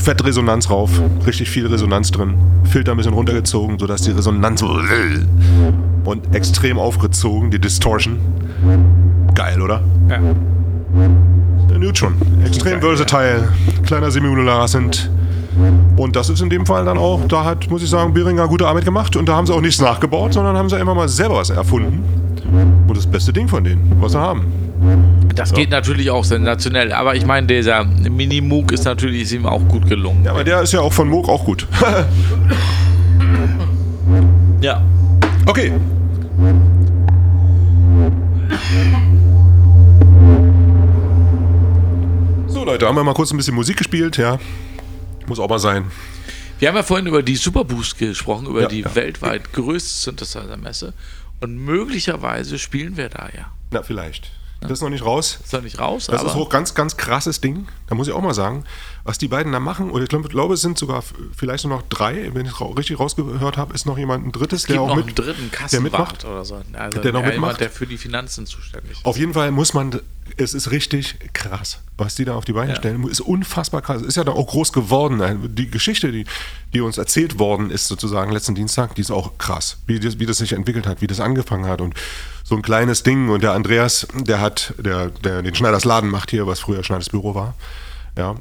Fett 0.04 0.22
Resonanz 0.22 0.68
rauf. 0.68 0.90
Richtig 1.26 1.48
viel 1.48 1.66
Resonanz 1.66 2.10
drin. 2.10 2.34
Filter 2.64 2.90
ein 2.90 2.98
bisschen 2.98 3.14
runtergezogen, 3.14 3.78
sodass 3.78 4.02
die 4.02 4.10
Resonanz 4.10 4.60
so 4.60 4.66
und 6.04 6.34
extrem 6.34 6.78
aufgezogen, 6.78 7.50
die 7.50 7.58
Distortion. 7.58 8.18
Geil, 9.34 9.62
oder? 9.62 9.80
ja. 10.10 10.18
Der 11.70 11.78
Neutron. 11.78 12.16
Extrem 12.44 12.82
versatile, 12.82 13.48
kleiner 13.86 14.10
semimodularer 14.10 14.68
sind. 14.68 15.10
Und 15.96 16.14
das 16.14 16.28
ist 16.28 16.42
in 16.42 16.50
dem 16.50 16.66
Fall 16.66 16.84
dann 16.84 16.98
auch, 16.98 17.26
da 17.26 17.44
hat, 17.46 17.70
muss 17.70 17.82
ich 17.82 17.88
sagen, 17.88 18.12
Behringer 18.12 18.46
gute 18.46 18.68
Arbeit 18.68 18.84
gemacht 18.84 19.16
und 19.16 19.26
da 19.26 19.36
haben 19.36 19.46
sie 19.46 19.54
auch 19.54 19.62
nichts 19.62 19.80
nachgebaut, 19.80 20.34
sondern 20.34 20.54
haben 20.58 20.68
sie 20.68 20.76
immer 20.78 20.94
mal 20.94 21.08
selber 21.08 21.36
was 21.36 21.48
erfunden. 21.48 22.04
Und 22.86 22.94
das 22.94 23.06
beste 23.06 23.32
Ding 23.32 23.48
von 23.48 23.64
denen, 23.64 23.90
was 24.00 24.12
sie 24.12 24.18
haben. 24.20 24.44
Das 25.34 25.52
geht 25.52 25.70
natürlich 25.70 26.10
auch 26.10 26.24
sensationell, 26.24 26.92
aber 26.92 27.16
ich 27.16 27.26
meine, 27.26 27.46
dieser 27.46 27.84
Mini-Moog 27.84 28.70
ist 28.72 28.84
natürlich 28.84 29.22
ist 29.22 29.32
ihm 29.32 29.46
auch 29.46 29.66
gut 29.68 29.88
gelungen. 29.88 30.24
Ja, 30.24 30.30
aber 30.30 30.44
der 30.44 30.62
ist 30.62 30.72
ja 30.72 30.80
auch 30.80 30.92
von 30.92 31.08
Moog 31.08 31.28
auch 31.28 31.44
gut. 31.44 31.66
Ja. 34.60 34.82
okay. 35.44 35.72
So 42.46 42.64
Leute, 42.64 42.86
haben 42.86 42.96
wir 42.96 43.04
mal 43.04 43.12
kurz 43.12 43.30
ein 43.30 43.36
bisschen 43.36 43.54
Musik 43.54 43.76
gespielt, 43.76 44.16
ja. 44.16 44.38
Muss 45.26 45.38
auch 45.38 45.48
mal 45.50 45.58
sein. 45.58 45.84
Wir 46.58 46.68
haben 46.68 46.76
ja 46.76 46.82
vorhin 46.82 47.06
über 47.06 47.22
die 47.22 47.36
Superboost 47.36 47.98
gesprochen, 47.98 48.46
über 48.46 48.62
Ja, 48.62 48.68
die 48.68 48.80
ja. 48.80 48.94
weltweit 48.94 49.52
größte 49.52 50.10
Synthesizer-Messe. 50.10 50.94
Und 51.40 51.58
möglicherweise 51.58 52.58
spielen 52.58 52.96
wir 52.96 53.08
da 53.10 53.28
ja. 53.36 53.52
Na, 53.70 53.82
vielleicht. 53.82 54.30
Das 54.68 54.78
ist 54.78 54.82
noch 54.82 54.90
nicht 54.90 55.04
raus. 55.04 55.38
Ist 55.44 55.52
noch 55.52 55.62
nicht 55.62 55.78
raus, 55.78 56.06
Das 56.06 56.22
ist 56.22 56.30
auch 56.30 56.48
ganz, 56.48 56.74
ganz 56.74 56.96
krasses 56.96 57.40
Ding. 57.40 57.68
Da 57.86 57.94
muss 57.94 58.08
ich 58.08 58.14
auch 58.14 58.22
mal 58.22 58.34
sagen, 58.34 58.64
was 59.04 59.18
die 59.18 59.28
beiden 59.28 59.52
da 59.52 59.60
machen. 59.60 59.90
Und 59.90 60.02
ich 60.02 60.08
glaube, 60.08 60.54
es 60.54 60.62
sind 60.62 60.78
sogar 60.78 61.04
vielleicht 61.36 61.64
nur 61.64 61.76
noch 61.76 61.82
drei. 61.88 62.30
Wenn 62.32 62.46
ich 62.46 62.58
richtig 62.60 62.98
rausgehört 62.98 63.58
habe, 63.58 63.74
ist 63.74 63.84
noch 63.84 63.98
jemand 63.98 64.26
ein 64.26 64.32
drittes, 64.32 64.62
es 64.62 64.66
gibt 64.66 64.76
der 64.76 64.82
auch 64.82 64.88
noch 64.88 64.96
mit. 64.96 65.06
einen 65.06 65.14
dritten 65.14 65.50
der 65.70 65.80
mitmacht. 65.82 66.24
Oder 66.24 66.44
so. 66.44 66.62
Also 66.72 67.00
Der 67.00 67.12
noch 67.12 67.20
jemand, 67.20 67.34
mitmacht? 67.34 67.60
der 67.60 67.70
für 67.70 67.86
die 67.86 67.98
Finanzen 67.98 68.46
zuständig 68.46 68.92
ist. 68.92 69.04
Auf 69.04 69.18
jeden 69.18 69.34
Fall 69.34 69.50
muss 69.50 69.74
man, 69.74 70.00
es 70.38 70.54
ist 70.54 70.70
richtig 70.70 71.16
krass, 71.34 71.80
was 71.98 72.14
die 72.14 72.24
da 72.24 72.34
auf 72.34 72.46
die 72.46 72.54
Beine 72.54 72.72
Ja. 72.72 72.78
stellen. 72.78 73.06
Ist 73.06 73.20
unfassbar 73.20 73.82
krass. 73.82 74.00
Ist 74.00 74.16
ja 74.16 74.24
da 74.24 74.32
auch 74.32 74.46
groß 74.46 74.72
geworden. 74.72 75.54
Die 75.54 75.70
Geschichte, 75.70 76.10
die, 76.10 76.24
die 76.72 76.80
uns 76.80 76.96
erzählt 76.96 77.38
worden 77.38 77.70
ist, 77.70 77.88
sozusagen 77.88 78.32
letzten 78.32 78.54
Dienstag, 78.54 78.94
die 78.94 79.02
ist 79.02 79.10
auch 79.10 79.36
krass. 79.36 79.76
Wie 79.86 80.00
das, 80.00 80.18
wie 80.18 80.24
das 80.24 80.38
sich 80.38 80.54
entwickelt 80.54 80.86
hat, 80.86 81.02
wie 81.02 81.06
das 81.06 81.20
angefangen 81.20 81.66
hat. 81.66 81.82
Und 81.82 81.94
so 82.42 82.54
ein 82.56 82.62
kleines 82.62 83.02
Ding. 83.02 83.28
Und 83.28 83.42
der 83.42 83.52
Andreas, 83.52 84.06
der 84.14 84.40
hat, 84.40 84.72
der, 84.78 85.10
der 85.10 85.42
den 85.42 85.54
Schneiders 85.54 85.84
Laden 85.84 86.08
macht 86.08 86.30
hier, 86.30 86.46
was 86.46 86.60
früher 86.60 86.82
Schneiders 86.82 87.10
Büro 87.10 87.34
war. 87.34 87.54
Ja. 88.16 88.36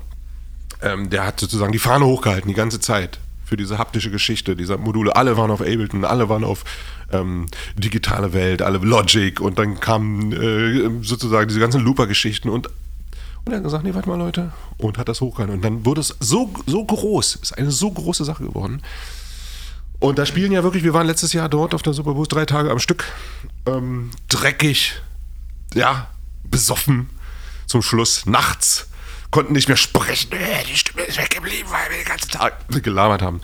Ähm, 0.84 1.10
der 1.10 1.26
hat 1.26 1.40
sozusagen 1.40 1.72
die 1.72 1.80
Fahne 1.80 2.06
hochgehalten, 2.06 2.48
die 2.48 2.56
ganze 2.56 2.80
Zeit. 2.80 3.20
Für 3.46 3.58
diese 3.58 3.78
haptische 3.78 4.10
Geschichte 4.10 4.56
dieser 4.56 4.78
Module. 4.78 5.16
Alle 5.16 5.38
waren 5.38 5.52
auf 5.52 5.62
Ableton, 5.62 6.06
alle 6.06 6.30
waren 6.30 6.44
auf 6.44 6.64
ähm, 7.12 7.48
digitale 7.76 8.34
Welt, 8.34 8.62
alle 8.62 8.78
Logic 8.80 9.40
und 9.40 9.60
dann 9.60 9.80
kamen 9.80 10.32
äh, 10.32 11.04
sozusagen 11.04 11.48
diese 11.48 11.60
ganzen 11.60 11.82
Looper-Geschichten 11.82 12.50
und, 12.50 12.68
und 13.46 13.52
er 13.52 13.58
hat 13.58 13.64
gesagt, 13.64 13.84
nee, 13.84 13.94
warte 13.94 14.10
mal 14.10 14.18
Leute, 14.18 14.52
und 14.78 14.98
hat 14.98 15.10
das 15.10 15.22
hochgehalten. 15.22 15.56
Und 15.56 15.64
dann 15.64 15.86
wurde 15.86 16.02
es 16.02 16.16
so, 16.20 16.52
so 16.66 16.84
groß, 16.84 17.36
ist 17.36 17.58
eine 17.58 17.72
so 17.72 17.92
große 17.92 18.24
Sache 18.24 18.44
geworden. 18.44 18.82
Und 20.00 20.18
da 20.18 20.26
spielen 20.26 20.52
ja 20.52 20.64
wirklich, 20.64 20.84
wir 20.84 20.94
waren 20.94 21.08
letztes 21.08 21.34
Jahr 21.34 21.50
dort 21.50 21.74
auf 21.74 21.82
der 21.82 21.94
Superboost 21.94 22.32
drei 22.34 22.46
Tage 22.46 22.72
am 22.72 22.80
Stück, 22.80 23.06
ähm, 23.66 24.12
dreckig, 24.30 25.02
ja, 25.76 26.08
besoffen 26.44 27.10
zum 27.68 27.82
Schluss, 27.82 28.26
nachts, 28.26 28.88
konnten 29.34 29.54
nicht 29.54 29.68
mehr 29.68 29.78
sprechen, 29.78 30.32
Äh, 30.32 30.64
die 30.70 30.78
Stimme 30.78 31.02
ist 31.02 31.18
weggeblieben, 31.18 31.70
weil 31.72 31.90
wir 31.90 31.98
den 31.98 32.06
ganzen 32.06 32.30
Tag 32.30 32.54
gelabert 32.70 33.22
haben. 33.22 33.42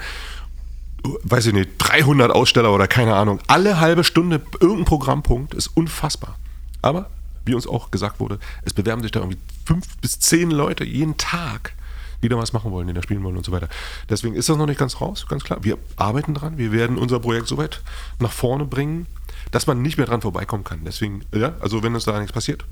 Weiß 1.23 1.47
ich 1.47 1.53
nicht, 1.53 1.71
300 1.79 2.31
Aussteller 2.31 2.71
oder 2.71 2.87
keine 2.87 3.15
Ahnung, 3.15 3.39
alle 3.47 3.79
halbe 3.79 4.03
Stunde 4.03 4.41
irgendein 4.59 4.85
Programmpunkt, 4.85 5.53
ist 5.55 5.67
unfassbar. 5.67 6.37
Aber, 6.81 7.09
wie 7.45 7.55
uns 7.55 7.65
auch 7.65 7.89
gesagt 7.89 8.19
wurde, 8.19 8.37
es 8.63 8.73
bewerben 8.73 9.01
sich 9.01 9.11
da 9.11 9.19
irgendwie 9.19 9.39
fünf 9.65 9.97
bis 9.97 10.19
zehn 10.19 10.51
Leute 10.51 10.83
jeden 10.83 11.17
Tag, 11.17 11.73
die 12.21 12.29
da 12.29 12.37
was 12.37 12.53
machen 12.53 12.71
wollen, 12.71 12.87
die 12.87 12.93
da 12.93 13.01
spielen 13.01 13.23
wollen 13.23 13.37
und 13.37 13.45
so 13.45 13.51
weiter. 13.51 13.69
Deswegen 14.09 14.35
ist 14.35 14.47
das 14.47 14.57
noch 14.57 14.67
nicht 14.67 14.79
ganz 14.79 15.01
raus, 15.01 15.25
ganz 15.27 15.43
klar. 15.43 15.63
Wir 15.63 15.79
arbeiten 15.95 16.35
dran, 16.35 16.59
wir 16.59 16.71
werden 16.71 16.99
unser 16.99 17.19
Projekt 17.19 17.47
so 17.47 17.57
weit 17.57 17.81
nach 18.19 18.31
vorne 18.31 18.65
bringen, 18.65 19.07
dass 19.51 19.65
man 19.65 19.81
nicht 19.81 19.97
mehr 19.97 20.05
dran 20.05 20.21
vorbeikommen 20.21 20.63
kann. 20.63 20.81
Deswegen, 20.85 21.23
ja, 21.33 21.53
also 21.61 21.81
wenn 21.81 21.95
uns 21.95 22.05
da 22.05 22.19
nichts 22.19 22.33
passiert 22.33 22.63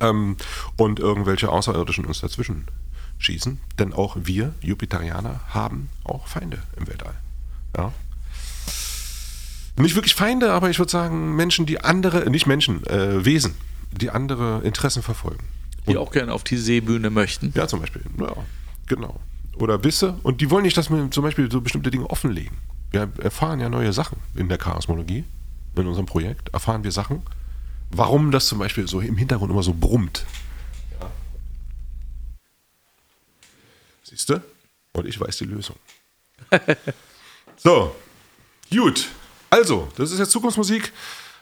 ähm, 0.00 0.36
und 0.76 1.00
irgendwelche 1.00 1.48
Außerirdischen 1.50 2.04
uns 2.04 2.20
dazwischen 2.20 2.66
schießen, 3.18 3.60
denn 3.78 3.92
auch 3.92 4.16
wir 4.22 4.54
Jupiterianer 4.60 5.40
haben 5.48 5.90
auch 6.04 6.26
Feinde 6.26 6.62
im 6.76 6.88
Weltall. 6.88 7.14
Ja. 7.76 7.92
Nicht 9.76 9.94
wirklich 9.94 10.14
Feinde, 10.14 10.52
aber 10.52 10.70
ich 10.70 10.78
würde 10.78 10.90
sagen 10.90 11.36
Menschen, 11.36 11.66
die 11.66 11.80
andere, 11.80 12.28
nicht 12.30 12.46
Menschen, 12.46 12.86
äh, 12.86 13.24
Wesen, 13.24 13.54
die 13.92 14.10
andere 14.10 14.60
Interessen 14.62 15.02
verfolgen. 15.02 15.44
Die 15.88 15.96
auch 15.96 16.12
gerne 16.12 16.32
auf 16.32 16.44
die 16.44 16.56
Seebühne 16.56 17.10
möchten. 17.10 17.52
Ja, 17.54 17.66
zum 17.66 17.80
Beispiel. 17.80 18.02
Ja, 18.18 18.34
genau. 18.86 19.18
Oder 19.56 19.82
Wisse. 19.82 20.16
Und 20.22 20.40
die 20.40 20.50
wollen 20.50 20.62
nicht, 20.62 20.76
dass 20.76 20.90
wir 20.90 21.10
zum 21.10 21.24
Beispiel 21.24 21.50
so 21.50 21.60
bestimmte 21.60 21.90
Dinge 21.90 22.08
offenlegen. 22.08 22.56
Wir 22.90 23.08
erfahren 23.18 23.60
ja 23.60 23.68
neue 23.68 23.92
Sachen 23.92 24.18
in 24.34 24.48
der 24.48 24.58
Chaosmologie, 24.58 25.24
in 25.76 25.86
unserem 25.86 26.06
Projekt. 26.06 26.50
Erfahren 26.50 26.84
wir 26.84 26.92
Sachen, 26.92 27.22
warum 27.90 28.30
das 28.30 28.46
zum 28.46 28.58
Beispiel 28.58 28.88
so 28.88 29.00
im 29.00 29.16
Hintergrund 29.16 29.50
immer 29.50 29.62
so 29.62 29.74
brummt. 29.74 30.24
Ja. 31.00 31.10
Siehst 34.04 34.28
du? 34.30 34.42
Und 34.92 35.06
ich 35.06 35.20
weiß 35.20 35.38
die 35.38 35.44
Lösung. 35.44 35.76
so, 37.56 37.94
gut. 38.70 39.08
Also, 39.50 39.88
das 39.96 40.10
ist 40.12 40.18
jetzt 40.18 40.30
Zukunftsmusik. 40.30 40.92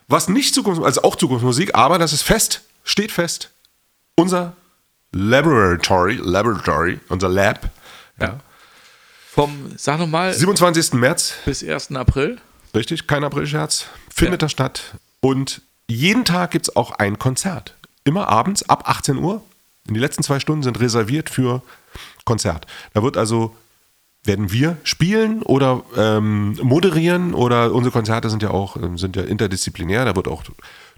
Was 0.09 0.29
nicht 0.29 0.55
Zukunftsmusik, 0.55 0.87
also 0.97 1.03
auch 1.03 1.17
Zukunftsmusik, 1.17 1.75
aber 1.75 1.99
das 1.99 2.13
ist 2.13 2.23
fest, 2.23 2.63
steht 2.85 3.13
fest. 3.13 3.51
Unser 4.17 4.57
Laboratory, 5.13 6.19
Laboratory, 6.23 6.99
unser 7.09 7.29
Lab. 7.29 7.71
Ja. 8.21 8.41
Vom, 9.31 9.73
sag 9.77 9.99
nochmal, 10.01 10.33
27. 10.35 10.95
März, 10.95 11.35
bis 11.45 11.63
1. 11.63 11.93
April. 11.93 12.41
richtig, 12.75 13.07
kein 13.07 13.23
Aprilscherz, 13.23 13.87
findet 14.13 14.43
Ja. 14.43 14.47
da 14.47 14.49
statt. 14.49 14.95
Und 15.21 15.63
jeden 15.91 16.25
Tag 16.25 16.51
gibt 16.51 16.69
es 16.69 16.77
auch 16.77 16.93
ein 16.93 17.19
Konzert. 17.19 17.75
Immer 18.05 18.29
abends 18.29 18.69
ab 18.69 18.89
18 18.89 19.17
Uhr. 19.19 19.43
Und 19.87 19.95
die 19.95 20.01
letzten 20.01 20.23
zwei 20.23 20.39
Stunden 20.39 20.63
sind 20.63 20.79
reserviert 20.81 21.31
für 21.31 21.63
Konzert. 22.25 22.67
Da 22.93 23.03
wird 23.03 23.17
also, 23.17 23.57
werden 24.25 24.53
wir 24.53 24.77
spielen 24.85 25.43
oder 25.43 25.83
ähm, 25.97 26.59
moderieren 26.63 27.33
oder 27.33 27.73
unsere 27.73 27.93
Konzerte 27.93 28.29
sind 28.29 28.43
ja 28.43 28.51
auch 28.51 28.77
ähm, 28.77 28.99
sind 28.99 29.17
ja 29.17 29.23
interdisziplinär. 29.23 30.05
Da 30.05 30.15
wird 30.15 30.29
auch, 30.29 30.43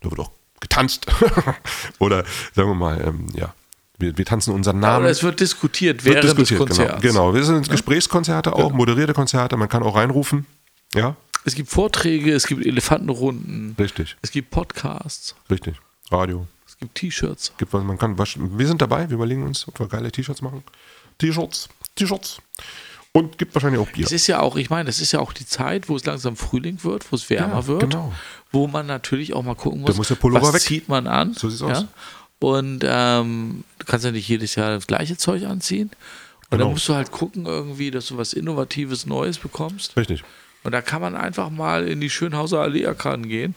da 0.00 0.10
wird 0.10 0.18
auch 0.18 0.32
getanzt. 0.60 1.06
oder 2.00 2.24
sagen 2.54 2.70
wir 2.70 2.74
mal, 2.74 3.00
ähm, 3.00 3.26
ja, 3.34 3.54
wir, 3.98 4.18
wir 4.18 4.24
tanzen 4.24 4.52
unseren 4.52 4.80
Namen. 4.80 5.04
Oder 5.04 5.10
es 5.10 5.22
wird 5.22 5.38
diskutiert 5.38 6.04
Wird 6.04 6.16
während 6.16 6.30
diskutiert, 6.30 6.60
des 6.60 6.66
Konzerts. 6.66 7.02
Genau, 7.02 7.30
genau. 7.30 7.34
Wir 7.34 7.44
sind 7.44 7.68
Gesprächskonzerte 7.68 8.54
auch, 8.54 8.72
moderierte 8.72 9.14
Konzerte, 9.14 9.56
man 9.56 9.68
kann 9.68 9.84
auch 9.84 9.94
reinrufen. 9.94 10.46
Ja, 10.94 11.14
Es 11.44 11.54
gibt 11.54 11.70
Vorträge, 11.70 12.32
es 12.34 12.46
gibt 12.46 12.64
Elefantenrunden, 12.66 13.74
richtig, 13.78 14.16
es 14.22 14.30
gibt 14.30 14.50
Podcasts, 14.50 15.34
richtig. 15.50 15.76
Radio. 16.10 16.46
es 16.66 16.76
gibt 16.78 16.94
T-Shirts. 16.96 17.52
Gibt 17.56 17.72
was, 17.72 17.82
man 17.84 17.98
kann 17.98 18.18
was, 18.18 18.34
wir 18.36 18.66
sind 18.66 18.82
dabei, 18.82 19.08
wir 19.08 19.14
überlegen 19.16 19.44
uns, 19.44 19.66
ob 19.68 19.78
wir 19.78 19.86
geile 19.86 20.10
T-Shirts 20.12 20.42
machen. 20.42 20.62
T-Shirts, 21.18 21.68
T-Shirts. 21.94 22.38
Und 23.12 23.38
gibt 23.38 23.54
wahrscheinlich 23.54 23.80
auch 23.80 23.88
Bier. 23.88 24.04
Es 24.06 24.12
ist 24.12 24.26
ja 24.28 24.40
auch, 24.40 24.56
ich 24.56 24.70
meine, 24.70 24.84
das 24.84 25.00
ist 25.00 25.10
ja 25.12 25.18
auch 25.20 25.32
die 25.32 25.46
Zeit, 25.46 25.88
wo 25.88 25.96
es 25.96 26.04
langsam 26.04 26.36
Frühling 26.36 26.78
wird, 26.84 27.10
wo 27.10 27.16
es 27.16 27.28
wärmer 27.28 27.54
Ja, 27.60 27.66
wird, 27.66 27.80
genau. 27.80 28.12
wo 28.52 28.66
man 28.68 28.86
natürlich 28.86 29.32
auch 29.34 29.42
mal 29.42 29.56
gucken 29.56 29.80
muss, 29.80 29.96
muss 29.96 30.08
der 30.08 30.14
Pullover 30.14 30.48
was 30.48 30.54
weg. 30.54 30.62
zieht 30.62 30.88
man 30.88 31.06
an. 31.08 31.34
So 31.34 31.48
sieht's 31.50 31.60
ja? 31.62 31.68
aus. 31.68 31.86
Und 32.38 32.84
ähm, 32.86 33.64
du 33.78 33.84
kannst 33.86 34.04
ja 34.04 34.12
nicht 34.12 34.28
jedes 34.28 34.54
Jahr 34.54 34.70
das 34.74 34.86
gleiche 34.86 35.16
Zeug 35.16 35.44
anziehen. 35.44 35.88
Und 35.90 36.50
Genau. 36.50 36.64
dann 36.64 36.72
musst 36.72 36.88
du 36.88 36.94
halt 36.94 37.10
gucken 37.12 37.46
irgendwie, 37.46 37.90
dass 37.90 38.06
du 38.06 38.16
was 38.16 38.32
Innovatives, 38.32 39.06
Neues 39.06 39.38
bekommst. 39.38 39.96
Richtig. 39.96 40.22
Und 40.62 40.72
da 40.72 40.82
kann 40.82 41.00
man 41.00 41.16
einfach 41.16 41.50
mal 41.50 41.88
in 41.88 42.00
die 42.00 42.10
Schönhauser 42.10 42.60
Allee 42.60 42.82
erkannt 42.82 43.28
gehen. 43.28 43.54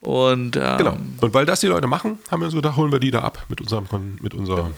Und 0.00 0.56
ähm, 0.56 0.76
Genau. 0.78 0.96
Und 1.20 1.34
weil 1.34 1.46
das 1.46 1.60
die 1.60 1.66
Leute 1.66 1.86
machen, 1.86 2.18
haben 2.30 2.40
wir 2.40 2.46
uns 2.46 2.54
gedacht, 2.54 2.76
holen 2.76 2.92
wir 2.92 3.00
die 3.00 3.10
da 3.10 3.20
ab 3.22 3.46
mit 3.48 3.60
unserem, 3.60 4.16
mit 4.20 4.34
unserer, 4.34 4.72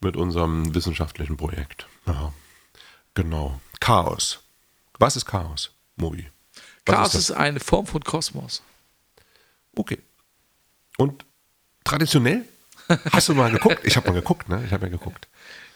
mit 0.00 0.16
unserem 0.16 0.74
wissenschaftlichen 0.74 1.36
Projekt. 1.36 1.86
Ja. 2.06 2.32
Genau. 3.14 3.60
Chaos. 3.80 4.40
Was 4.98 5.16
ist 5.16 5.26
Chaos, 5.26 5.70
Mobi? 5.96 6.26
Was 6.84 6.94
Chaos 6.94 7.06
ist 7.08 7.14
das? 7.14 7.30
ist 7.30 7.36
eine 7.36 7.60
Form 7.60 7.86
von 7.86 8.02
Kosmos. 8.04 8.62
Okay. 9.76 9.98
Und 10.98 11.24
traditionell? 11.84 12.44
Hast 13.12 13.28
du 13.28 13.34
mal 13.34 13.50
geguckt? 13.50 13.80
Ich 13.84 13.96
habe 13.96 14.08
mal 14.08 14.14
geguckt, 14.14 14.48
ne? 14.48 14.62
Ich 14.66 14.72
habe 14.72 14.86
ja 14.86 14.92
geguckt. 14.92 15.28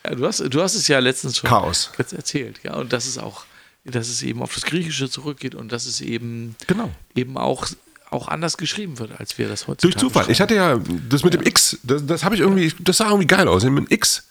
Ja, 0.04 0.14
du, 0.14 0.26
hast, 0.26 0.38
du 0.40 0.62
hast 0.62 0.74
es 0.74 0.86
ja 0.88 0.98
letztens 0.98 1.36
schon 1.38 1.50
Chaos. 1.50 1.90
erzählt. 1.98 2.60
Ja, 2.62 2.74
und 2.74 2.92
dass 2.92 3.06
es 3.06 3.18
auch, 3.18 3.44
dass 3.90 4.08
es 4.08 4.22
eben 4.22 4.42
auf 4.42 4.54
das 4.54 4.64
Griechische 4.64 5.08
zurückgeht 5.10 5.54
und 5.54 5.70
dass 5.72 5.86
es 5.86 6.00
eben, 6.00 6.56
Genau. 6.66 6.90
eben 7.14 7.36
auch, 7.36 7.66
auch 8.10 8.28
anders 8.28 8.56
geschrieben 8.56 8.98
wird, 8.98 9.18
als 9.20 9.38
wir 9.38 9.48
das 9.48 9.66
heutzutage 9.68 9.92
Durch 9.92 9.96
Zufall. 9.96 10.30
Ich 10.30 10.40
hatte 10.40 10.54
ja 10.54 10.78
das 11.08 11.22
mit 11.24 11.34
dem 11.34 11.42
X, 11.42 11.78
das, 11.82 12.04
das 12.06 12.24
habe 12.24 12.34
ich 12.34 12.40
irgendwie, 12.40 12.72
das 12.80 12.96
sah 12.98 13.06
irgendwie 13.08 13.26
geil 13.26 13.46
aus. 13.48 13.62
Mit 13.64 13.76
dem 13.76 13.86
X, 13.88 14.24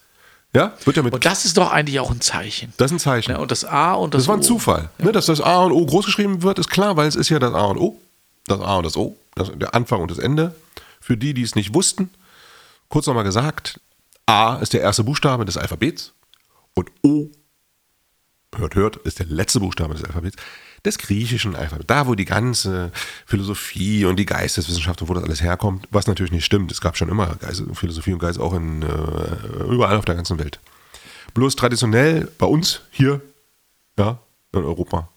ja, 0.54 0.74
wird 0.84 0.98
ja 0.98 1.04
mit, 1.04 1.14
Und 1.14 1.24
das 1.26 1.46
ist 1.46 1.58
doch 1.58 1.72
eigentlich 1.72 2.00
auch 2.00 2.12
ein 2.12 2.22
Zeichen. 2.22 2.74
das 2.78 2.92
ist 2.92 2.96
ein 2.96 3.00
Zeichen. 3.00 3.32
Ja, 3.32 3.38
und 3.38 3.52
das 3.52 3.64
A 3.66 3.94
und 3.94 4.14
das, 4.14 4.24
Das 4.24 4.28
war 4.28 4.36
ein 4.36 4.42
O. 4.42 4.44
Zufall. 4.44 4.90
Ne, 4.98 5.12
dass 5.12 5.28
das 5.28 5.40
A 5.42 5.64
und 5.64 5.72
O 5.72 5.86
groß 5.86 6.06
geschrieben 6.06 6.42
wird, 6.42 6.58
ist 6.60 6.70
klar, 6.70 6.98
weil 6.98 7.08
es 7.08 7.16
ist 7.16 7.30
ja 7.30 7.40
das 7.40 7.54
A 7.54 7.66
und 7.66 7.78
O. 7.78 8.00
Das 8.48 8.60
A 8.60 8.78
und 8.78 8.84
das 8.86 8.98
O. 8.98 9.16
Das, 9.36 9.52
der 9.56 9.76
Anfang 9.76 10.02
und 10.02 10.10
das 10.12 10.18
Ende. 10.18 10.56
Für 11.00 11.16
die, 11.18 11.34
die 11.34 11.44
es 11.44 11.56
nicht 11.56 11.74
wussten, 11.74 12.10
kurz 12.90 13.06
nochmal 13.08 13.24
gesagt, 13.24 13.80
A 14.26 14.56
ist 14.58 14.74
der 14.74 14.82
erste 14.82 15.04
Buchstabe 15.04 15.46
des 15.46 15.56
Alphabets 15.58 16.14
und 16.74 16.90
O, 17.04 17.30
hört, 18.58 18.76
hört, 18.76 18.98
ist 18.98 19.20
der 19.20 19.26
letzte 19.28 19.60
Buchstabe 19.60 19.94
des 19.94 20.04
Alphabets, 20.04 20.36
des 20.86 20.98
griechischen 20.98 21.56
Alphabets. 21.56 21.88
Da, 21.88 22.08
wo 22.08 22.16
die 22.16 22.26
ganze 22.26 22.92
Philosophie 23.26 24.06
und 24.06 24.18
die 24.18 24.26
Geisteswissenschaft 24.26 25.02
und 25.02 25.10
wo 25.10 25.14
das 25.14 25.24
alles 25.24 25.42
herkommt, 25.42 25.88
was 25.92 26.08
natürlich 26.08 26.32
nicht 26.32 26.46
stimmt. 26.46 26.72
Es 26.72 26.82
gab 26.82 26.98
schon 26.98 27.10
immer 27.10 27.36
Geist, 27.36 27.64
Philosophie 27.74 28.14
und 28.14 28.20
Geist 28.20 28.40
auch 28.40 28.54
in, 28.54 28.82
äh, 28.82 29.64
überall 29.72 29.98
auf 29.98 30.06
der 30.06 30.16
ganzen 30.16 30.40
Welt. 30.40 30.60
Bloß 31.34 31.56
traditionell 31.56 32.32
bei 32.38 32.46
uns 32.46 32.82
hier, 32.92 33.22
ja, 33.98 34.20
in 34.52 34.64
Europa, 34.64 35.10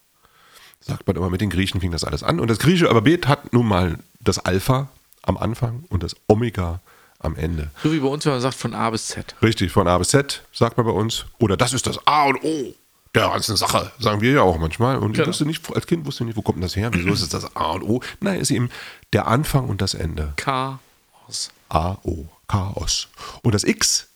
sagt 0.81 1.07
man 1.07 1.17
immer, 1.17 1.31
mit 1.31 1.41
den 1.41 1.51
Griechen 1.51 1.81
fing 1.81 1.93
das 1.93 2.05
alles 2.05 2.23
an. 2.23 2.41
Und 2.41 2.49
das 2.49 2.59
griechische 2.59 2.89
Alphabet 2.89 3.29
hat 3.29 3.53
nun 3.53 3.67
mal 3.67 3.99
das 4.21 4.39
Alpha 4.39 4.89
am 5.23 5.37
Anfang 5.37 5.85
und 5.89 6.03
das 6.03 6.17
Omega 6.27 6.81
am 7.19 7.37
Ende. 7.37 7.71
So 7.83 7.93
wie 7.93 8.01
bei 8.01 8.09
uns, 8.09 8.25
wenn 8.27 8.33
man 8.33 8.41
sagt, 8.41 8.57
von 8.57 8.75
A 8.75 8.91
bis 8.91 9.07
Z. 9.07 9.37
Richtig, 9.41 9.71
von 9.71 9.87
A 9.87 9.97
bis 9.97 10.09
Z, 10.09 10.43
sagt 10.53 10.77
man 10.77 10.85
bei 10.85 10.93
uns. 10.93 11.25
Oder 11.39 11.57
das 11.57 11.73
ist 11.73 11.87
das 11.87 12.05
A 12.07 12.25
und 12.25 12.43
O 12.43 12.75
der 13.15 13.29
ganzen 13.29 13.57
Sache, 13.57 13.93
sagen 13.99 14.21
wir 14.21 14.33
ja 14.33 14.43
auch 14.43 14.59
manchmal. 14.59 14.97
Und 14.99 15.11
ich 15.13 15.17
Genau. 15.19 15.29
wusste 15.29 15.45
nicht, 15.45 15.63
als 15.75 15.87
Kind 15.87 16.07
wusste 16.07 16.25
ich 16.25 16.29
nicht, 16.29 16.37
wo 16.37 16.43
kommt 16.43 16.63
das 16.63 16.77
her? 16.77 16.91
Wieso 16.93 17.11
ist 17.13 17.21
es 17.23 17.29
das 17.29 17.55
A 17.57 17.73
und 17.73 17.83
O? 17.83 18.01
Nein, 18.21 18.41
ist 18.41 18.51
eben 18.51 18.71
der 19.13 19.27
Anfang 19.27 19.69
und 19.69 19.83
das 19.83 19.95
Ende. 19.95 20.33
Chaos. 20.37 21.51
A, 21.69 21.97
O, 22.05 22.27
Chaos. 22.49 23.09
Und 23.43 23.55
das 23.55 23.65
X 23.65 24.09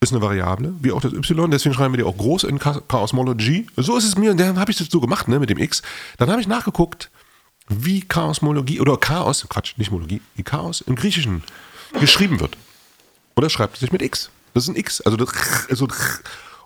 ist 0.00 0.12
eine 0.12 0.20
Variable, 0.22 0.74
wie 0.80 0.90
auch 0.92 1.00
das 1.00 1.12
Y, 1.12 1.50
deswegen 1.50 1.74
schreiben 1.74 1.94
wir 1.94 1.98
die 1.98 2.04
auch 2.04 2.16
groß 2.16 2.44
in 2.44 2.58
Cha- 2.58 2.80
Chaosmology. 2.88 3.66
So 3.76 3.96
ist 3.96 4.04
es 4.04 4.16
mir, 4.16 4.32
und 4.32 4.38
dann 4.40 4.58
habe 4.58 4.70
ich 4.72 4.76
das 4.78 4.88
so 4.88 5.00
gemacht, 5.00 5.28
ne, 5.28 5.38
mit 5.38 5.48
dem 5.50 5.58
X. 5.58 5.82
Dann 6.18 6.28
habe 6.30 6.40
ich 6.40 6.48
nachgeguckt, 6.48 7.10
wie 7.68 8.00
Chaosmologie 8.02 8.80
oder 8.80 8.96
Chaos, 8.96 9.46
Quatsch, 9.48 9.74
nicht 9.78 9.92
Mologie, 9.92 10.20
wie 10.34 10.42
Chaos 10.42 10.80
im 10.80 10.96
Griechischen 10.96 11.44
geschrieben 12.00 12.40
wird. 12.40 12.56
Und 13.34 13.42
das 13.44 13.52
schreibt 13.52 13.76
sich 13.78 13.92
mit 13.92 14.02
X. 14.02 14.30
Das 14.54 14.64
ist 14.64 14.68
ein 14.70 14.76
X, 14.76 15.00
also 15.02 15.16
das 15.16 15.30
ist 15.68 15.78
so 15.78 15.86
ein 15.86 15.92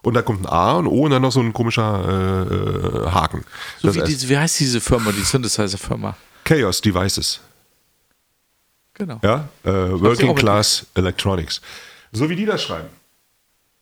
und 0.07 0.15
da 0.15 0.23
kommt 0.23 0.43
ein 0.43 0.47
A 0.47 0.75
und 0.75 0.87
O 0.87 1.01
und 1.07 1.11
dann 1.11 1.23
noch 1.23 1.33
so 1.33 1.41
ein 1.41 1.53
komischer 1.53 2.47
äh, 2.49 3.07
äh, 3.07 3.11
Haken. 3.11 3.45
So 3.83 3.93
wie, 3.93 3.99
heißt 3.99 4.09
diese, 4.09 4.29
wie 4.29 4.39
heißt 4.39 4.61
diese 4.61 4.81
Firma, 4.81 5.11
die 5.11 5.23
Synthesizer-Firma? 5.23 6.17
Chaos 6.45 6.81
Devices. 6.81 7.41
Genau. 8.95 9.19
Ja, 9.25 9.49
äh, 9.65 9.69
Working 9.69 10.33
Class 10.37 10.87
Electronics. 10.95 11.61
So 12.13 12.31
wie 12.31 12.37
die 12.37 12.47
das 12.47 12.63
schreiben. 12.63 12.87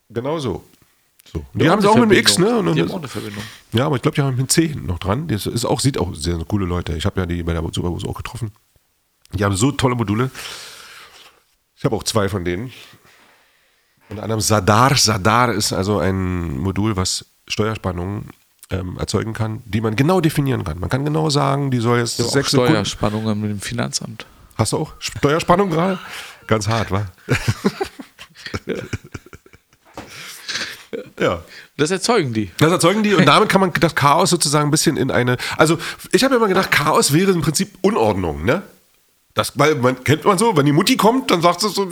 Genau 0.08 0.38
so. 0.38 0.64
so. 1.30 1.44
Die 1.52 1.64
Ja, 1.64 1.72
haben 1.72 1.80
es 1.80 1.84
auch 1.84 1.94
mit 1.96 2.10
dem 2.10 2.18
X, 2.18 2.38
ne? 2.38 2.56
Und 2.56 2.74
Die 2.74 2.80
haben 2.80 2.90
auch 2.90 2.96
eine 2.96 3.08
Verbindung. 3.08 3.42
ja, 3.72 3.84
aber 3.84 3.96
ich 3.96 4.02
glaube, 4.02 4.14
die 4.14 4.22
haben 4.22 4.30
mit 4.30 4.38
dem 4.38 4.48
C 4.48 4.66
hinten 4.68 4.86
noch 4.86 5.00
dran. 5.00 5.28
Das 5.28 5.44
ist 5.44 5.66
auch, 5.66 5.80
sieht 5.80 5.98
auch 5.98 6.14
sehr, 6.14 6.36
sehr 6.36 6.44
coole 6.46 6.64
Leute. 6.64 6.96
Ich 6.96 7.04
habe 7.04 7.20
ja 7.20 7.26
die 7.26 7.42
bei 7.42 7.52
der 7.52 7.62
Superbus 7.70 8.06
auch 8.06 8.14
getroffen. 8.14 8.50
Die 9.34 9.44
haben 9.44 9.54
so 9.56 9.72
tolle 9.72 9.94
Module. 9.94 10.30
Ich 11.76 11.84
habe 11.84 11.94
auch 11.94 12.02
zwei 12.04 12.30
von 12.30 12.46
denen. 12.46 12.72
Unter 14.14 14.22
anderem 14.22 14.40
Sadar. 14.40 14.96
Sadar 14.96 15.52
ist 15.52 15.72
also 15.72 15.98
ein 15.98 16.56
Modul, 16.58 16.96
was 16.96 17.24
Steuerspannungen 17.48 18.28
ähm, 18.70 18.96
erzeugen 18.96 19.32
kann, 19.32 19.60
die 19.64 19.80
man 19.80 19.96
genau 19.96 20.20
definieren 20.20 20.62
kann. 20.62 20.78
Man 20.78 20.88
kann 20.88 21.04
genau 21.04 21.30
sagen, 21.30 21.72
die 21.72 21.78
soll 21.78 21.98
jetzt 21.98 22.16
sechs. 22.16 22.50
Steuerspannungen 22.50 23.40
mit 23.40 23.50
dem 23.50 23.60
Finanzamt. 23.60 24.24
Hast 24.56 24.72
du 24.72 24.78
auch 24.78 24.92
Steuerspannung 25.00 25.70
gerade? 25.70 25.98
Ganz 26.46 26.68
hart, 26.68 26.92
wa? 26.92 27.06
ja. 31.18 31.42
Das 31.76 31.90
erzeugen 31.90 32.32
die. 32.32 32.52
Das 32.58 32.70
erzeugen 32.70 33.02
die 33.02 33.14
und 33.14 33.26
damit 33.26 33.48
kann 33.48 33.60
man 33.60 33.72
das 33.80 33.96
Chaos 33.96 34.30
sozusagen 34.30 34.68
ein 34.68 34.70
bisschen 34.70 34.96
in 34.96 35.10
eine. 35.10 35.38
Also, 35.56 35.76
ich 36.12 36.22
habe 36.22 36.36
immer 36.36 36.46
gedacht, 36.46 36.70
Chaos 36.70 37.12
wäre 37.12 37.32
im 37.32 37.40
Prinzip 37.40 37.76
Unordnung, 37.82 38.44
ne? 38.44 38.62
Das, 39.34 39.58
weil 39.58 39.74
man 39.74 40.02
kennt 40.04 40.24
man 40.24 40.38
so, 40.38 40.56
wenn 40.56 40.64
die 40.64 40.70
Mutti 40.72 40.96
kommt, 40.96 41.28
dann 41.32 41.42
sagt 41.42 41.60
sie 41.60 41.68
so, 41.68 41.90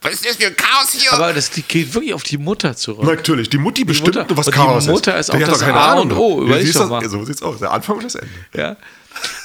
was 0.00 0.12
ist 0.14 0.24
das 0.26 0.36
für 0.36 0.46
ein 0.46 0.56
Chaos 0.56 0.92
hier? 0.92 1.12
Aber 1.12 1.34
das 1.34 1.50
die 1.50 1.60
geht 1.62 1.92
wirklich 1.92 2.14
auf 2.14 2.22
die 2.22 2.38
Mutter 2.38 2.74
zurück. 2.74 3.04
Natürlich, 3.04 3.50
die 3.50 3.58
Mutti 3.58 3.84
bestimmt, 3.84 4.16
Mutter- 4.16 4.36
was 4.36 4.46
und 4.46 4.54
die 4.56 4.58
Chaos 4.58 4.86
Mutter 4.86 5.18
ist 5.18 5.30
Die 5.30 5.44
auch 5.44 5.48
das 5.48 5.60
keine 5.60 5.74
A 5.78 5.94
und 6.00 6.12
O, 6.12 6.42
überleg 6.42 6.72
doch 6.72 6.88
mal. 6.88 7.06
So 7.06 7.22
sieht's 7.26 7.42
aus, 7.42 7.58
der 7.58 7.72
Anfang 7.72 7.96
und 7.96 8.04
das 8.04 8.14
Ende. 8.14 8.32
Ja. 8.54 8.76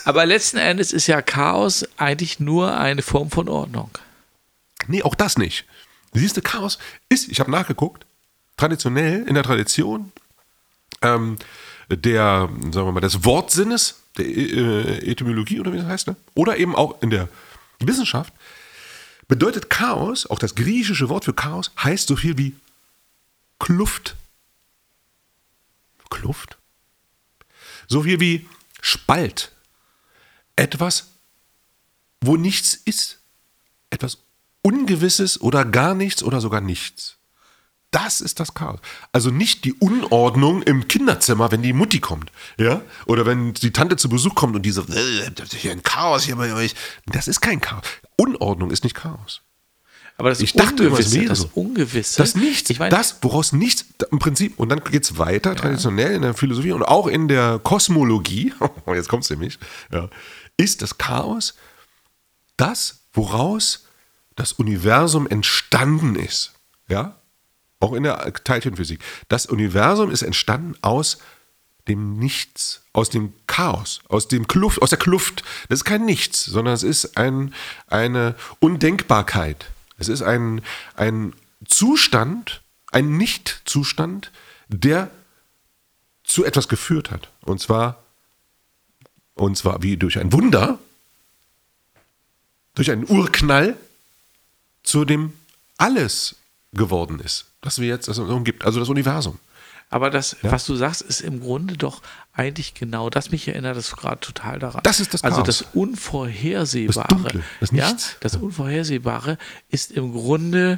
Aber 0.05 0.25
letzten 0.25 0.55
Endes 0.57 0.93
ist 0.93 1.07
ja 1.07 1.21
Chaos 1.21 1.85
eigentlich 1.97 2.39
nur 2.39 2.77
eine 2.77 3.01
Form 3.01 3.29
von 3.29 3.49
Ordnung. 3.49 3.91
Nee, 4.87 5.03
auch 5.03 5.15
das 5.15 5.37
nicht. 5.37 5.65
Siehst 6.13 6.37
du, 6.37 6.41
Chaos 6.41 6.79
ist, 7.09 7.27
ich 7.27 7.41
habe 7.41 7.51
nachgeguckt, 7.51 8.05
traditionell 8.55 9.25
in 9.27 9.33
der 9.33 9.43
Tradition 9.43 10.13
ähm, 11.01 11.35
der, 11.89 12.49
sagen 12.71 12.87
wir 12.87 12.91
mal, 12.91 12.99
des 12.99 13.23
Wortsinnes, 13.23 14.01
der 14.17 14.25
äh, 14.25 15.11
Etymologie 15.11 15.59
oder 15.59 15.73
wie 15.73 15.77
das 15.77 15.87
heißt, 15.87 16.07
ne? 16.07 16.15
oder 16.35 16.57
eben 16.57 16.75
auch 16.75 17.01
in 17.01 17.09
der 17.09 17.29
Wissenschaft, 17.79 18.33
bedeutet 19.27 19.69
Chaos, 19.69 20.25
auch 20.25 20.39
das 20.39 20.55
griechische 20.55 21.09
Wort 21.09 21.25
für 21.25 21.33
Chaos, 21.33 21.71
heißt 21.81 22.07
so 22.07 22.15
viel 22.15 22.37
wie 22.37 22.55
Kluft. 23.59 24.15
Kluft? 26.09 26.57
So 27.87 28.03
viel 28.03 28.19
wie 28.19 28.47
Spalt. 28.81 29.51
Etwas, 30.55 31.07
wo 32.21 32.37
nichts 32.37 32.73
ist. 32.73 33.19
Etwas 33.89 34.19
Ungewisses 34.61 35.39
oder 35.39 35.63
gar 35.63 35.95
nichts 35.95 36.23
oder 36.23 36.41
sogar 36.41 36.61
nichts. 36.61 37.16
Das 37.91 38.19
ist 38.19 38.39
das 38.39 38.53
Chaos. 38.53 38.79
Also 39.13 39.31
nicht 39.31 39.63
die 39.63 39.73
Unordnung 39.73 40.61
im 40.61 40.87
Kinderzimmer, 40.87 41.51
wenn 41.51 41.61
die 41.61 41.71
Mutti 41.73 41.99
kommt, 41.99 42.31
ja? 42.57 42.81
Oder 43.05 43.25
wenn 43.25 43.53
die 43.53 43.71
Tante 43.71 43.95
zu 43.95 44.09
Besuch 44.09 44.35
kommt 44.35 44.55
und 44.55 44.63
die 44.63 44.71
so, 44.71 44.81
"Äh, 44.81 45.31
das 45.33 45.53
ist 45.53 45.61
hier 45.61 45.71
ein 45.71 45.83
Chaos 45.83 46.23
hier 46.23 46.35
bei 46.35 46.53
euch. 46.53 46.75
Das 47.05 47.27
ist 47.27 47.39
kein 47.39 47.61
Chaos. 47.61 47.83
Unordnung 48.17 48.71
ist 48.71 48.83
nicht 48.83 48.95
Chaos. 48.95 49.41
Aber 50.17 50.29
das 50.29 50.39
Ich 50.39 50.53
dachte 50.53 50.85
immer, 50.85 50.99
es 50.99 51.13
wäre 51.13 51.25
das 51.27 51.41
so. 51.41 51.49
Ungewisse. 51.53 52.17
Das 52.17 52.35
Nichts, 52.35 52.69
Ich 52.71 52.79
meine, 52.79 52.95
das, 52.95 53.17
woraus 53.21 53.51
nichts, 53.53 53.85
im 54.11 54.17
Prinzip, 54.17 54.59
und 54.59 54.69
dann 54.69 54.83
geht 54.83 55.03
es 55.03 55.17
weiter, 55.19 55.55
traditionell 55.55 56.11
in 56.15 56.23
der 56.23 56.33
Philosophie 56.33 56.71
und 56.71 56.81
auch 56.83 57.05
in 57.05 57.27
der 57.27 57.59
Kosmologie, 57.59 58.53
jetzt 58.87 59.09
kommt 59.09 59.23
es 59.23 59.29
nämlich, 59.29 59.59
ja, 59.91 60.09
ist 60.57 60.81
das 60.81 60.97
Chaos 60.97 61.53
das, 62.57 63.01
woraus 63.13 63.85
das 64.35 64.53
Universum 64.53 65.27
entstanden 65.27 66.15
ist. 66.15 66.53
Ja? 66.89 67.15
Auch 67.79 67.93
in 67.93 68.03
der 68.03 68.33
Teilchenphysik. 68.43 68.99
Das 69.29 69.45
Universum 69.45 70.09
ist 70.09 70.23
entstanden 70.23 70.75
aus 70.81 71.19
dem 71.87 72.17
Nichts, 72.17 72.81
aus 72.93 73.09
dem 73.09 73.33
Chaos, 73.47 74.01
aus 74.09 74.27
dem 74.27 74.47
Kluft, 74.47 74.81
aus 74.81 74.89
der 74.89 74.99
Kluft. 74.99 75.43
Das 75.69 75.79
ist 75.79 75.85
kein 75.85 76.05
Nichts, 76.05 76.45
sondern 76.45 76.73
es 76.73 76.83
ist 76.83 77.17
ein, 77.17 77.53
eine 77.87 78.35
Undenkbarkeit. 78.59 79.69
Es 79.97 80.09
ist 80.09 80.21
ein, 80.21 80.61
ein 80.95 81.33
Zustand, 81.65 82.61
ein 82.91 83.17
Nicht-Zustand, 83.17 84.31
der 84.67 85.09
zu 86.23 86.43
etwas 86.43 86.67
geführt 86.67 87.09
hat. 87.11 87.29
Und 87.41 87.61
zwar, 87.61 88.03
und 89.33 89.57
zwar 89.57 89.81
wie 89.81 89.97
durch 89.97 90.19
ein 90.19 90.33
Wunder, 90.33 90.77
durch 92.75 92.91
einen 92.91 93.09
Urknall 93.09 93.77
zu 94.83 95.05
dem 95.05 95.33
alles 95.77 96.35
geworden 96.73 97.19
ist, 97.19 97.45
das 97.61 97.79
wir 97.79 97.87
jetzt 97.87 98.07
das 98.07 98.19
umgibt, 98.19 98.65
also 98.65 98.79
das 98.79 98.89
Universum. 98.89 99.39
aber 99.89 100.09
das, 100.09 100.35
was 100.41 100.65
du 100.65 100.75
sagst, 100.75 101.01
ist 101.01 101.21
im 101.21 101.39
Grunde 101.39 101.77
doch 101.77 102.01
eigentlich 102.33 102.73
genau 102.73 103.09
das. 103.09 103.31
Mich 103.31 103.47
erinnert 103.47 103.77
das 103.77 103.95
gerade 103.95 104.19
total 104.19 104.59
daran. 104.59 104.81
Das 104.83 104.99
ist 104.99 105.13
das 105.13 105.23
Also 105.23 105.37
Chaos. 105.37 105.45
das 105.47 105.61
Unvorhersehbare. 105.73 107.07
Das 107.07 107.17
Dunkle, 107.17 107.43
das 107.61 107.71
ja, 107.71 107.97
das 108.19 108.35
Unvorhersehbare 108.35 109.37
ist 109.69 109.91
im 109.91 110.11
Grunde 110.13 110.77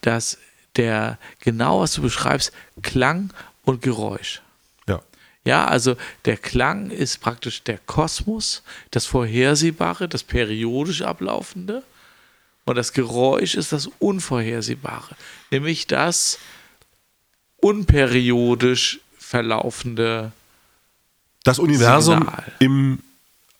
das, 0.00 0.38
der, 0.76 1.18
genau 1.40 1.80
was 1.80 1.94
du 1.94 2.02
beschreibst, 2.02 2.52
Klang 2.82 3.30
und 3.64 3.80
Geräusch. 3.82 4.42
Ja. 4.88 5.00
Ja, 5.44 5.66
also 5.66 5.96
der 6.24 6.36
Klang 6.36 6.90
ist 6.90 7.18
praktisch 7.20 7.62
der 7.62 7.78
Kosmos, 7.78 8.62
das 8.90 9.06
Vorhersehbare, 9.06 10.08
das 10.08 10.24
periodisch 10.24 11.02
ablaufende. 11.02 11.82
Und 12.68 12.74
das 12.74 12.92
Geräusch 12.92 13.54
ist 13.54 13.72
das 13.72 13.88
Unvorhersehbare, 13.98 15.16
nämlich 15.50 15.86
das 15.86 16.38
unperiodisch 17.56 19.00
verlaufende. 19.16 20.32
Das 21.44 21.58
Universum 21.58 22.18
Signal. 22.18 22.52
im 22.58 22.98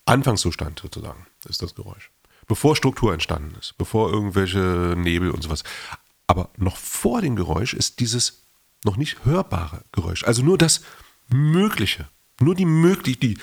Anfangszustand 0.04 0.80
sozusagen 0.80 1.26
ist 1.48 1.62
das 1.62 1.74
Geräusch. 1.74 2.10
Bevor 2.48 2.76
Struktur 2.76 3.14
entstanden 3.14 3.56
ist, 3.58 3.78
bevor 3.78 4.12
irgendwelche 4.12 4.94
Nebel 4.94 5.30
und 5.30 5.42
sowas. 5.42 5.64
Aber 6.26 6.50
noch 6.58 6.76
vor 6.76 7.22
dem 7.22 7.34
Geräusch 7.34 7.72
ist 7.72 8.00
dieses 8.00 8.42
noch 8.84 8.98
nicht 8.98 9.24
hörbare 9.24 9.84
Geräusch. 9.90 10.24
Also 10.24 10.42
nur 10.42 10.58
das 10.58 10.82
Mögliche. 11.30 12.08
Nur 12.40 12.54
die 12.54 12.66
möglich, 12.66 13.18
die 13.18 13.38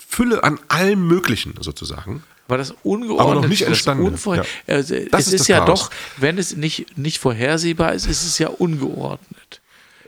Fülle 0.00 0.42
an 0.42 0.58
allem 0.66 1.06
Möglichen 1.06 1.54
sozusagen. 1.60 2.24
Aber 2.48 2.58
das 2.58 2.74
Ungeordnete, 2.82 3.22
Aber 3.22 3.34
noch 3.40 3.48
nicht 3.48 3.62
das 3.62 3.68
entstandene, 3.68 4.10
Unvorher 4.10 4.46
ja. 4.66 4.74
also 4.76 4.94
Das 5.10 5.22
es 5.22 5.26
ist 5.28 5.32
ist, 5.34 5.40
das 5.40 5.48
ja 5.48 5.58
Chaos. 5.64 5.80
doch, 5.80 5.90
wenn 6.18 6.38
es 6.38 6.56
nicht, 6.56 6.96
nicht 6.96 7.18
vorhersehbar 7.18 7.92
ist, 7.94 8.06
ist 8.06 8.24
es 8.24 8.38
ja 8.38 8.48
ungeordnet. 8.48 9.60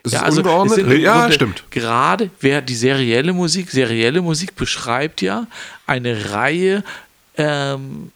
Es 0.04 0.12
ja, 0.12 0.20
ist 0.20 0.24
also 0.24 0.40
ungeordnet? 0.40 0.78
es 0.78 1.02
Ja, 1.02 1.20
Grunde 1.20 1.34
stimmt. 1.34 1.64
Gerade 1.70 2.30
wer 2.40 2.62
die 2.62 2.76
serielle 2.76 3.32
Musik, 3.32 3.70
serielle 3.70 4.22
Musik 4.22 4.54
beschreibt 4.54 5.20
ja 5.20 5.46
eine 5.86 6.30
Reihe 6.30 6.84
ähm, 7.36 8.12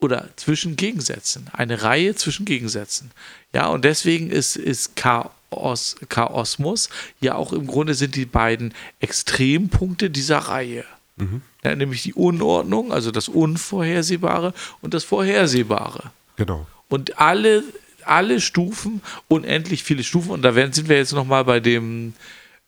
oder 0.00 0.28
zwischen 0.36 0.76
Gegensätzen, 0.76 1.48
eine 1.52 1.82
Reihe 1.82 2.14
zwischen 2.14 2.46
Gegensätzen. 2.46 3.10
Ja, 3.52 3.66
und 3.66 3.84
deswegen 3.84 4.30
ist, 4.30 4.56
ist 4.56 4.96
Chaos, 4.96 5.96
Chaosmus 6.08 6.88
ja 7.20 7.34
auch 7.34 7.52
im 7.52 7.66
Grunde 7.66 7.94
sind 7.94 8.14
die 8.14 8.26
beiden 8.26 8.74
Extrempunkte 9.00 10.10
dieser 10.10 10.38
Reihe. 10.38 10.84
Mhm. 11.16 11.40
Ja, 11.64 11.74
nämlich 11.74 12.02
die 12.02 12.14
Unordnung, 12.14 12.92
also 12.92 13.10
das 13.10 13.28
Unvorhersehbare 13.28 14.52
und 14.82 14.94
das 14.94 15.04
Vorhersehbare. 15.04 16.10
Genau. 16.36 16.66
Und 16.88 17.18
alle, 17.18 17.64
alle 18.04 18.40
Stufen, 18.40 19.00
unendlich 19.28 19.82
viele 19.82 20.04
Stufen, 20.04 20.30
und 20.30 20.42
da 20.42 20.54
werden, 20.54 20.72
sind 20.72 20.88
wir 20.88 20.96
jetzt 20.96 21.12
nochmal 21.12 21.44
bei 21.44 21.60
dem, 21.60 22.14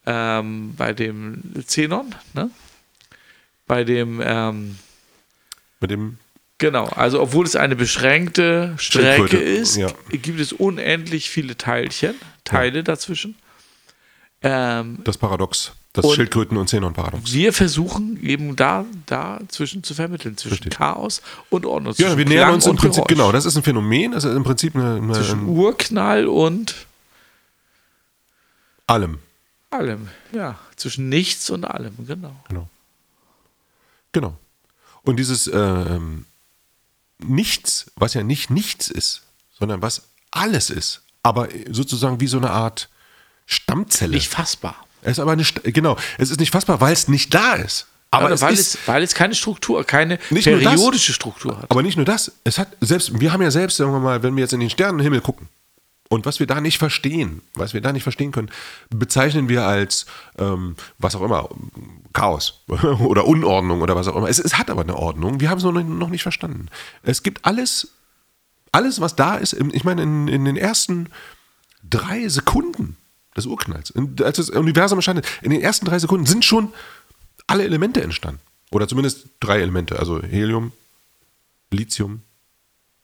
ähm, 0.06 0.74
bei 0.76 0.92
dem 0.92 1.42
Xenon, 1.66 2.14
ne? 2.34 2.50
Bei 3.66 3.84
dem, 3.84 4.22
ähm, 4.24 4.78
Mit 5.80 5.90
dem 5.90 6.16
genau, 6.56 6.86
also 6.86 7.20
obwohl 7.20 7.44
es 7.44 7.54
eine 7.54 7.76
beschränkte 7.76 8.74
Strecke 8.78 9.36
ist, 9.36 9.76
ja. 9.76 9.88
gibt 10.10 10.40
es 10.40 10.54
unendlich 10.54 11.28
viele 11.28 11.56
Teilchen, 11.56 12.14
Teile 12.44 12.82
dazwischen. 12.82 13.36
Ähm, 14.40 15.00
das 15.04 15.18
Paradox, 15.18 15.72
das 15.98 16.06
Und- 16.06 16.14
Schildkröten- 16.14 16.56
und 16.56 16.66
Xenon-Paradox. 16.66 17.32
wir 17.32 17.52
versuchen 17.52 18.22
eben 18.24 18.56
da 18.56 18.84
dazwischen 19.06 19.82
zu 19.82 19.94
vermitteln, 19.94 20.36
zwischen 20.36 20.54
Richtig. 20.54 20.74
Chaos 20.74 21.20
und 21.50 21.66
Ordnung. 21.66 21.92
Ja, 21.98 22.06
zwischen 22.06 22.18
wir 22.18 22.24
nähern 22.24 22.54
uns 22.54 22.66
im 22.66 22.76
Prinzip, 22.76 23.04
Geräusch. 23.06 23.18
genau, 23.18 23.32
das 23.32 23.44
ist 23.44 23.56
ein 23.56 23.62
Phänomen, 23.62 24.12
das 24.12 24.24
ist 24.24 24.34
im 24.34 24.44
Prinzip 24.44 24.74
eine, 24.74 24.96
eine, 24.96 25.12
Zwischen 25.12 25.40
ein, 25.40 25.48
Urknall 25.48 26.26
und 26.26 26.74
allem. 28.86 29.18
allem. 29.70 30.08
Ja, 30.32 30.58
zwischen 30.76 31.08
nichts 31.08 31.50
und 31.50 31.64
allem, 31.64 31.94
genau. 32.06 32.34
Genau. 32.48 32.68
Genau. 34.12 34.36
Und 35.02 35.16
dieses 35.16 35.46
ähm, 35.52 36.24
Nichts, 37.20 37.90
was 37.96 38.14
ja 38.14 38.22
nicht 38.22 38.48
nichts 38.50 38.86
ist, 38.88 39.22
sondern 39.58 39.82
was 39.82 40.02
alles 40.30 40.70
ist, 40.70 41.02
aber 41.24 41.48
sozusagen 41.68 42.20
wie 42.20 42.28
so 42.28 42.36
eine 42.36 42.50
Art 42.50 42.88
Stammzelle. 43.44 44.14
Nicht 44.14 44.28
fassbar. 44.28 44.76
Es 45.10 45.18
ist 45.18 45.22
aber 45.22 45.32
eine, 45.32 45.42
St- 45.42 45.70
genau, 45.72 45.96
es 46.18 46.30
ist 46.30 46.40
nicht 46.40 46.50
fassbar, 46.52 46.80
weil 46.80 46.92
es 46.92 47.08
nicht 47.08 47.32
da 47.34 47.54
ist. 47.54 47.86
Aber 48.10 48.30
es 48.30 48.40
weil, 48.40 48.54
ist, 48.54 48.74
es, 48.74 48.78
weil 48.88 49.02
es 49.02 49.14
keine 49.14 49.34
Struktur, 49.34 49.84
keine 49.84 50.18
Nicht 50.30 50.46
nur 50.46 50.60
das, 50.60 50.72
periodische 50.72 51.12
Struktur 51.12 51.58
hat. 51.58 51.70
aber 51.70 51.82
nicht 51.82 51.96
nur 51.96 52.06
das, 52.06 52.32
es 52.44 52.58
hat 52.58 52.68
selbst, 52.80 53.20
wir 53.20 53.32
haben 53.32 53.42
ja 53.42 53.50
selbst, 53.50 53.76
sagen 53.76 53.92
wir 53.92 54.00
mal, 54.00 54.22
wenn 54.22 54.34
wir 54.34 54.42
jetzt 54.42 54.54
in 54.54 54.60
den 54.60 54.70
Sternenhimmel 54.70 55.20
gucken 55.20 55.48
und 56.08 56.24
was 56.24 56.40
wir 56.40 56.46
da 56.46 56.60
nicht 56.62 56.78
verstehen, 56.78 57.42
was 57.54 57.74
wir 57.74 57.82
da 57.82 57.92
nicht 57.92 58.02
verstehen 58.04 58.32
können, 58.32 58.50
bezeichnen 58.88 59.50
wir 59.50 59.64
als 59.66 60.06
ähm, 60.38 60.76
was 60.98 61.16
auch 61.16 61.20
immer, 61.20 61.50
Chaos 62.14 62.62
oder 62.98 63.26
Unordnung 63.26 63.82
oder 63.82 63.94
was 63.94 64.08
auch 64.08 64.16
immer. 64.16 64.28
Es, 64.30 64.38
es 64.38 64.56
hat 64.56 64.70
aber 64.70 64.80
eine 64.82 64.96
Ordnung, 64.96 65.40
wir 65.40 65.50
haben 65.50 65.58
es 65.58 65.64
noch, 65.64 65.72
nicht- 65.72 65.86
noch 65.88 66.08
nicht 66.08 66.22
verstanden. 66.22 66.68
Es 67.02 67.22
gibt 67.22 67.44
alles, 67.44 67.88
alles, 68.72 69.02
was 69.02 69.16
da 69.16 69.36
ist, 69.36 69.52
ich 69.52 69.84
meine, 69.84 70.02
in, 70.02 70.28
in 70.28 70.46
den 70.46 70.56
ersten 70.56 71.10
drei 71.88 72.26
Sekunden 72.28 72.96
des 73.38 73.46
Urknalls, 73.46 73.90
in, 73.90 74.16
als 74.22 74.36
das 74.36 74.50
Universum 74.50 74.98
ist, 74.98 75.08
in 75.08 75.50
den 75.50 75.60
ersten 75.60 75.86
drei 75.86 75.98
Sekunden 75.98 76.26
sind 76.26 76.44
schon 76.44 76.72
alle 77.46 77.64
Elemente 77.64 78.02
entstanden. 78.02 78.40
Oder 78.70 78.86
zumindest 78.86 79.26
drei 79.40 79.60
Elemente, 79.60 79.98
also 79.98 80.22
Helium, 80.22 80.72
Lithium 81.70 82.20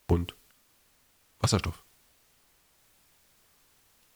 und 0.07 0.35
Wasserstoff. 1.41 1.83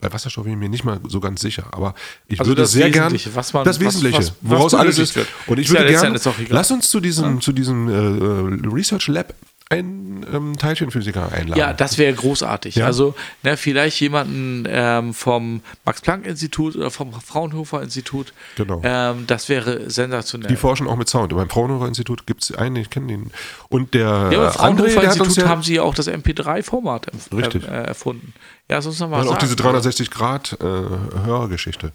Bei 0.00 0.12
Wasserstoff 0.12 0.44
bin 0.44 0.52
ich 0.52 0.58
mir 0.58 0.68
nicht 0.68 0.84
mal 0.84 1.00
so 1.08 1.18
ganz 1.18 1.40
sicher, 1.40 1.66
aber 1.72 1.94
ich 2.26 2.38
Also 2.38 2.50
würde 2.50 2.62
das 2.62 2.70
sehr 2.70 2.88
gern 2.90 3.12
was 3.34 3.52
man- 3.52 3.64
das 3.64 3.80
Wesentliche, 3.80 4.18
was- 4.18 4.32
was 4.42 4.50
woraus 4.58 4.74
alles 4.74 4.98
ist. 4.98 5.16
wird. 5.16 5.26
Und 5.48 5.58
ich 5.58 5.66
Ist 5.66 5.72
ja 5.74 5.80
würde 5.80 5.90
gerne, 5.90 6.16
auch 6.20 6.38
egal. 6.38 6.46
lass 6.50 6.70
uns 6.70 6.88
zu 6.88 7.00
diesem, 7.00 7.40
zu 7.40 7.50
diesem 7.52 7.88
äh, 7.88 7.92
äh, 7.92 8.68
Research 8.72 9.08
Lab 9.08 9.34
einen 9.70 10.26
ähm, 10.32 10.56
Teilchenphysiker 10.56 11.30
einladen. 11.30 11.58
Ja, 11.58 11.72
das 11.72 11.98
wäre 11.98 12.12
großartig. 12.14 12.76
Ja. 12.76 12.86
Also 12.86 13.14
ne, 13.42 13.56
vielleicht 13.56 14.00
jemanden 14.00 14.64
ähm, 14.66 15.12
vom 15.12 15.62
Max-Planck-Institut 15.84 16.76
oder 16.76 16.90
vom 16.90 17.12
Fraunhofer-Institut. 17.12 18.32
Genau. 18.56 18.80
Ähm, 18.82 19.26
das 19.26 19.48
wäre 19.48 19.90
sensationell. 19.90 20.48
Die 20.48 20.56
forschen 20.56 20.86
auch 20.86 20.96
mit 20.96 21.08
Sound. 21.08 21.34
Beim 21.34 21.50
Fraunhofer-Institut 21.50 22.26
gibt 22.26 22.44
es 22.44 22.54
einen, 22.54 22.76
ich 22.76 22.88
kenne 22.90 23.08
den. 23.08 23.30
Und 23.68 23.92
der 23.92 24.30
ja, 24.32 24.50
Fraunhofer-Institut 24.50 25.36
ja 25.36 25.48
haben 25.48 25.62
sie 25.62 25.74
ja 25.74 25.82
auch 25.82 25.94
das 25.94 26.08
MP3-Format 26.08 27.12
erf- 27.12 27.36
Richtig. 27.36 27.64
äh, 27.64 27.84
erfunden. 27.84 28.32
Ja, 28.70 28.80
sonst 28.80 29.00
noch 29.00 29.08
mal 29.10 29.20
und 29.20 29.28
auch 29.28 29.38
diese 29.38 29.56
360 29.56 30.10
Grad 30.10 30.56
äh, 30.60 30.64
Hörgeschichte. 30.64 31.92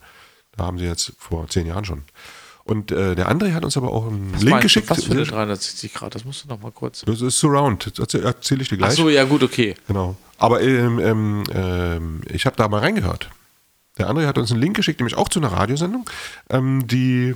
Da 0.55 0.65
haben 0.65 0.77
sie 0.77 0.85
jetzt 0.85 1.13
vor 1.17 1.47
zehn 1.47 1.65
Jahren 1.65 1.85
schon. 1.85 2.03
Und 2.65 2.91
äh, 2.91 3.15
der 3.15 3.29
André 3.29 3.53
hat 3.53 3.65
uns 3.65 3.75
aber 3.75 3.91
auch 3.91 4.07
einen 4.07 4.33
Was 4.33 4.39
Link 4.41 4.51
meinst 4.51 4.63
du? 4.63 4.65
geschickt. 4.67 4.89
Was 4.89 5.03
für 5.03 5.11
eine 5.11 5.25
360 5.25 5.93
Grad? 5.93 6.15
Das 6.15 6.23
musst 6.23 6.45
du 6.45 6.47
noch 6.47 6.61
mal 6.61 6.71
kurz. 6.71 7.01
Das 7.05 7.19
ist 7.21 7.37
Surround, 7.39 7.87
das 7.87 7.99
erzähl- 7.99 8.23
erzähle 8.23 8.61
ich 8.61 8.69
dir 8.69 8.75
Ach 8.75 8.85
gleich. 8.87 8.95
so, 8.95 9.09
ja 9.09 9.25
gut, 9.25 9.43
okay. 9.43 9.75
Genau. 9.87 10.15
Aber 10.37 10.61
ähm, 10.61 10.99
ähm, 10.99 11.43
ähm, 11.53 12.21
ich 12.29 12.45
habe 12.45 12.55
da 12.55 12.67
mal 12.69 12.79
reingehört. 12.79 13.29
Der 13.97 14.09
André 14.09 14.25
hat 14.25 14.37
uns 14.37 14.51
einen 14.51 14.61
Link 14.61 14.75
geschickt, 14.77 14.99
nämlich 14.99 15.17
auch 15.17 15.27
zu 15.29 15.39
einer 15.39 15.51
Radiosendung, 15.51 16.09
ähm, 16.49 16.87
die 16.87 17.35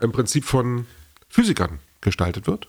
im 0.00 0.12
Prinzip 0.12 0.44
von 0.44 0.86
Physikern 1.28 1.78
gestaltet 2.02 2.46
wird. 2.46 2.68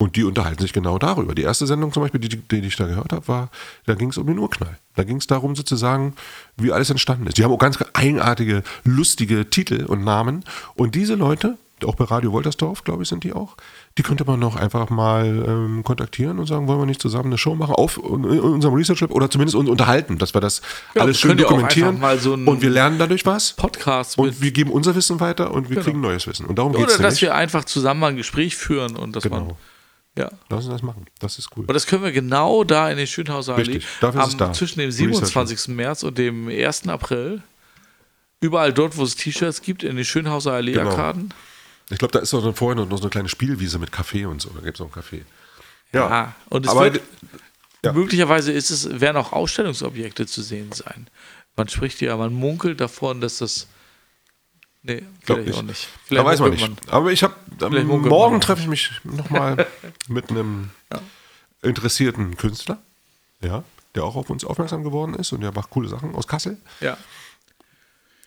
Und 0.00 0.16
die 0.16 0.24
unterhalten 0.24 0.62
sich 0.62 0.72
genau 0.72 0.98
darüber. 0.98 1.34
Die 1.34 1.42
erste 1.42 1.66
Sendung 1.66 1.92
zum 1.92 2.02
Beispiel, 2.02 2.20
die, 2.20 2.28
die 2.38 2.66
ich 2.66 2.76
da 2.76 2.86
gehört 2.86 3.12
habe, 3.12 3.28
war, 3.28 3.50
da 3.84 3.94
ging 3.94 4.08
es 4.08 4.16
um 4.16 4.26
den 4.26 4.38
Urknall. 4.38 4.78
Da 4.96 5.04
ging 5.04 5.18
es 5.18 5.26
darum 5.26 5.54
sozusagen, 5.54 6.14
wie 6.56 6.72
alles 6.72 6.88
entstanden 6.88 7.26
ist. 7.26 7.36
Die 7.36 7.44
haben 7.44 7.52
auch 7.52 7.58
ganz 7.58 7.78
eigenartige, 7.92 8.62
lustige 8.84 9.50
Titel 9.50 9.84
und 9.84 10.02
Namen. 10.02 10.42
Und 10.74 10.94
diese 10.94 11.16
Leute, 11.16 11.58
auch 11.84 11.96
bei 11.96 12.04
Radio 12.04 12.32
Woltersdorf, 12.32 12.82
glaube 12.82 13.02
ich, 13.02 13.10
sind 13.10 13.24
die 13.24 13.34
auch, 13.34 13.56
die 13.98 14.02
könnte 14.02 14.24
man 14.24 14.40
noch 14.40 14.56
einfach 14.56 14.88
mal 14.88 15.44
ähm, 15.46 15.84
kontaktieren 15.84 16.38
und 16.38 16.46
sagen, 16.46 16.66
wollen 16.66 16.78
wir 16.78 16.86
nicht 16.86 17.02
zusammen 17.02 17.26
eine 17.26 17.36
Show 17.38 17.54
machen 17.54 17.74
auf 17.74 17.98
unserem 17.98 18.72
Research 18.74 19.00
Lab 19.00 19.10
oder 19.10 19.30
zumindest 19.30 19.54
uns 19.54 19.68
unterhalten, 19.68 20.16
dass 20.16 20.32
wir 20.32 20.40
das 20.40 20.62
Ja, 20.94 21.02
alles 21.02 21.20
schön 21.20 21.36
dokumentieren 21.36 22.00
so 22.18 22.32
und 22.32 22.62
wir 22.62 22.70
lernen 22.70 22.98
dadurch 22.98 23.26
was 23.26 23.52
Podcast 23.52 24.16
und 24.16 24.40
wir 24.40 24.50
geben 24.50 24.70
unser 24.70 24.94
Wissen 24.94 25.20
weiter 25.20 25.52
und 25.52 25.68
wir 25.68 25.76
Genau. 25.76 25.84
kriegen 25.84 26.00
neues 26.00 26.26
Wissen. 26.26 26.46
Und 26.46 26.58
darum 26.58 26.72
geht 26.72 26.80
oder 26.84 26.90
es 26.92 26.96
dass 26.96 27.02
nämlich. 27.02 27.22
wir 27.22 27.34
einfach 27.34 27.64
zusammen 27.66 28.00
mal 28.00 28.08
ein 28.08 28.16
Gespräch 28.16 28.56
führen 28.56 28.96
und 28.96 29.14
man 29.14 29.22
Genau. 29.22 29.56
Ja. 30.18 30.30
Lass 30.48 30.64
uns 30.64 30.74
das 30.74 30.82
machen. 30.82 31.06
Das 31.18 31.38
ist 31.38 31.56
cool. 31.56 31.64
Und 31.66 31.74
das 31.74 31.86
können 31.86 32.02
wir 32.02 32.12
genau 32.12 32.64
da 32.64 32.90
in 32.90 32.96
den 32.96 33.06
Schönhauser 33.06 33.54
Allee 33.54 33.72
Richtig, 33.74 33.88
dafür 34.00 34.22
ist 34.22 34.28
es 34.28 34.32
am, 34.34 34.38
da. 34.38 34.52
zwischen 34.52 34.80
dem 34.80 34.88
Research. 34.88 35.32
27. 35.32 35.68
März 35.68 36.02
und 36.02 36.18
dem 36.18 36.48
1. 36.48 36.88
April. 36.88 37.42
Überall 38.40 38.72
dort, 38.72 38.96
wo 38.96 39.04
es 39.04 39.16
T-Shirts 39.16 39.62
gibt, 39.62 39.82
in 39.82 39.96
den 39.96 40.04
Schönhauser 40.04 40.52
Allee-Arkaden. 40.52 41.32
Ich 41.90 41.98
glaube, 41.98 42.12
da 42.12 42.20
ist 42.20 42.32
noch 42.32 42.42
so 42.42 42.52
vorher 42.52 42.84
noch 42.84 42.96
so 42.96 43.02
eine 43.02 43.10
kleine 43.10 43.28
Spielwiese 43.28 43.78
mit 43.78 43.92
Kaffee 43.92 44.24
und 44.24 44.40
so. 44.40 44.50
Da 44.50 44.60
gibt 44.60 44.76
es 44.76 44.80
noch 44.80 44.86
einen 44.86 44.94
Kaffee. 44.94 45.24
Ja. 45.92 46.34
Und 46.48 46.64
es 46.64 46.70
aber 46.70 46.92
wird, 46.92 47.02
ja. 47.84 47.92
möglicherweise 47.92 48.52
ist 48.52 48.70
es, 48.70 49.00
werden 49.00 49.16
auch 49.16 49.32
Ausstellungsobjekte 49.32 50.26
zu 50.26 50.42
sehen 50.42 50.72
sein. 50.72 51.08
Man 51.56 51.68
spricht 51.68 52.00
ja, 52.00 52.16
man 52.16 52.32
munkelt 52.32 52.80
davon, 52.80 53.20
dass 53.20 53.38
das. 53.38 53.66
Nee, 54.82 55.02
glaub 55.26 55.38
vielleicht 55.38 55.46
nicht. 55.48 55.58
auch 55.58 55.62
nicht. 55.62 55.88
da 55.88 55.98
Vielleicht 56.06 56.24
weiß 56.26 56.40
man 56.40 56.50
nicht. 56.52 56.92
Aber 56.92 57.12
ich 57.12 57.22
habe 57.22 57.34
munkelt 57.84 58.10
morgen 58.10 58.34
man. 58.34 58.40
treffe 58.40 58.62
ich 58.62 58.68
mich 58.68 58.90
nochmal 59.04 59.66
mit 60.08 60.30
einem 60.30 60.70
interessierten 61.62 62.36
Künstler, 62.36 62.78
ja, 63.42 63.62
der 63.94 64.04
auch 64.04 64.16
auf 64.16 64.30
uns 64.30 64.44
aufmerksam 64.44 64.82
geworden 64.82 65.14
ist 65.14 65.32
und 65.32 65.40
der 65.42 65.52
macht 65.52 65.70
coole 65.70 65.88
Sachen 65.88 66.14
aus 66.14 66.26
Kassel. 66.26 66.56
Ja. 66.80 66.96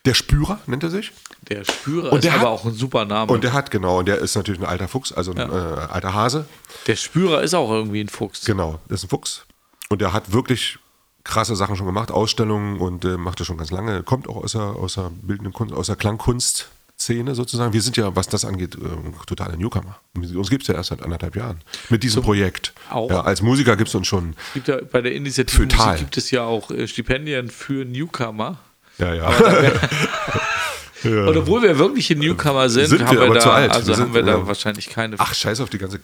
Der 0.06 0.14
Spürer 0.14 0.60
nennt 0.68 0.84
er 0.84 0.90
sich. 0.90 1.12
Der 1.50 1.64
Spürer 1.64 2.12
Und 2.12 2.20
ist 2.20 2.26
der 2.26 2.34
aber 2.34 2.42
hat- 2.42 2.48
auch 2.48 2.66
ein 2.66 2.74
super 2.74 3.06
Name. 3.06 3.32
Und 3.32 3.44
der 3.44 3.54
hat, 3.54 3.72
genau, 3.72 4.00
und 4.00 4.06
der 4.08 4.18
ist 4.20 4.36
natürlich 4.36 4.60
ein 4.60 4.66
alter 4.68 4.88
Fuchs, 4.90 5.14
also 5.14 5.32
ein 5.32 5.38
äh, 5.38 5.42
alter 5.44 6.14
Hase. 6.14 6.46
der 6.88 6.98
Spürer 6.98 7.42
ist 7.42 7.54
auch 7.54 7.72
irgendwie 7.72 8.02
ein 8.02 8.10
Fuchs. 8.10 8.44
Genau, 8.46 8.80
das 8.90 9.00
ist 9.00 9.06
ein 9.06 9.10
Fuchs. 9.10 9.46
Und 9.90 10.02
der 10.02 10.12
hat 10.12 10.32
wirklich 10.34 10.78
krasse 11.24 11.56
Sachen 11.56 11.76
schon 11.76 11.86
gemacht, 11.86 12.12
Ausstellungen 12.12 12.80
und 12.80 13.06
äh, 13.06 13.18
macht 13.18 13.40
das 13.40 13.48
schon 13.48 13.58
ganz 13.58 13.72
lange. 13.72 14.04
Kommt 14.04 14.28
auch 14.28 14.38
aus 14.38 14.54
der, 14.54 14.62
aus 14.62 14.96
der 14.96 15.12
bildenden 15.22 15.54
Kunst, 15.54 15.74
aus 15.74 15.88
der 15.88 15.96
Klangkunstszene 15.96 17.36
sozusagen. 17.36 17.74
Wir 17.74 17.82
sind 17.82 17.98
ja, 17.98 18.16
was 18.16 18.28
das 18.28 18.46
angeht, 18.46 18.76
ähm, 18.76 19.14
totale 19.26 19.58
Newcomer. 19.58 20.00
Uns 20.16 20.50
gibt 20.50 20.64
es 20.64 20.68
ja 20.68 20.76
erst 20.76 20.90
seit 20.90 21.02
anderthalb 21.02 21.36
Jahren 21.36 21.62
mit 21.90 22.04
diesem 22.04 22.24
Projekt. 22.24 22.74
auch. 22.90 23.10
Ja, 23.10 23.22
als 23.22 23.42
Musiker 23.42 23.78
gibt 23.78 23.90
es 23.90 23.96
uns 23.96 24.08
schon. 24.08 24.36
Gibt 24.54 24.68
ja, 24.68 24.78
bei 24.92 25.02
der 25.02 25.14
Initiative 25.14 25.68
gibt 25.98 26.18
es 26.18 26.32
ja 26.32 26.44
auch 26.44 26.72
äh, 26.72 26.88
Stipendien 26.88 27.50
für 27.50 27.86
Newcomer. 27.86 28.58
Ja, 28.98 29.14
ja. 29.14 29.32
ja. 31.04 31.26
Und 31.26 31.38
obwohl 31.38 31.64
wir 31.64 31.78
wirkliche 31.80 32.16
Newcomer 32.16 32.70
sind, 32.70 32.88
Sind 32.88 33.06
haben 33.06 33.18
wir 33.18 33.34
wir, 33.34 33.40
da, 33.40 33.54
also 33.56 33.92
Wir 33.92 33.98
haben 33.98 34.14
wir 34.14 34.24
da 34.24 34.46
wahrscheinlich 34.46 34.90
keine. 34.90 35.16
Ach, 35.18 35.34
scheiß 35.34 35.62
auf 35.62 35.70
die 35.70 35.80
ganze 35.80 36.00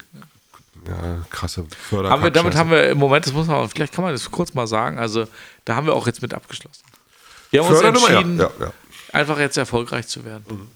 ja, 0.89 1.25
krasse 1.29 1.65
Förder. 1.89 2.09
haben 2.09 2.23
wir, 2.23 2.31
damit 2.31 2.55
haben 2.55 2.71
wir 2.71 2.89
im 2.89 2.97
Moment, 2.97 3.25
das 3.25 3.33
muss 3.33 3.47
man, 3.47 3.69
vielleicht 3.69 3.93
kann 3.93 4.03
man 4.03 4.13
das 4.13 4.29
kurz 4.31 4.53
mal 4.53 4.67
sagen, 4.67 4.97
also 4.97 5.27
da 5.65 5.75
haben 5.75 5.85
wir 5.87 5.93
auch 5.93 6.07
jetzt 6.07 6.21
mit 6.21 6.33
abgeschlossen. 6.33 6.83
Wir 7.51 7.61
haben 7.61 7.69
uns 7.69 7.79
Fördernummer, 7.79 8.11
ja, 8.11 8.19
entschieden, 8.19 8.39
ja, 8.39 8.51
ja. 8.59 8.73
einfach 9.13 9.39
jetzt 9.39 9.57
erfolgreich 9.57 10.07
zu 10.07 10.23
werden. 10.25 10.69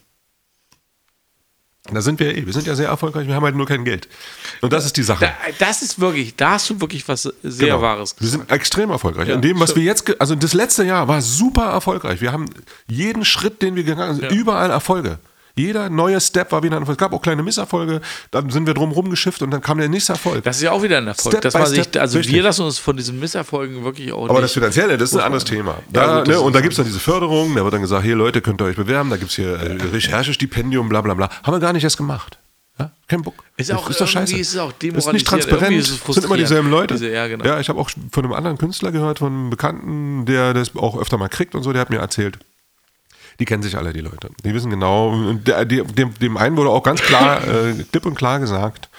Da 1.92 2.02
sind 2.02 2.18
wir 2.22 2.34
eh. 2.38 2.46
Wir 2.46 2.54
sind 2.54 2.66
ja 2.66 2.76
sehr 2.76 2.88
erfolgreich, 2.88 3.28
wir 3.28 3.36
haben 3.36 3.44
halt 3.44 3.56
nur 3.58 3.66
kein 3.68 3.84
Geld. 3.84 4.08
Und 4.62 4.72
das 4.72 4.86
ist 4.86 4.96
die 4.96 5.04
Sache. 5.04 5.26
Da, 5.26 5.34
das 5.60 5.82
ist 5.82 6.00
wirklich, 6.00 6.34
da 6.36 6.52
hast 6.52 6.70
du 6.70 6.80
wirklich 6.80 7.06
was 7.10 7.24
sehr 7.24 7.68
Genau. 7.68 7.82
Wahres 7.82 8.16
Wir 8.20 8.26
gesagt. 8.26 8.48
sind 8.50 8.52
extrem 8.56 8.90
erfolgreich. 8.90 9.28
Ja, 9.28 9.36
In 9.36 9.42
dem, 9.42 9.60
was 9.60 9.72
stimmt. 9.72 9.84
wir 9.84 9.92
jetzt, 9.92 10.22
also 10.22 10.34
das 10.36 10.54
letzte 10.54 10.86
Jahr 10.86 11.10
war 11.10 11.22
super 11.22 11.66
erfolgreich. 11.72 12.22
Wir 12.22 12.32
haben 12.32 12.46
jeden 12.88 13.26
Schritt, 13.26 13.62
den 13.62 13.76
wir 13.76 13.84
gegangen 13.84 14.16
sind, 14.16 14.32
Ja. 14.32 14.32
überall 14.32 14.70
Erfolge. 14.72 15.20
Jeder 15.56 15.90
neue 15.90 16.20
Step 16.20 16.52
war 16.52 16.64
wieder 16.64 16.78
ein 16.78 16.82
Erfolg. 16.82 16.98
Es 16.98 17.00
gab 17.00 17.14
auch 17.14 17.22
kleine 17.22 17.44
Misserfolge, 17.44 18.02
dann 18.32 18.50
sind 18.50 18.66
wir 18.66 18.74
drum 18.74 18.92
rumgeschifft 18.92 19.42
und 19.44 19.52
dann 19.52 19.62
kam 19.62 19.78
der 19.78 19.88
nächste 19.88 20.14
Erfolg. 20.14 20.44
Das 20.44 20.56
ist 20.56 20.64
ja 20.64 20.72
auch 20.72 20.82
wieder 20.82 20.98
ein 20.98 21.06
Erfolg, 21.08 21.34
Step 21.34 21.42
dass 21.44 21.54
man 21.54 21.68
sich, 21.68 22.00
also 22.02 22.18
richtig. 22.18 22.34
wir 22.36 22.42
lassen 22.42 22.64
uns 22.64 22.80
von 22.80 22.98
diesen 22.98 23.20
Misserfolgen 23.20 23.84
wirklich 23.84 24.12
auch 24.14 24.30
aber 24.30 24.42
das. 24.42 24.54
Finanzielle, 24.54 24.98
das 24.98 25.12
ist 25.12 25.18
ein 25.18 25.24
anderes 25.26 25.44
Thema. 25.46 25.78
Da, 25.92 26.02
Ja, 26.06 26.18
gut, 26.20 26.28
ne, 26.30 26.40
und 26.40 26.56
da 26.56 26.62
gibt 26.62 26.74
es 26.74 26.78
dann 26.78 26.86
diese 26.88 27.00
Förderung, 27.00 27.54
da 27.56 27.64
wird 27.64 27.74
dann 27.74 27.82
gesagt, 27.82 28.04
hier 28.04 28.16
Leute, 28.16 28.42
könnt 28.42 28.62
ihr 28.62 28.66
euch 28.66 28.76
bewerben, 28.76 29.12
da 29.12 29.18
gibt 29.18 29.30
es 29.30 29.36
hier 29.36 29.50
äh, 29.60 29.74
Recherchestipendium, 29.92 30.90
bla 30.90 31.02
bla 31.02 31.14
bla. 31.14 31.30
Haben 31.44 31.54
wir 31.56 31.60
gar 31.60 31.74
nicht 31.74 31.84
erst 31.84 31.98
gemacht. 31.98 32.40
Ja? 32.80 32.92
Kein 33.08 33.22
Bock. 33.22 33.44
Ist 33.56 33.70
Das 33.70 33.78
auch 33.78 33.90
ist 33.90 34.02
doch 34.02 34.08
scheiße. 34.08 34.36
ist 34.36 34.54
es 34.54 34.58
auch 34.58 34.74
ist 34.82 35.14
nicht 35.14 35.28
transparent. 35.28 35.76
Ist 35.78 35.90
es 35.92 36.04
Das 36.04 36.16
sind 36.16 36.26
immer 36.26 36.38
dieselben 36.38 36.72
Leute. 36.72 36.96
Diese- 36.96 37.12
ja, 37.12 37.28
genau. 37.28 37.46
ja, 37.46 37.60
ich 37.60 37.70
habe 37.70 37.80
auch 37.80 37.92
von 38.12 38.24
einem 38.24 38.34
anderen 38.34 38.58
Künstler 38.58 38.92
gehört, 38.92 39.20
von 39.20 39.32
einem 39.32 39.50
Bekannten, 39.52 40.26
der 40.26 40.54
das 40.56 40.76
auch 40.76 40.98
öfter 41.00 41.18
mal 41.20 41.28
kriegt 41.30 41.54
und 41.54 41.62
so, 41.62 41.72
der 41.74 41.82
hat 41.82 41.92
mir 41.92 42.00
erzählt. 42.00 42.40
Die 43.40 43.46
kennen 43.46 43.64
sich 43.64 43.78
alle, 43.78 43.94
die 43.94 44.02
Leute. 44.02 44.30
Die 44.44 44.54
wissen 44.54 44.70
genau. 44.70 45.34
Dem, 45.34 46.14
dem 46.14 46.38
einen 46.38 46.58
wurde 46.58 46.70
auch 46.70 46.84
ganz 46.84 47.02
klar, 47.02 47.42
äh, 47.48 47.74
klipp 47.92 48.06
und 48.06 48.16
klar 48.16 48.40
gesagt, 48.40 48.90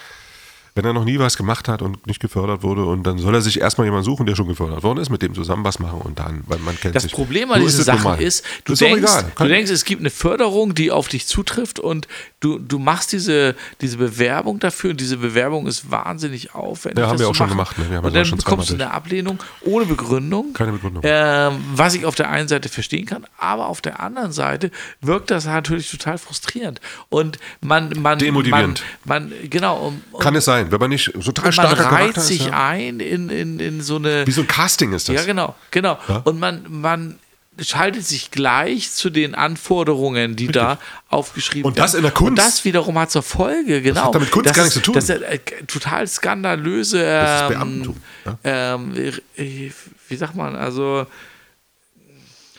wenn 0.77 0.85
er 0.85 0.93
noch 0.93 1.05
nie 1.05 1.21
was 1.21 1.37
gemacht 1.37 1.69
hat 1.69 1.83
und 1.83 2.07
nicht 2.09 2.21
gefördert 2.21 2.65
wurde, 2.65 2.85
und 2.85 3.05
dann 3.05 3.19
soll 3.19 3.35
er 3.35 3.41
sich 3.41 3.61
erstmal 3.61 3.87
jemanden 3.87 4.05
suchen, 4.05 4.27
der 4.27 4.35
schon 4.35 4.49
gefördert 4.49 4.83
worden 4.83 4.99
ist, 4.99 5.09
mit 5.09 5.23
dem 5.23 5.33
zusammen 5.33 5.65
was 5.65 5.79
machen 5.79 6.01
und 6.01 6.19
dann, 6.19 6.43
weil 6.47 6.59
man 6.59 6.79
kennt 6.79 6.97
Das 6.97 7.05
sich. 7.05 7.13
Problem 7.13 7.53
an 7.53 7.61
diesen 7.61 7.85
Sachen 7.85 8.03
mal. 8.03 8.21
ist, 8.21 8.45
du, 8.65 8.73
ist 8.73 8.83
denkst, 8.83 9.13
du 9.37 9.45
denkst, 9.47 9.71
es 9.71 9.85
gibt 9.85 10.01
eine 10.01 10.11
Förderung, 10.11 10.75
die 10.75 10.91
auf 10.91 11.07
dich 11.07 11.27
zutrifft 11.27 11.79
und 11.79 12.09
du, 12.41 12.59
du 12.59 12.81
machst 12.81 13.13
diese, 13.13 13.55
diese 13.81 13.99
Bewerbung 13.99 14.59
dafür 14.59 14.91
und 14.91 15.01
diese 15.01 15.17
Bewerbung 15.17 15.69
ist 15.69 15.93
wahnsinnig 15.93 16.55
aufwendig. 16.57 17.03
Ja, 17.03 17.09
haben 17.09 17.21
wir 17.21 17.29
auch 17.29 17.35
schon 17.37 17.47
machen. 17.51 17.57
gemacht, 17.57 17.79
ne? 17.79 17.91
Wir 17.91 17.97
haben 17.99 18.07
und 18.07 18.17
dann 18.17 18.31
bekommst 18.31 18.71
du 18.71 18.75
eine 18.75 18.91
Ablehnung 18.91 19.39
ohne 19.61 19.87
Begründung. 19.87 20.55
Keine 20.55 20.73
Begründung. 20.73 21.03
Ähm, 21.07 21.65
was 21.75 21.95
ich 21.95 22.05
auf 22.05 22.17
der 22.17 22.31
einen 22.31 22.49
Seite 22.49 22.69
verstehen 22.69 23.07
kann, 23.07 23.27
aber 23.39 23.69
auf 23.69 23.81
der 23.81 24.01
anderen 24.01 24.33
Seite 24.33 24.73
wirkt 25.01 25.31
das 25.31 25.47
natürlich 25.47 25.89
total 25.89 26.19
frustrierend. 26.19 26.81
Und 27.11 27.39
man, 27.61 27.93
man, 28.01 28.19
Demotivierend. 28.19 28.83
Man, 29.05 29.31
man 29.31 29.51
genau, 29.51 29.77
und, 29.77 30.03
und 30.11 30.21
Kann 30.21 30.35
es 30.35 30.45
sein, 30.45 30.64
wenn 30.71 30.81
man 30.81 30.91
nicht 30.91 31.13
total 31.13 31.45
man 31.45 31.53
starker 31.53 31.85
reiht 31.85 31.89
Charakter 31.91 32.21
ist. 32.21 32.27
sich 32.29 32.47
Ja. 32.47 32.69
ein 32.69 33.01
in, 33.01 33.29
in, 33.31 33.61
in 33.61 33.81
so 33.81 33.97
eine 33.97 34.27
Wie 34.27 34.31
so 34.33 34.43
ein 34.43 34.47
Casting 34.49 34.93
ist 34.93 35.09
das. 35.09 35.17
ja, 35.17 35.25
genau, 35.25 35.55
genau. 35.71 35.99
Ja? 36.09 36.17
Und 36.25 36.39
man, 36.39 36.65
man 36.69 37.19
schaltet 37.61 38.05
sich 38.05 38.33
gleich 38.33 38.91
zu 38.91 39.11
den 39.11 39.37
Anforderungen, 39.37 40.35
die 40.35 40.49
da 40.49 40.79
aufgeschrieben 41.09 41.67
Und 41.69 41.79
das 41.79 41.93
werden. 41.93 41.99
in 42.01 42.03
der 42.05 42.13
Kunst. 42.13 42.29
Und 42.31 42.37
das 42.39 42.65
wiederum 42.65 42.99
hat 42.99 43.13
zur 43.13 43.23
Folge, 43.23 43.81
genau. 43.81 44.07
hat 44.07 44.15
damit 44.17 44.31
Kunst 44.33 44.51
das 44.51 44.57
gar 44.57 44.67
ist- 44.67 44.75
nichts 44.75 44.85
zu 44.85 44.93
tun. 44.93 44.95
Das 44.95 45.05
ist 45.09 45.23
äh, 45.23 45.39
total 45.67 46.07
skandalöse, 46.09 47.01
Das 47.05 47.51
ist 47.53 47.57
ähm, 47.63 47.95
ähm, 48.43 48.95
äh, 49.37 49.71
wie 50.09 50.17
sagt 50.17 50.35
man, 50.35 50.57
also 50.57 51.07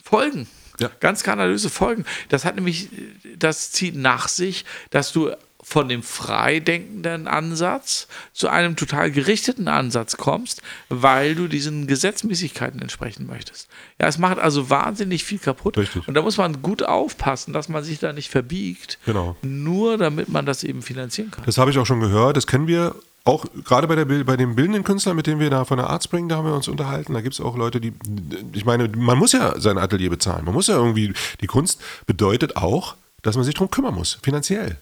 Folgen. 0.04 0.48
Ja. 0.80 0.90
Ganz 1.00 1.22
skandalöse 1.22 1.70
Folgen. 1.70 2.06
Das 2.30 2.44
hat 2.46 2.56
nämlich, 2.56 2.90
das 3.38 3.72
zieht 3.72 3.96
nach 3.96 4.28
sich, 4.28 4.66
dass 4.90 5.12
du 5.14 5.32
von 5.68 5.90
dem 5.90 6.04
freidenkenden 6.04 7.28
Ansatz 7.28 8.08
zu 8.34 8.50
einem 8.50 8.76
total 8.76 9.10
gerichteten 9.10 9.68
Ansatz 9.68 10.16
kommst, 10.16 10.62
weil 10.90 11.34
du 11.34 11.48
diesen 11.48 11.88
Gesetzmäßigkeiten 11.88 12.80
entsprechen 12.84 13.26
möchtest. 13.26 13.68
Ja, 14.00 14.08
es 14.08 14.20
macht 14.20 14.38
also 14.38 14.70
wahnsinnig 14.70 15.24
viel 15.24 15.40
kaputt. 15.40 15.78
Richtig. 15.80 16.08
Und 16.08 16.14
da 16.14 16.22
muss 16.22 16.38
man 16.38 16.62
gut 16.62 16.84
aufpassen, 16.84 17.52
dass 17.52 17.68
man 17.68 17.84
sich 17.84 17.98
da 17.98 18.14
nicht 18.14 18.30
verbiegt, 18.30 19.00
Genau. 19.06 19.36
nur 19.42 19.98
damit 19.98 20.30
man 20.30 20.46
das 20.46 20.64
eben 20.64 20.84
finanzieren 20.84 21.32
kann. 21.32 21.44
Das 21.46 21.58
habe 21.58 21.72
ich 21.72 21.80
auch 21.80 21.86
schon 21.88 22.00
gehört. 22.00 22.38
Das 22.38 22.46
kennen 22.46 22.68
wir 22.68 22.94
auch 23.24 23.44
gerade 23.64 23.88
bei, 23.88 23.96
der, 23.96 24.06
bei 24.06 24.38
dem 24.38 24.54
bildenden 24.56 24.84
Künstler, 24.84 25.16
mit 25.16 25.26
dem 25.26 25.40
wir 25.40 25.50
da 25.50 25.66
von 25.66 25.78
der 25.78 25.90
Art 25.90 26.04
Spring, 26.04 26.30
da 26.30 26.36
haben 26.36 26.46
wir 26.48 26.54
uns 26.54 26.68
unterhalten. 26.68 27.14
Da 27.16 27.22
gibt 27.22 27.34
es 27.34 27.42
auch 27.42 27.58
Leute, 27.58 27.82
die, 27.82 27.92
ich 28.54 28.66
meine, 28.66 28.88
man 28.90 29.18
muss 29.18 29.32
ja 29.32 29.60
sein 29.60 29.80
Atelier 29.80 30.12
bezahlen. 30.12 30.46
Man 30.46 30.54
muss 30.54 30.68
ja 30.68 30.76
irgendwie, 30.76 31.12
die 31.42 31.48
Kunst 31.48 31.82
bedeutet 32.06 32.56
auch, 32.56 32.96
dass 33.24 33.36
man 33.36 33.44
sich 33.44 33.56
darum 33.56 33.72
kümmern 33.72 33.96
muss, 33.96 34.20
finanziell. 34.22 34.78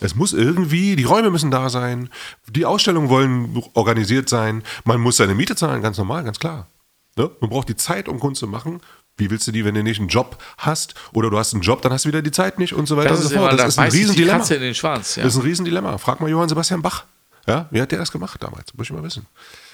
Es 0.00 0.14
muss 0.14 0.32
irgendwie, 0.32 0.96
die 0.96 1.04
Räume 1.04 1.30
müssen 1.30 1.50
da 1.50 1.68
sein, 1.70 2.08
die 2.48 2.64
Ausstellungen 2.64 3.08
wollen 3.08 3.62
organisiert 3.74 4.28
sein, 4.28 4.62
man 4.84 5.00
muss 5.00 5.16
seine 5.16 5.34
Miete 5.34 5.56
zahlen, 5.56 5.82
ganz 5.82 5.98
normal, 5.98 6.24
ganz 6.24 6.38
klar. 6.38 6.68
Ne? 7.16 7.30
Man 7.40 7.50
braucht 7.50 7.68
die 7.68 7.76
Zeit, 7.76 8.08
um 8.08 8.20
Kunst 8.20 8.38
zu 8.38 8.46
machen. 8.46 8.80
Wie 9.16 9.28
willst 9.30 9.48
du 9.48 9.52
die, 9.52 9.64
wenn 9.64 9.74
du 9.74 9.82
nicht 9.82 9.98
einen 9.98 10.08
Job 10.08 10.40
hast 10.58 10.94
oder 11.12 11.28
du 11.30 11.38
hast 11.38 11.52
einen 11.52 11.62
Job, 11.62 11.82
dann 11.82 11.92
hast 11.92 12.04
du 12.04 12.08
wieder 12.08 12.22
die 12.22 12.30
Zeit 12.30 12.60
nicht 12.60 12.72
und 12.72 12.86
so 12.86 12.96
weiter 12.96 13.08
Das 13.08 13.18
und 13.18 13.24
ist 13.26 13.32
so 13.32 13.38
fort. 13.38 13.52
Das 13.52 13.58
da 13.58 13.66
ist 13.66 13.78
ein 13.78 13.90
Riesendilemma. 13.90 14.38
Katze 14.38 14.54
in 14.54 14.62
den 14.62 14.74
Schwanz. 14.74 15.16
Ja. 15.16 15.24
Das 15.24 15.34
ist 15.34 15.40
ein 15.40 15.42
Riesendilemma. 15.42 15.98
Frag 15.98 16.20
mal 16.20 16.30
Johann 16.30 16.48
Sebastian 16.48 16.80
Bach. 16.80 17.04
Ja, 17.48 17.66
wie 17.72 17.80
hat 17.82 17.90
der 17.90 17.98
das 17.98 18.12
gemacht 18.12 18.40
damals? 18.40 18.72
Muss 18.74 18.86
ich 18.86 18.92
mal 18.92 19.02
wissen. 19.02 19.26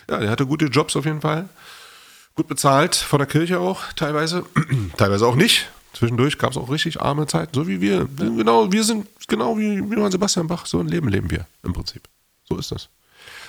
Ja, 0.08 0.18
der 0.20 0.30
hatte 0.30 0.46
gute 0.46 0.66
Jobs 0.66 0.96
auf 0.96 1.04
jeden 1.04 1.20
Fall. 1.20 1.48
Gut 2.34 2.48
bezahlt 2.48 2.96
von 2.96 3.18
der 3.18 3.26
Kirche 3.26 3.60
auch 3.60 3.82
teilweise. 3.94 4.44
teilweise 4.96 5.26
auch 5.26 5.34
nicht. 5.36 5.68
Zwischendurch 5.92 6.38
gab 6.38 6.50
es 6.50 6.56
auch 6.56 6.70
richtig 6.70 7.00
arme 7.00 7.26
Zeiten, 7.26 7.54
so 7.54 7.68
wie 7.68 7.80
wir. 7.80 8.08
Genau, 8.16 8.72
wir 8.72 8.82
sind 8.82 9.06
genau 9.28 9.58
wie 9.58 9.74
Johann 9.76 10.12
Sebastian 10.12 10.46
Bach. 10.46 10.66
So 10.66 10.80
ein 10.80 10.88
Leben 10.88 11.08
leben 11.08 11.30
wir 11.30 11.46
im 11.62 11.72
Prinzip. 11.72 12.02
So 12.48 12.56
ist 12.58 12.70
das. 12.72 12.88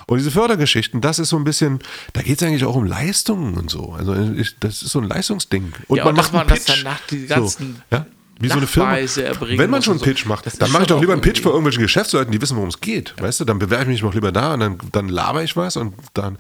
Und 0.08 0.18
diese 0.20 0.32
Fördergeschichten, 0.32 1.02
das 1.02 1.20
ist 1.20 1.30
so 1.30 1.38
ein 1.38 1.44
bisschen, 1.44 1.80
da 2.14 2.22
geht 2.22 2.42
es 2.42 2.48
eigentlich 2.48 2.64
auch 2.64 2.76
um 2.76 2.86
Leistungen 2.86 3.56
und 3.58 3.70
so. 3.70 3.92
Also 3.92 4.14
ich, 4.16 4.58
das 4.60 4.82
ist 4.84 4.92
so 4.92 5.00
ein 5.00 5.08
Leistungsding. 5.08 5.74
Und 5.88 5.98
ja, 5.98 6.06
man 6.06 6.16
macht 6.16 6.32
man 6.32 6.42
einen 6.42 6.50
das 6.50 6.64
Pitch. 6.66 6.84
danach 6.84 7.00
die 7.10 7.22
So, 7.28 7.36
ganzen 7.36 7.82
ja? 7.92 8.06
wie 8.40 8.48
so 8.48 8.54
eine 8.58 8.68
Firma. 8.68 8.98
Erbringen 8.98 9.58
Wenn 9.60 9.70
man 9.70 9.82
schon 9.82 9.94
einen 9.94 10.00
so. 10.00 10.06
Pitch 10.06 10.26
macht, 10.26 10.46
Das 10.46 10.58
dann 10.58 10.72
mache 10.72 10.84
ich 10.84 10.88
doch 10.88 11.00
lieber 11.02 11.14
einen 11.14 11.22
Pitch 11.22 11.38
für 11.42 11.50
irgendwie- 11.50 11.56
irgendwelche 11.58 11.80
Geschäftsleuten, 11.82 12.32
die 12.32 12.42
wissen, 12.42 12.56
worum 12.56 12.70
es 12.70 12.80
geht. 12.80 13.16
Weißt 13.20 13.40
du, 13.40 13.46
dann 13.46 13.60
bewerbe 13.60 13.84
ich 13.84 13.90
mich 13.90 14.02
noch 14.04 14.14
lieber 14.14 14.32
da 14.32 14.54
und 14.54 14.60
dann, 14.62 14.78
dann 14.92 15.10
laber 15.10 15.44
ich 15.44 15.58
was 15.58 15.76
und 15.76 15.94
dann 16.14 16.38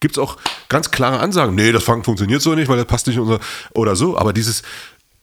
gibt 0.00 0.16
es 0.16 0.22
auch 0.22 0.36
ganz 0.68 0.90
klare 0.92 1.18
Ansagen. 1.18 1.54
Nee, 1.56 1.72
das 1.72 1.82
fun- 1.82 2.04
funktioniert 2.04 2.42
so 2.42 2.54
nicht, 2.54 2.68
weil 2.68 2.76
das 2.76 2.86
passt 2.86 3.06
nicht 3.08 3.16
in 3.16 3.22
unser 3.22 3.40
oder 3.74 3.96
so. 3.96 4.16
Aber 4.18 4.32
dieses 4.32 4.62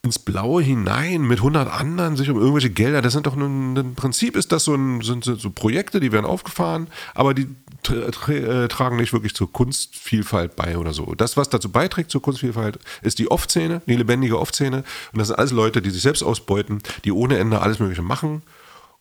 ins 0.05 0.19
Blaue 0.19 0.61
hinein 0.61 1.23
mit 1.23 1.39
100 1.39 1.67
anderen 1.67 2.15
sich 2.15 2.29
um 2.29 2.37
irgendwelche 2.37 2.69
Gelder, 2.69 3.01
das 3.01 3.13
sind 3.13 3.25
doch 3.25 3.35
nun, 3.35 3.75
im 3.75 3.95
Prinzip 3.95 4.35
ist 4.35 4.51
das 4.51 4.63
so, 4.63 4.75
ein, 4.75 5.01
sind 5.01 5.25
so 5.25 5.49
Projekte, 5.49 5.99
die 5.99 6.11
werden 6.11 6.25
aufgefahren, 6.25 6.87
aber 7.13 7.33
die 7.33 7.47
äh, 7.89 8.67
tragen 8.67 8.97
nicht 8.97 9.13
wirklich 9.13 9.35
zur 9.35 9.51
Kunstvielfalt 9.51 10.55
bei 10.55 10.77
oder 10.77 10.93
so. 10.93 11.15
Das, 11.15 11.35
was 11.37 11.49
dazu 11.49 11.69
beiträgt 11.69 12.11
zur 12.11 12.21
Kunstvielfalt, 12.21 12.79
ist 13.01 13.19
die 13.19 13.29
Off-Szene, 13.29 13.81
die 13.87 13.95
lebendige 13.95 14.39
Off-Szene. 14.39 14.83
Und 15.11 15.19
das 15.19 15.27
sind 15.27 15.37
alles 15.37 15.51
Leute, 15.51 15.81
die 15.81 15.89
sich 15.89 16.01
selbst 16.01 16.23
ausbeuten, 16.23 16.81
die 17.03 17.11
ohne 17.11 17.37
Ende 17.37 17.61
alles 17.61 17.79
Mögliche 17.79 18.01
machen, 18.01 18.43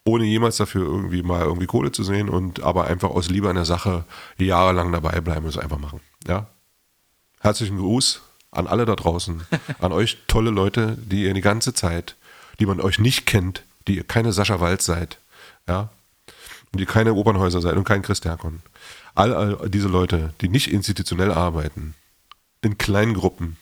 ohne 0.04 0.24
jemals 0.24 0.56
dafür 0.56 0.84
irgendwie 0.84 1.22
mal 1.22 1.42
irgendwie 1.42 1.66
Kohle 1.66 1.92
zu 1.92 2.02
sehen 2.02 2.28
und 2.28 2.62
aber 2.62 2.86
einfach 2.86 3.10
aus 3.10 3.30
Liebe 3.30 3.48
an 3.48 3.56
der 3.56 3.64
Sache 3.64 4.04
jahrelang 4.36 4.92
dabei 4.92 5.20
bleiben 5.20 5.44
und 5.44 5.50
es 5.50 5.58
einfach 5.58 5.78
machen. 5.78 6.00
Ja? 6.26 6.48
Herzlichen 7.40 7.78
Gruß 7.78 8.22
an 8.54 8.66
alle 8.66 8.84
da 8.84 8.96
draußen, 8.96 9.46
an 9.78 9.92
euch 9.92 10.18
tolle 10.26 10.50
Leute, 10.50 10.96
die 10.98 11.24
ihr 11.24 11.34
die 11.34 11.40
ganze 11.40 11.74
Zeit, 11.74 12.16
die 12.58 12.66
man 12.66 12.80
euch 12.80 12.98
nicht 12.98 13.26
kennt, 13.26 13.62
die 13.86 13.96
ihr 13.96 14.04
keine 14.04 14.32
Sascha 14.32 14.60
Walz 14.60 14.84
seid, 14.84 15.18
ja, 15.68 15.90
und 16.72 16.80
die 16.80 16.86
keine 16.86 17.14
Opernhäuser 17.14 17.60
seid 17.60 17.76
und 17.76 17.84
kein 17.84 18.02
Chris 18.02 18.20
Terkon. 18.20 18.60
All, 19.14 19.32
all 19.34 19.70
diese 19.70 19.88
Leute, 19.88 20.34
die 20.40 20.48
nicht 20.48 20.72
institutionell 20.72 21.30
arbeiten, 21.30 21.94
in 22.62 22.78
kleinen 22.78 23.14
Gruppen, 23.14 23.56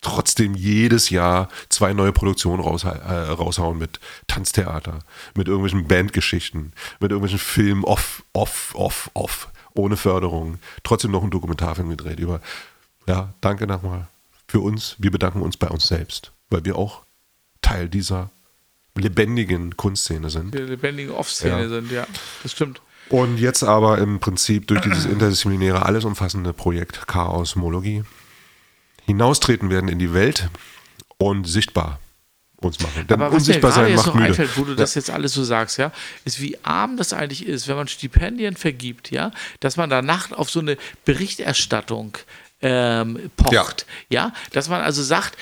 trotzdem 0.00 0.54
jedes 0.54 1.10
Jahr 1.10 1.48
zwei 1.68 1.94
neue 1.94 2.12
Produktionen 2.12 2.62
raus, 2.62 2.84
äh, 2.84 2.88
raushauen 2.88 3.78
mit 3.78 3.98
Tanztheater, 4.26 5.00
mit 5.34 5.48
irgendwelchen 5.48 5.88
Bandgeschichten, 5.88 6.72
mit 7.00 7.10
irgendwelchen 7.10 7.38
Filmen 7.38 7.84
off, 7.84 8.22
off, 8.34 8.74
off, 8.74 9.10
off, 9.14 9.48
ohne 9.74 9.96
Förderung, 9.96 10.58
trotzdem 10.82 11.10
noch 11.10 11.22
einen 11.22 11.30
Dokumentarfilm 11.30 11.88
gedreht 11.88 12.20
über. 12.20 12.40
Ja, 13.06 13.34
danke 13.40 13.66
nochmal 13.66 14.06
für 14.54 14.60
uns. 14.60 14.94
Wir 14.98 15.10
bedanken 15.10 15.42
uns 15.42 15.56
bei 15.56 15.66
uns 15.66 15.88
selbst, 15.88 16.30
weil 16.48 16.64
wir 16.64 16.76
auch 16.76 17.02
Teil 17.60 17.88
dieser 17.88 18.30
lebendigen 18.96 19.76
Kunstszene 19.76 20.30
sind. 20.30 20.54
Die 20.54 20.58
lebendige 20.58 21.16
Off-Szene 21.16 21.62
Ja. 21.62 21.68
sind, 21.68 21.90
ja. 21.90 22.06
Das 22.44 22.52
stimmt. 22.52 22.80
Und 23.08 23.38
jetzt 23.38 23.64
aber 23.64 23.98
im 23.98 24.20
Prinzip 24.20 24.68
durch 24.68 24.80
dieses 24.82 25.06
interdisziplinäre, 25.06 25.84
alles 25.84 26.04
umfassende 26.04 26.52
Projekt 26.52 27.08
Chaosmologie 27.08 28.04
hinaustreten 29.06 29.70
werden 29.70 29.88
in 29.88 29.98
die 29.98 30.14
Welt 30.14 30.48
und 31.18 31.48
sichtbar 31.48 31.98
uns 32.58 32.78
machen. 32.80 33.06
Denn 33.08 33.14
Aber 33.20 33.24
was 33.26 33.30
mir 33.32 33.36
unsichtbar 33.38 33.72
sein 33.72 33.88
jetzt 33.88 33.96
macht 33.96 34.06
noch 34.06 34.14
müde. 34.14 34.26
einfällt, 34.28 34.56
wo 34.56 34.62
du 34.62 34.76
das 34.76 34.94
jetzt 34.94 35.10
alles 35.10 35.34
so 35.34 35.42
sagst, 35.42 35.78
ja, 35.78 35.90
ist, 36.24 36.40
wie 36.40 36.56
arm 36.62 36.96
das 36.96 37.12
eigentlich 37.12 37.44
ist, 37.44 37.66
wenn 37.66 37.74
man 37.76 37.88
Stipendien 37.88 38.54
vergibt, 38.56 39.10
ja, 39.10 39.32
dass 39.58 39.76
man 39.76 39.90
danach 39.90 40.30
auf 40.30 40.48
so 40.48 40.60
eine 40.60 40.78
Berichterstattung 41.04 42.16
ähm, 42.64 43.30
pocht, 43.36 43.84
ja. 44.08 44.32
dass 44.52 44.70
man 44.70 44.80
also 44.80 45.02
sagt, 45.02 45.36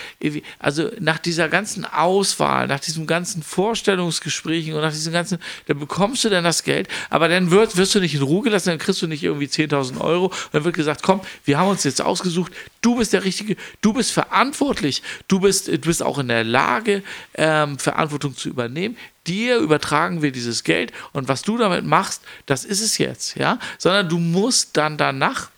also 0.59 0.91
nach 0.99 1.18
dieser 1.20 1.49
ganzen 1.49 1.85
Auswahl, 1.85 2.66
nach 2.66 2.81
diesem 2.81 3.07
ganzen 3.07 3.45
Vorstellungsgesprächen 3.45 4.75
und 4.75 4.81
nach 4.81 4.91
diesem 4.91 5.12
ganzen, 5.12 5.39
dann 5.68 5.79
bekommst 5.79 6.25
du 6.25 6.31
dann 6.31 6.43
das 6.43 6.64
Geld, 6.64 6.89
aber 7.11 7.29
dann 7.29 7.53
wird, 7.53 7.77
wirst 7.77 7.95
du 7.95 8.01
nicht 8.01 8.16
in 8.16 8.23
Ruhe 8.23 8.43
gelassen, 8.43 8.70
dann 8.70 8.79
kriegst 8.79 9.01
du 9.03 9.07
nicht 9.07 9.23
irgendwie 9.23 9.47
10.000 9.47 10.01
Euro 10.01 10.27
und 10.27 10.35
dann 10.51 10.64
wird 10.64 10.75
gesagt, 10.75 11.05
komm, 11.05 11.20
wir 11.45 11.59
haben 11.59 11.68
uns 11.68 11.85
jetzt 11.85 12.03
ausgesucht, 12.03 12.51
du 12.81 12.97
bist 12.97 13.12
der 13.12 13.23
Richtige, 13.23 13.57
du 13.83 13.93
bist 13.93 14.11
verantwortlich, 14.11 15.01
du 15.29 15.39
bist, 15.39 15.68
du 15.68 15.79
bist 15.79 16.03
auch 16.03 16.18
in 16.18 16.27
der 16.27 16.43
Lage, 16.43 17.05
ähm, 17.35 17.79
Verantwortung 17.79 18.37
zu 18.37 18.49
übernehmen. 18.49 18.97
Dir 19.29 19.59
übertragen 19.59 20.23
wir 20.23 20.33
dieses 20.33 20.64
Geld 20.64 20.93
und 21.12 21.29
was 21.29 21.43
du 21.43 21.57
damit 21.57 21.85
machst, 21.85 22.23
das 22.47 22.64
ist 22.64 22.81
es 22.81 22.99
jetzt, 22.99 23.37
ja. 23.37 23.61
Sondern 23.79 24.09
du 24.09 24.18
musst 24.18 24.77
dann 24.77 24.97
danach 24.97 25.52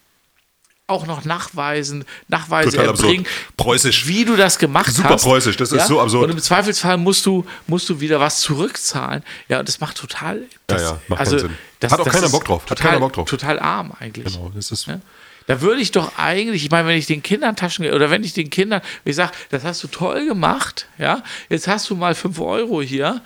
auch 0.87 1.07
noch 1.07 1.25
nachweisen, 1.25 2.05
Nachweise 2.29 2.71
Total 2.71 2.91
absurd. 2.91 3.09
erbringen, 3.09 3.27
Preußisch. 3.57 4.07
wie 4.07 4.25
du 4.25 4.37
das 4.37 4.59
gemacht 4.59 4.93
Super 4.95 5.11
hast. 5.11 5.23
preußisch, 5.25 5.57
das 5.57 5.73
ist 5.73 5.87
so 5.87 6.01
absurd. 6.01 6.25
Und 6.25 6.31
im 6.37 6.43
Zweifelsfall 6.43 6.99
musst 6.99 7.25
du, 7.25 7.47
musst 7.67 7.89
du 7.89 8.01
wieder 8.01 8.21
was 8.21 8.41
zurückzahlen. 8.41 9.23
Ja, 9.49 9.61
und 9.61 9.69
das 9.69 9.81
macht 9.81 9.97
total. 9.97 10.43
Das, 10.67 10.83
ja, 10.83 11.01
macht 11.09 11.21
also, 11.21 11.39
Sinn. 11.39 11.57
Das, 11.81 11.91
Hat 11.93 12.01
auch 12.01 12.09
keiner 12.09 12.29
Bock 12.29 12.45
drauf. 12.45 12.63
Hat 12.63 12.69
Total, 12.69 12.87
keiner 12.87 13.01
Bock 13.01 13.15
drauf. 13.15 13.29
Total 13.29 13.59
arm 13.59 13.93
eigentlich. 13.99 14.35
Genau, 14.35 14.51
das 14.55 14.71
ist 14.71 14.87
Ja? 14.87 15.01
Da 15.47 15.61
würde 15.61 15.81
ich 15.81 15.91
doch 15.91 16.19
eigentlich, 16.19 16.65
ich 16.65 16.71
meine, 16.71 16.89
wenn 16.89 16.97
ich 16.97 17.07
den 17.07 17.23
Kindern 17.23 17.57
Taschengeld 17.57 17.95
oder 17.95 18.11
wenn 18.11 18.25
ich 18.25 18.33
den 18.33 18.49
Kindern, 18.49 18.81
wenn 19.05 19.11
ich 19.11 19.17
sage, 19.17 19.33
das 19.51 19.65
hast 19.65 19.83
du 19.83 19.89
toll 19.89 20.27
gemacht, 20.27 20.87
ja, 20.99 21.23
jetzt 21.51 21.69
hast 21.69 21.89
du 21.91 21.97
mal 21.97 22.15
5 22.15 22.41
Euro 22.41 22.81
hier, 22.81 23.21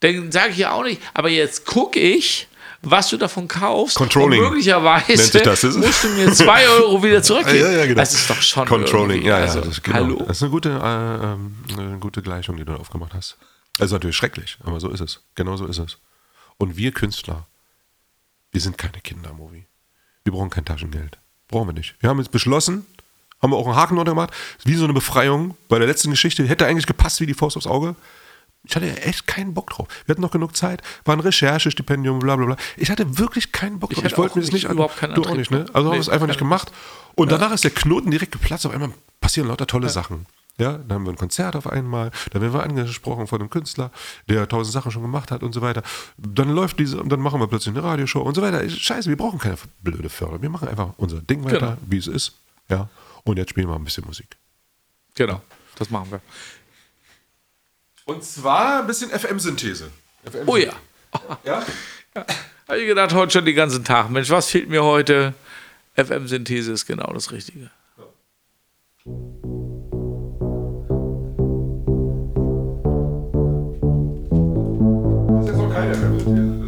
dann 0.00 0.32
sage 0.32 0.50
ich 0.50 0.58
ja 0.58 0.72
auch 0.72 0.82
nicht, 0.82 1.00
aber 1.14 1.28
jetzt 1.28 1.66
gucke 1.66 2.00
ich, 2.00 2.48
was 2.82 3.10
du 3.10 3.16
davon 3.16 3.46
kaufst. 3.46 3.96
Controlling 3.96 4.40
Und 4.40 4.50
möglicherweise 4.50 5.40
das. 5.40 5.62
Musst 5.62 6.04
du 6.04 6.08
mir 6.08 6.32
2 6.32 6.68
Euro 6.68 7.02
wieder 7.02 7.22
zurückgeben. 7.22 7.58
Ja, 7.58 7.70
ja, 7.70 7.86
genau. 7.86 8.00
Das 8.00 8.14
ist 8.14 8.28
doch 8.28 8.40
schon 8.40 8.66
Controlling, 8.66 9.22
ja, 9.22 9.38
ja. 9.38 9.44
also, 9.44 9.60
das, 9.60 9.68
ist 9.68 9.84
genau. 9.84 9.96
Hallo. 9.96 10.24
das 10.26 10.38
ist 10.38 10.42
eine 10.42 10.50
gute, 10.50 10.70
äh, 10.70 11.24
ähm, 11.32 11.56
eine 11.76 11.98
gute 11.98 12.22
Gleichung, 12.22 12.56
die 12.56 12.64
du 12.64 12.72
da 12.72 12.78
aufgemacht 12.78 13.14
hast. 13.14 13.36
Also 13.78 13.94
natürlich 13.96 14.16
schrecklich, 14.16 14.58
aber 14.64 14.80
so 14.80 14.90
ist 14.90 15.00
es. 15.00 15.22
Genau 15.34 15.56
so 15.56 15.66
ist 15.66 15.78
es. 15.78 15.98
Und 16.58 16.76
wir 16.76 16.92
Künstler, 16.92 17.46
wir 18.52 18.60
sind 18.60 18.76
keine 18.76 19.00
Kinder, 19.00 19.32
Movi. 19.32 19.66
Wir 20.24 20.32
brauchen 20.32 20.50
kein 20.50 20.64
Taschengeld. 20.64 21.18
Brauchen 21.48 21.68
wir 21.68 21.72
nicht. 21.72 21.96
Wir 22.00 22.10
haben 22.10 22.18
jetzt 22.18 22.30
beschlossen, 22.30 22.86
haben 23.40 23.52
wir 23.52 23.56
auch 23.56 23.66
einen 23.66 23.76
Haken 23.76 23.96
drunter 23.96 24.12
gemacht, 24.12 24.32
wie 24.64 24.74
so 24.74 24.84
eine 24.84 24.92
Befreiung 24.92 25.56
bei 25.68 25.78
der 25.78 25.88
letzten 25.88 26.10
Geschichte. 26.10 26.46
Hätte 26.46 26.66
eigentlich 26.66 26.86
gepasst 26.86 27.20
wie 27.20 27.26
die 27.26 27.34
Faust 27.34 27.56
aufs 27.56 27.66
Auge. 27.66 27.96
Ich 28.64 28.76
hatte 28.76 28.86
ja 28.86 28.94
echt 28.94 29.26
keinen 29.26 29.54
Bock 29.54 29.70
drauf. 29.70 29.88
Wir 30.04 30.12
hatten 30.12 30.20
noch 30.22 30.30
genug 30.30 30.54
Zeit, 30.56 30.82
war 31.04 31.16
ein 31.16 31.20
Recherchestipendium, 31.20 32.18
bla 32.18 32.36
bla 32.36 32.46
bla. 32.46 32.56
Ich 32.76 32.90
hatte 32.90 33.18
wirklich 33.18 33.52
keinen 33.52 33.78
Bock 33.80 33.90
drauf. 33.90 34.04
hatte 34.04 34.12
Ich 34.12 34.18
wollte 34.18 34.38
mir 34.38 34.44
das 34.44 34.52
nicht- 34.52 34.66
an. 34.66 34.72
überhaupt 34.72 34.96
keinen 34.98 35.14
Du 35.14 35.22
auch 35.22 35.34
nicht, 35.34 35.50
ne? 35.50 35.60
Also 35.72 35.74
haben 35.74 35.84
wir 35.86 35.90
Nee, 35.92 35.98
es 35.98 36.08
einfach 36.08 36.26
nicht 36.26 36.38
gemacht. 36.38 36.70
Und 37.14 37.32
danach 37.32 37.52
ist 37.52 37.64
der 37.64 37.70
Knoten 37.70 38.10
direkt 38.10 38.32
geplatzt. 38.32 38.66
Auf 38.66 38.72
einmal 38.72 38.90
passieren 39.20 39.48
lauter 39.48 39.66
tolle 39.66 39.88
Sachen. 39.88 40.26
Ja, 40.58 40.74
dann 40.76 40.92
haben 40.92 41.04
wir 41.06 41.12
ein 41.12 41.16
Konzert 41.16 41.56
auf 41.56 41.66
einmal, 41.66 42.10
dann 42.32 42.42
werden 42.42 42.52
wir 42.52 42.62
angesprochen 42.62 43.26
von 43.26 43.40
einem 43.40 43.48
Künstler, 43.48 43.90
der 44.28 44.46
tausend 44.46 44.74
Sachen 44.74 44.90
schon 44.92 45.00
gemacht 45.00 45.30
hat 45.30 45.42
und 45.42 45.54
so 45.54 45.62
weiter. 45.62 45.82
Dann 46.18 46.50
läuft 46.50 46.78
diese, 46.78 47.00
und 47.00 47.08
dann 47.08 47.20
machen 47.20 47.40
wir 47.40 47.46
plötzlich 47.46 47.74
eine 47.74 47.82
Radioshow 47.82 48.20
und 48.20 48.34
so 48.34 48.42
weiter. 48.42 48.68
Scheiße, 48.68 49.08
wir 49.08 49.16
brauchen 49.16 49.38
keine 49.38 49.56
blöde 49.82 50.10
Förderung. 50.10 50.42
Wir 50.42 50.50
machen 50.50 50.68
einfach 50.68 50.90
unser 50.98 51.22
Ding 51.22 51.42
weiter, 51.44 51.58
Genau. 51.58 51.76
wie 51.86 51.96
es 51.96 52.06
ist. 52.08 52.34
Ja. 52.68 52.90
Und 53.24 53.38
jetzt 53.38 53.50
spielen 53.50 53.68
wir 53.68 53.74
ein 53.74 53.84
bisschen 53.84 54.04
Musik. 54.04 54.36
Genau, 55.14 55.40
das 55.76 55.88
machen 55.90 56.10
wir. 56.10 56.20
Und 58.10 58.24
zwar 58.24 58.80
ein 58.80 58.88
bisschen 58.88 59.08
FM-Synthese. 59.08 59.88
FM 60.28 60.48
Oh 60.48 60.56
ja. 60.56 60.72
ja? 61.44 61.64
Habe 62.66 62.80
ich 62.80 62.88
gedacht, 62.88 63.14
heute 63.14 63.30
schon 63.30 63.44
den 63.44 63.54
ganzen 63.54 63.84
Tag. 63.84 64.10
Mensch, 64.10 64.28
was 64.30 64.50
fehlt 64.50 64.68
mir 64.68 64.82
heute? 64.82 65.32
FM-Synthese 65.94 66.72
ist 66.72 66.86
genau 66.86 67.12
das 67.12 67.30
Richtige. 67.30 67.70
Das 68.96 69.06
ist 75.44 75.46
jetzt 75.46 75.56
noch 75.56 75.72
keine 75.72 75.94
FM-Synthese, 75.94 76.59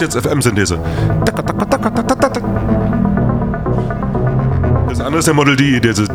ist 0.00 0.14
jetzt 0.14 0.26
FM-Synthese. 0.26 0.78
Das 4.88 5.00
andere 5.00 5.18
ist 5.18 5.26
der 5.26 5.34
Model 5.34 5.56
D. 5.56 5.80
Diese 5.80 6.06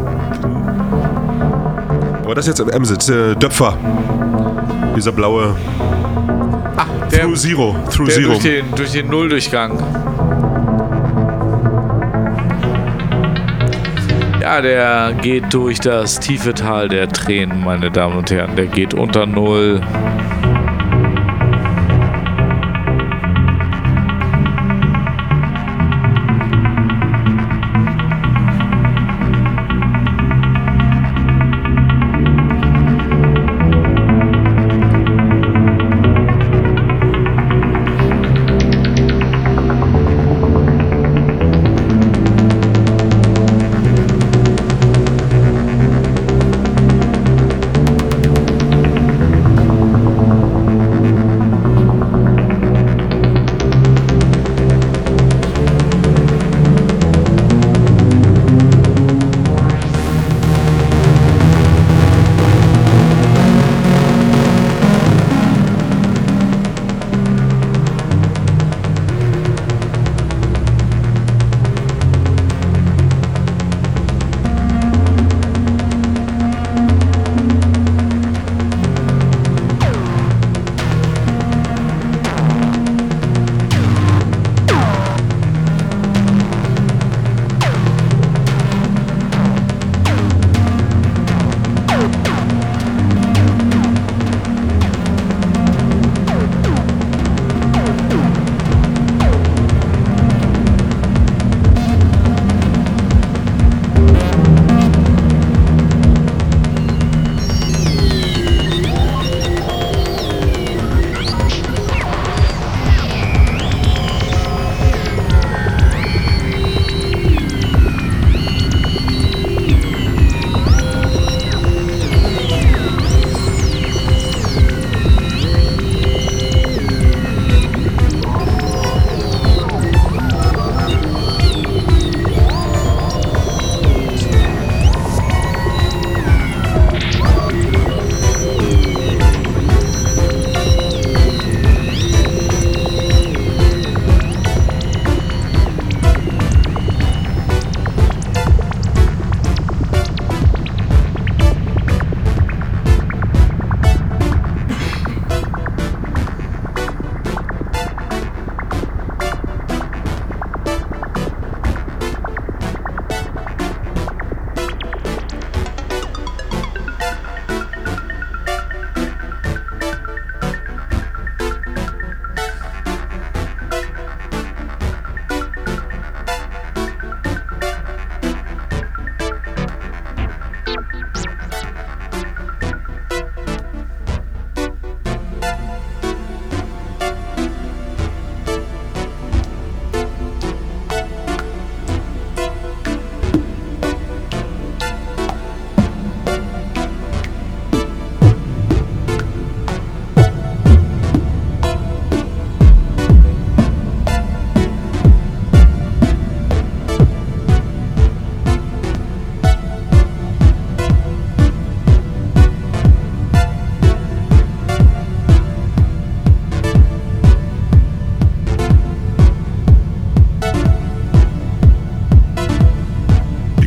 aber 2.24 2.34
das 2.36 2.48
ist 2.48 2.58
jetzt 2.58 2.70
FM-Synthese. 2.72 3.36
Döpfer. 3.36 3.78
Dieser 4.96 5.12
blaue 5.12 5.56
Ah, 6.78 6.86
der, 7.12 7.22
Through 7.22 7.36
Zero. 7.36 7.76
Through 7.92 8.08
der 8.08 8.16
Zero. 8.16 8.30
durch, 8.30 8.44
den, 8.44 8.66
durch 8.76 8.92
den 8.92 9.08
Nulldurchgang. 9.08 9.78
Ja, 14.42 14.62
der 14.62 15.14
geht 15.22 15.54
durch 15.54 15.80
das 15.80 16.20
tiefe 16.20 16.54
Tal 16.54 16.88
der 16.88 17.08
Tränen, 17.10 17.64
meine 17.64 17.92
Damen 17.92 18.18
und 18.18 18.32
Herren. 18.32 18.56
Der 18.56 18.68
geht 18.68 18.94
unter 18.94 19.26
Null. 19.26 19.82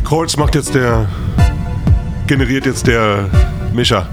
Chords 0.09 0.37
macht 0.37 0.55
jetzt 0.55 0.73
der. 0.73 1.07
generiert 2.25 2.65
jetzt 2.65 2.87
der 2.87 3.29
Mischer. 3.71 4.09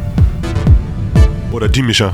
Oder 1.53 1.71
die 1.71 1.81
Mischer. 1.81 2.13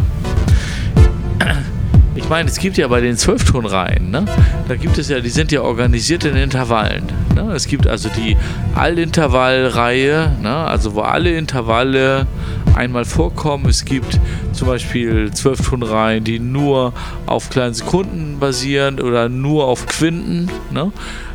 Ich 2.14 2.28
meine, 2.28 2.48
es 2.48 2.60
gibt 2.60 2.76
ja 2.76 2.86
bei 2.86 3.00
den 3.00 3.16
Zwölftonreihen, 3.16 4.08
ne? 4.12 4.24
da 4.68 4.76
gibt 4.76 4.98
es 4.98 5.08
ja, 5.08 5.18
die 5.18 5.30
sind 5.30 5.50
ja 5.50 5.62
organisiert 5.62 6.24
in 6.24 6.36
Intervallen. 6.36 7.02
Ne? 7.34 7.50
Es 7.54 7.66
gibt 7.66 7.88
also 7.88 8.08
die 8.08 8.36
Allintervallreihe, 8.76 10.30
ne? 10.40 10.54
also 10.54 10.94
wo 10.94 11.00
alle 11.00 11.36
Intervalle 11.36 12.28
einmal 12.76 13.04
vorkommen. 13.04 13.68
Es 13.68 13.84
gibt 13.84 14.20
zum 14.52 14.68
Beispiel 14.68 15.32
Zwölftonreihen, 15.32 16.22
die 16.22 16.38
nur 16.38 16.92
auf 17.26 17.50
kleinen 17.50 17.74
Sekunden 17.74 18.38
basieren 18.38 19.00
oder 19.00 19.28
nur 19.28 19.66
auf 19.66 19.86
Quinten. 19.86 20.48
Ne? 20.70 20.92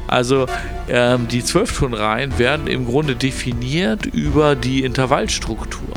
Also 0.07 0.47
ähm, 0.89 1.27
die 1.27 1.43
Zwölftonreihen 1.43 2.37
werden 2.39 2.67
im 2.67 2.85
Grunde 2.85 3.15
definiert 3.15 4.05
über 4.05 4.55
die 4.55 4.83
Intervallstruktur. 4.83 5.93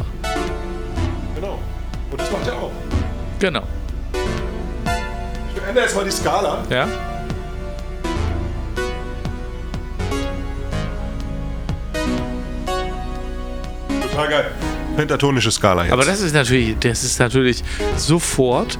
Genau. 1.34 1.58
Und 2.10 2.20
das 2.20 2.30
macht 2.30 2.46
er 2.48 2.54
auch. 2.54 2.72
Genau. 3.38 3.62
Ich 5.54 5.62
ändere 5.68 5.84
jetzt 5.84 5.94
mal 5.94 6.04
die 6.04 6.10
Skala. 6.10 6.64
Ja? 6.70 6.88
Total 14.02 14.28
geil. 14.28 14.50
Pentatonische 14.96 15.50
Skala 15.50 15.84
jetzt. 15.84 15.92
Aber 15.92 16.04
das 16.04 16.20
ist 16.20 16.34
natürlich, 16.34 16.76
das 16.80 17.04
ist 17.04 17.18
natürlich 17.20 17.62
sofort 17.96 18.78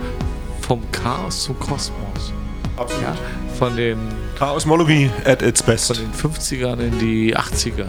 vom 0.61 0.83
Chaos 0.93 1.45
zum 1.45 1.59
Kosmos. 1.59 2.33
Absolut. 2.77 3.05
Ja? 3.05 3.15
Von 3.59 3.77
den, 3.77 3.99
Chaosmologie 4.41 5.11
at 5.27 5.43
its 5.43 5.63
von 5.63 5.75
best. 5.75 5.91
den 5.99 6.15
50ern 6.15 6.79
in 6.79 6.99
die 6.99 7.37
80er. 7.37 7.85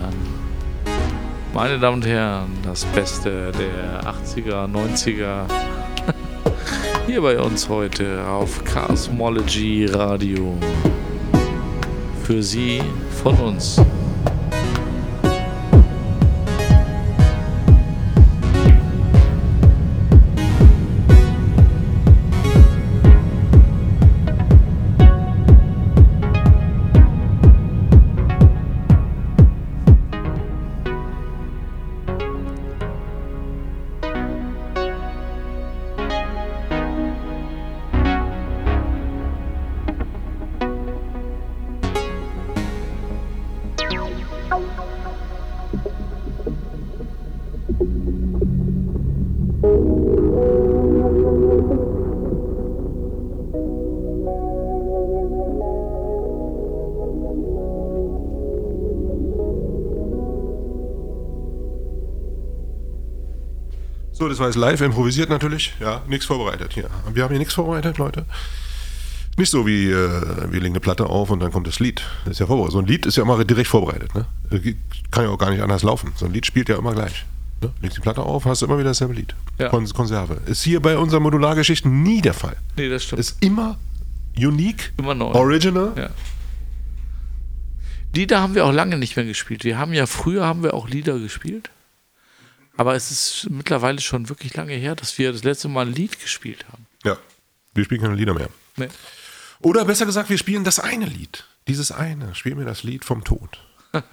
Meine 1.54 1.80
Damen 1.80 1.96
und 1.96 2.06
Herren, 2.06 2.52
das 2.62 2.84
Beste 2.84 3.54
der 3.54 4.02
80er, 4.04 4.68
90er. 4.70 5.46
Hier 7.08 7.22
bei 7.22 7.40
uns 7.40 7.70
heute 7.70 8.28
auf 8.28 8.66
Chaosmology 8.66 9.86
Radio. 9.86 10.58
Für 12.26 12.44
Sie 12.44 12.82
von 13.24 13.38
uns. 13.38 13.80
Jetzt 64.48 64.56
live 64.56 64.82
improvisiert 64.82 65.30
natürlich. 65.30 65.74
Ja, 65.80 66.02
nichts 66.08 66.26
vorbereitet 66.26 66.74
hier. 66.74 66.90
Wir 67.14 67.24
haben 67.24 67.30
hier 67.32 67.40
nichts 67.40 67.54
vorbereitet, 67.54 67.98
Leute. 67.98 68.26
Nicht 69.38 69.50
so 69.50 69.66
wie 69.66 69.90
äh, 69.90 70.10
wir 70.52 70.60
legen 70.60 70.74
eine 70.74 70.80
Platte 70.82 71.06
auf 71.08 71.30
und 71.30 71.40
dann 71.40 71.52
kommt 71.52 71.66
das 71.68 71.80
Lied. 71.80 72.02
Das 72.26 72.34
ist 72.34 72.40
ja 72.40 72.46
vorbereitet. 72.48 72.74
So 72.74 72.80
ein 72.80 72.86
Lied 72.86 73.06
ist 73.06 73.16
ja 73.18 73.24
immer 73.24 73.44
direkt 73.46 73.70
vorbereitet. 73.70 74.14
Ne? 74.14 74.26
Kann 75.10 75.24
ja 75.24 75.30
auch 75.30 75.38
gar 75.38 75.52
nicht 75.52 75.62
anders 75.62 75.84
laufen. 75.84 76.12
So 76.16 76.26
ein 76.26 76.34
Lied 76.34 76.46
spielt 76.46 76.68
ja 76.70 76.78
immer 76.78 76.94
gleich. 76.94 77.26
Ne? 77.62 77.72
Legst 77.82 77.98
die 77.98 78.02
Platte 78.02 78.22
auf, 78.24 78.46
hast 78.46 78.62
du 78.62 78.66
immer 78.66 78.78
wieder 78.78 78.90
dasselbe 78.90 79.14
Lied. 79.14 79.34
Ja. 79.58 79.70
Kon 79.70 79.88
Konserve. 79.90 80.42
Ist 80.48 80.64
hier 80.64 80.82
bei 80.82 80.98
unseren 80.98 81.24
Modulargeschichten 81.24 82.04
nie 82.04 82.22
der 82.22 82.34
Fall. 82.34 82.58
Nee, 82.76 82.90
das 82.90 83.04
stimmt. 83.04 83.20
Ist 83.20 83.38
immer 83.42 83.78
unique, 84.38 84.92
Immer 84.98 85.14
neu. 85.16 85.28
original. 85.28 85.94
Ja. 85.96 86.10
Lieder 88.14 88.42
haben 88.42 88.56
wir 88.56 88.66
auch 88.66 88.74
lange 88.74 88.98
nicht 88.98 89.16
mehr 89.16 89.26
gespielt. 89.26 89.64
Wir 89.64 89.78
haben 89.78 89.94
ja 89.94 90.06
früher 90.06 90.46
haben 90.46 90.64
wir 90.64 90.74
auch 90.74 90.90
Lieder 90.90 91.18
gespielt. 91.20 91.70
Aber 92.78 92.96
es 92.96 93.12
ist 93.12 93.48
mittlerweile 93.50 94.00
schon 94.02 94.30
wirklich 94.30 94.56
lange 94.56 94.74
her, 94.74 94.96
dass 94.96 95.18
wir 95.18 95.32
das 95.32 95.44
letzte 95.44 95.68
Mal 95.68 95.88
ein 95.88 95.94
Lied 95.94 96.20
gespielt 96.20 96.66
haben. 96.72 96.88
Ja. 97.04 97.18
Wir 97.74 97.84
spielen 97.84 98.02
keine 98.02 98.16
Lieder 98.16 98.34
mehr. 98.34 98.50
Nee. 98.78 98.88
Oder 99.60 99.86
besser 99.86 100.06
gesagt, 100.06 100.30
wir 100.30 100.38
spielen 100.38 100.64
das 100.64 100.80
eine 100.80 101.06
Lied. 101.06 101.46
Dieses 101.68 101.92
eine. 101.92 102.34
Spielen 102.36 102.58
wir 102.58 102.66
das 102.66 102.84
Lied 102.84 103.06
vom 103.06 103.24
Tod. 103.24 103.60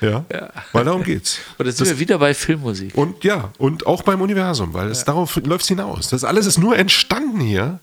Ja. 0.00 0.24
Weil 0.72 0.86
darum 0.86 1.02
geht's. 1.02 1.40
Und 1.58 1.66
jetzt 1.66 1.76
sind 1.76 1.86
wir 1.88 1.98
wieder 1.98 2.18
bei 2.18 2.32
Filmmusik. 2.32 2.96
Und 2.96 3.22
ja, 3.22 3.52
und 3.58 3.86
auch 3.86 4.02
beim 4.02 4.22
Universum, 4.22 4.72
weil 4.72 4.88
es 4.88 5.04
darauf 5.04 5.36
läuft 5.36 5.66
hinaus. 5.66 6.08
Das 6.08 6.24
alles 6.24 6.46
ist 6.46 6.56
nur 6.56 6.78
entstanden 6.78 7.40
hier, 7.40 7.80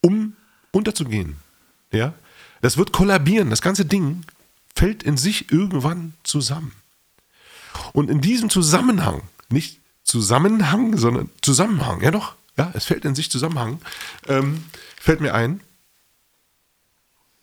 um 0.00 0.36
unterzugehen. 0.72 1.36
Ja? 1.92 2.14
Das 2.62 2.76
wird 2.76 2.92
kollabieren. 2.92 3.50
Das 3.50 3.60
ganze 3.60 3.84
Ding 3.84 4.24
fällt 4.74 5.02
in 5.02 5.16
sich 5.16 5.52
irgendwann 5.52 6.14
zusammen. 6.22 6.72
Und 7.92 8.10
in 8.10 8.20
diesem 8.20 8.50
Zusammenhang, 8.50 9.22
nicht 9.52 9.80
Zusammenhang, 10.04 10.96
sondern 10.96 11.30
Zusammenhang, 11.42 12.00
ja 12.02 12.10
doch, 12.10 12.34
ja, 12.56 12.70
es 12.74 12.84
fällt 12.84 13.04
in 13.04 13.14
sich 13.14 13.30
Zusammenhang, 13.30 13.80
ähm, 14.28 14.64
fällt 14.98 15.20
mir 15.20 15.34
ein, 15.34 15.60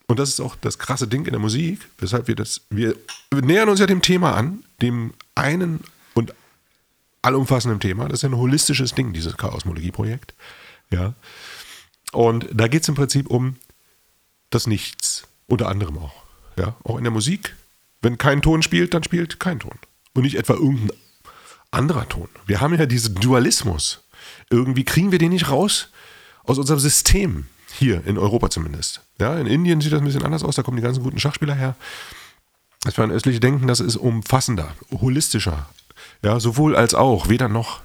und 0.08 0.20
das 0.20 0.30
ist 0.30 0.40
auch 0.40 0.56
das 0.56 0.80
krasse 0.80 1.08
Ding 1.08 1.26
in 1.26 1.32
der 1.32 1.40
Musik, 1.40 1.80
weshalb 2.00 2.28
wir 2.28 2.36
das, 2.36 2.62
wir 2.70 2.96
nähern 3.34 3.68
uns 3.70 3.80
ja 3.80 3.86
dem 3.86 4.02
Thema 4.02 4.36
an, 4.36 4.64
dem 4.82 5.14
einen 5.36 5.82
und 6.14 6.34
allumfassenden 7.22 7.82
Thema. 7.82 8.08
Das 8.08 8.20
ist 8.20 8.24
ja 8.24 8.30
ein 8.30 8.38
holistisches 8.38 8.96
Ding, 8.96 9.12
dieses 9.12 9.36
Chaosmologie-Projekt. 9.36 10.34
Ja. 10.92 11.14
Und 12.14 12.48
da 12.54 12.70
geht 12.70 12.84
es 12.84 12.90
im 12.90 12.96
Prinzip 12.96 13.28
um 13.28 13.58
das 14.50 14.66
Nichts, 14.66 15.28
unter 15.48 15.68
anderem 15.68 15.98
auch. 15.98 16.24
Ja. 16.58 16.78
Auch 16.86 16.98
in 16.98 17.04
der 17.04 17.12
Musik. 17.12 17.56
Wenn 18.02 18.18
kein 18.18 18.42
Ton 18.42 18.64
spielt, 18.64 18.94
dann 18.94 19.04
spielt 19.04 19.42
kein 19.42 19.60
Ton. 19.60 19.78
Und 20.14 20.24
nicht 20.24 20.36
etwa 20.36 20.54
irgendein 20.54 20.92
anderer 21.72 22.08
Ton. 22.08 22.30
Wir 22.46 22.62
haben 22.62 22.74
ja 22.78 22.86
diesen 22.86 23.16
Dualismus. 23.16 24.04
Irgendwie 24.50 24.84
kriegen 24.84 25.12
wir 25.12 25.20
den 25.20 25.32
nicht 25.32 25.50
raus 25.50 25.90
aus 26.44 26.58
unserem 26.58 26.80
System. 26.80 27.48
Hier 27.74 28.06
in 28.08 28.18
Europa 28.18 28.50
zumindest. 28.50 29.02
Ja, 29.20 29.38
in 29.38 29.46
Indien 29.46 29.82
sieht 29.82 29.92
das 29.92 30.00
ein 30.00 30.06
bisschen 30.06 30.24
anders 30.24 30.44
aus, 30.44 30.56
da 30.56 30.64
kommen 30.64 30.78
die 30.78 30.84
ganzen 30.84 31.04
guten 31.04 31.20
Schachspieler 31.20 31.54
her. 31.54 31.76
Das 32.82 32.96
fernöstliche 32.96 33.40
Denken, 33.40 33.68
das 33.68 33.80
ist 33.80 33.98
umfassender, 33.98 34.74
holistischer. 34.92 35.68
Ja, 36.24 36.40
sowohl 36.40 36.76
als 36.76 36.94
auch, 36.94 37.30
weder 37.30 37.50
noch. 37.50 37.82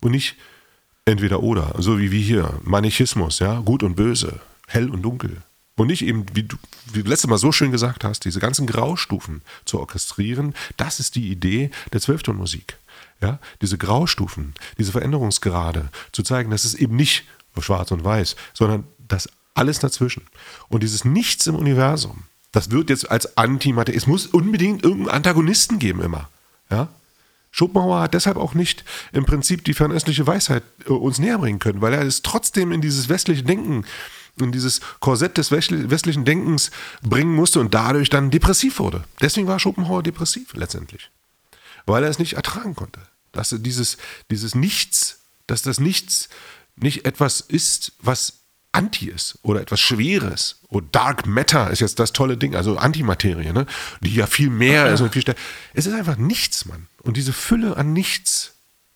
Und 0.00 0.12
nicht 0.12 0.36
entweder 1.04 1.42
oder, 1.42 1.74
so 1.78 1.98
wie 1.98 2.10
wir 2.10 2.20
hier. 2.20 2.60
Manichismus, 2.62 3.38
ja, 3.38 3.60
gut 3.60 3.82
und 3.82 3.96
böse, 3.96 4.40
hell 4.68 4.90
und 4.90 5.02
dunkel. 5.02 5.42
Und 5.76 5.88
nicht 5.88 6.02
eben, 6.02 6.26
wie 6.34 6.44
du, 6.44 6.56
wie 6.92 7.02
du 7.02 7.08
letztes 7.08 7.28
Mal 7.28 7.38
so 7.38 7.50
schön 7.50 7.72
gesagt 7.72 8.04
hast, 8.04 8.24
diese 8.24 8.38
ganzen 8.38 8.66
Graustufen 8.66 9.42
zu 9.64 9.80
orchestrieren, 9.80 10.54
das 10.76 11.00
ist 11.00 11.16
die 11.16 11.30
Idee 11.30 11.70
der 11.92 12.00
Zwölftonmusik. 12.00 12.78
Ja, 13.20 13.38
diese 13.60 13.78
Graustufen, 13.78 14.54
diese 14.78 14.92
Veränderungsgrade, 14.92 15.88
zu 16.12 16.22
zeigen, 16.22 16.50
dass 16.50 16.64
es 16.64 16.74
eben 16.74 16.96
nicht 16.96 17.24
schwarz 17.58 17.90
und 17.90 18.04
weiß, 18.04 18.36
sondern 18.52 18.84
das 19.08 19.28
alles 19.54 19.78
dazwischen. 19.78 20.22
Und 20.68 20.82
dieses 20.82 21.04
Nichts 21.04 21.46
im 21.46 21.54
Universum, 21.54 22.24
das 22.52 22.70
wird 22.70 22.90
jetzt 22.90 23.10
als 23.10 23.36
Antimaterie, 23.36 23.96
es 23.96 24.06
muss 24.06 24.26
unbedingt 24.26 24.84
irgendeinen 24.84 25.16
Antagonisten 25.16 25.78
geben 25.78 26.02
immer. 26.02 26.28
Ja? 26.70 26.88
Schopenhauer 27.50 28.00
hat 28.00 28.14
deshalb 28.14 28.36
auch 28.36 28.54
nicht 28.54 28.84
im 29.12 29.24
Prinzip 29.24 29.64
die 29.64 29.74
fernöstliche 29.74 30.26
Weisheit 30.26 30.64
äh, 30.86 30.90
uns 30.90 31.18
näher 31.18 31.38
bringen 31.38 31.60
können, 31.60 31.80
weil 31.80 31.94
er 31.94 32.02
es 32.02 32.22
trotzdem 32.22 32.72
in 32.72 32.80
dieses 32.80 33.08
westliche 33.08 33.44
Denken, 33.44 33.84
in 34.40 34.52
dieses 34.52 34.80
Korsett 35.00 35.38
des 35.38 35.50
westl- 35.50 35.90
westlichen 35.90 36.24
Denkens 36.24 36.70
bringen 37.02 37.34
musste 37.34 37.60
und 37.60 37.74
dadurch 37.74 38.10
dann 38.10 38.30
depressiv 38.30 38.78
wurde. 38.78 39.04
Deswegen 39.20 39.46
war 39.46 39.58
Schopenhauer 39.60 40.02
depressiv 40.02 40.54
letztendlich. 40.54 41.10
Weil 41.86 42.04
er 42.04 42.10
es 42.10 42.18
nicht 42.18 42.34
ertragen 42.34 42.74
konnte. 42.74 43.00
Dass 43.32 43.52
er 43.52 43.58
dieses, 43.58 43.96
dieses 44.30 44.54
Nichts, 44.54 45.20
dass 45.46 45.62
das 45.62 45.78
Nichts 45.80 46.28
nicht 46.76 47.04
etwas 47.04 47.40
ist, 47.40 47.92
was 48.00 48.34
Anti 48.72 49.08
ist 49.08 49.38
oder 49.42 49.60
etwas 49.60 49.78
Schweres. 49.80 50.56
Und 50.68 50.94
Dark 50.96 51.26
Matter 51.26 51.70
ist 51.70 51.80
jetzt 51.80 52.00
das 52.00 52.12
tolle 52.12 52.36
Ding, 52.36 52.56
also 52.56 52.76
Antimaterie, 52.76 53.52
ne? 53.52 53.66
die 54.00 54.14
ja 54.14 54.26
viel 54.26 54.50
mehr 54.50 54.92
ist 54.92 55.00
und 55.00 55.12
viel 55.12 55.22
stärker. 55.22 55.40
Es 55.74 55.86
ist 55.86 55.94
einfach 55.94 56.16
nichts, 56.16 56.64
Mann. 56.64 56.88
Und 57.02 57.16
diese 57.16 57.32
Fülle 57.32 57.76
an 57.76 57.92
Nichts, 57.92 58.53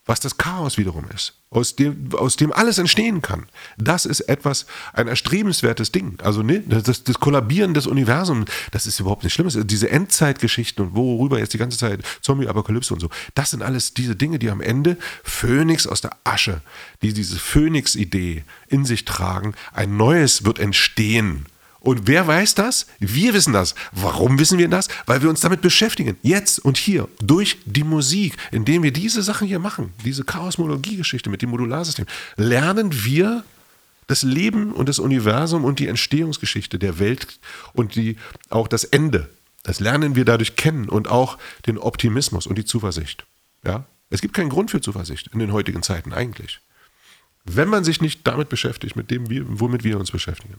was 0.08 0.20
das 0.20 0.38
Chaos 0.38 0.78
wiederum 0.78 1.04
ist, 1.14 1.34
aus 1.50 1.76
dem, 1.76 2.08
aus 2.14 2.36
dem 2.36 2.50
alles 2.50 2.78
entstehen 2.78 3.20
kann. 3.20 3.46
Das 3.76 4.06
ist 4.06 4.20
etwas, 4.22 4.64
ein 4.94 5.06
erstrebenswertes 5.06 5.92
Ding. 5.92 6.18
Also 6.22 6.42
ne, 6.42 6.60
das, 6.60 7.04
das 7.04 7.20
Kollabieren 7.20 7.74
des 7.74 7.86
Universums, 7.86 8.50
das 8.72 8.86
ist 8.86 8.98
überhaupt 8.98 9.22
nicht 9.22 9.34
schlimm. 9.34 9.50
Diese 9.66 9.90
Endzeitgeschichten 9.90 10.86
und 10.86 10.96
worüber 10.96 11.38
jetzt 11.38 11.52
die 11.52 11.58
ganze 11.58 11.76
Zeit 11.76 12.00
Zombie-Apokalypse 12.22 12.94
und 12.94 13.00
so, 13.00 13.10
das 13.34 13.50
sind 13.50 13.62
alles 13.62 13.92
diese 13.92 14.16
Dinge, 14.16 14.38
die 14.38 14.50
am 14.50 14.62
Ende 14.62 14.96
Phönix 15.22 15.86
aus 15.86 16.00
der 16.00 16.16
Asche, 16.24 16.62
die 17.02 17.12
diese 17.12 17.38
Phönix-Idee 17.38 18.44
in 18.68 18.86
sich 18.86 19.04
tragen. 19.04 19.54
Ein 19.74 19.98
neues 19.98 20.46
wird 20.46 20.58
entstehen. 20.58 21.44
Und 21.80 22.06
wer 22.06 22.26
weiß 22.26 22.54
das? 22.54 22.86
Wir 22.98 23.34
wissen 23.34 23.52
das. 23.52 23.74
Warum 23.92 24.38
wissen 24.38 24.58
wir 24.58 24.68
das? 24.68 24.88
Weil 25.06 25.22
wir 25.22 25.30
uns 25.30 25.40
damit 25.40 25.60
beschäftigen. 25.60 26.16
Jetzt 26.22 26.58
und 26.58 26.76
hier. 26.76 27.08
Durch 27.20 27.58
die 27.64 27.84
Musik. 27.84 28.36
Indem 28.50 28.82
wir 28.82 28.92
diese 28.92 29.22
Sachen 29.22 29.46
hier 29.46 29.58
machen. 29.58 29.92
Diese 30.04 30.24
Chaosmologie-Geschichte 30.24 31.30
mit 31.30 31.42
dem 31.42 31.50
Modularsystem. 31.50 32.06
Lernen 32.36 33.04
wir 33.04 33.44
das 34.08 34.22
Leben 34.22 34.72
und 34.72 34.88
das 34.88 34.98
Universum 34.98 35.64
und 35.64 35.78
die 35.78 35.86
Entstehungsgeschichte 35.86 36.78
der 36.78 36.98
Welt 36.98 37.38
und 37.74 37.94
die, 37.94 38.16
auch 38.48 38.66
das 38.66 38.84
Ende. 38.84 39.28
Das 39.62 39.80
lernen 39.80 40.16
wir 40.16 40.24
dadurch 40.24 40.56
kennen 40.56 40.88
und 40.88 41.08
auch 41.08 41.38
den 41.66 41.78
Optimismus 41.78 42.46
und 42.46 42.56
die 42.56 42.64
Zuversicht. 42.64 43.26
Ja? 43.64 43.84
Es 44.10 44.22
gibt 44.22 44.34
keinen 44.34 44.48
Grund 44.48 44.70
für 44.70 44.80
Zuversicht 44.80 45.28
in 45.32 45.38
den 45.38 45.52
heutigen 45.52 45.82
Zeiten 45.82 46.12
eigentlich. 46.12 46.60
Wenn 47.44 47.68
man 47.68 47.84
sich 47.84 48.00
nicht 48.00 48.26
damit 48.26 48.48
beschäftigt, 48.48 48.96
mit 48.96 49.10
dem, 49.10 49.26
womit 49.60 49.84
wir 49.84 49.98
uns 49.98 50.10
beschäftigen. 50.10 50.56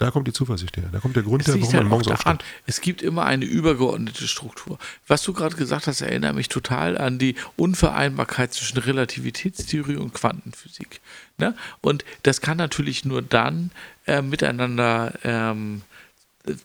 Da 0.00 0.10
kommt 0.10 0.26
die 0.26 0.32
Zuversicht 0.32 0.78
her. 0.78 0.88
Da 0.90 0.98
kommt 0.98 1.14
der 1.14 1.22
Grund 1.22 1.46
her, 1.46 1.52
warum 1.52 1.72
halt 1.74 1.82
man 1.82 1.88
morgens 1.88 2.08
aufsteht. 2.08 2.42
Es 2.64 2.80
gibt 2.80 3.02
immer 3.02 3.26
eine 3.26 3.44
übergeordnete 3.44 4.26
Struktur. 4.26 4.78
Was 5.06 5.22
du 5.22 5.34
gerade 5.34 5.56
gesagt 5.56 5.86
hast, 5.86 6.00
erinnert 6.00 6.34
mich 6.34 6.48
total 6.48 6.96
an 6.96 7.18
die 7.18 7.34
Unvereinbarkeit 7.56 8.54
zwischen 8.54 8.78
Relativitätstheorie 8.78 9.96
und 9.96 10.14
Quantenphysik. 10.14 11.02
Ne? 11.36 11.54
Und 11.82 12.06
das 12.22 12.40
kann 12.40 12.56
natürlich 12.56 13.04
nur 13.04 13.20
dann 13.20 13.72
äh, 14.06 14.22
miteinander 14.22 15.12
ähm, 15.22 15.82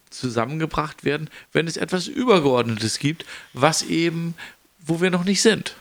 zusammengebracht 0.09 1.03
werden, 1.03 1.29
wenn 1.51 1.67
es 1.67 1.75
etwas 1.75 2.07
Übergeordnetes 2.07 2.99
gibt, 2.99 3.25
was 3.51 3.81
eben, 3.81 4.35
wo 4.79 5.01
wir 5.01 5.11
noch 5.11 5.25
nicht 5.25 5.41
sind 5.41 5.75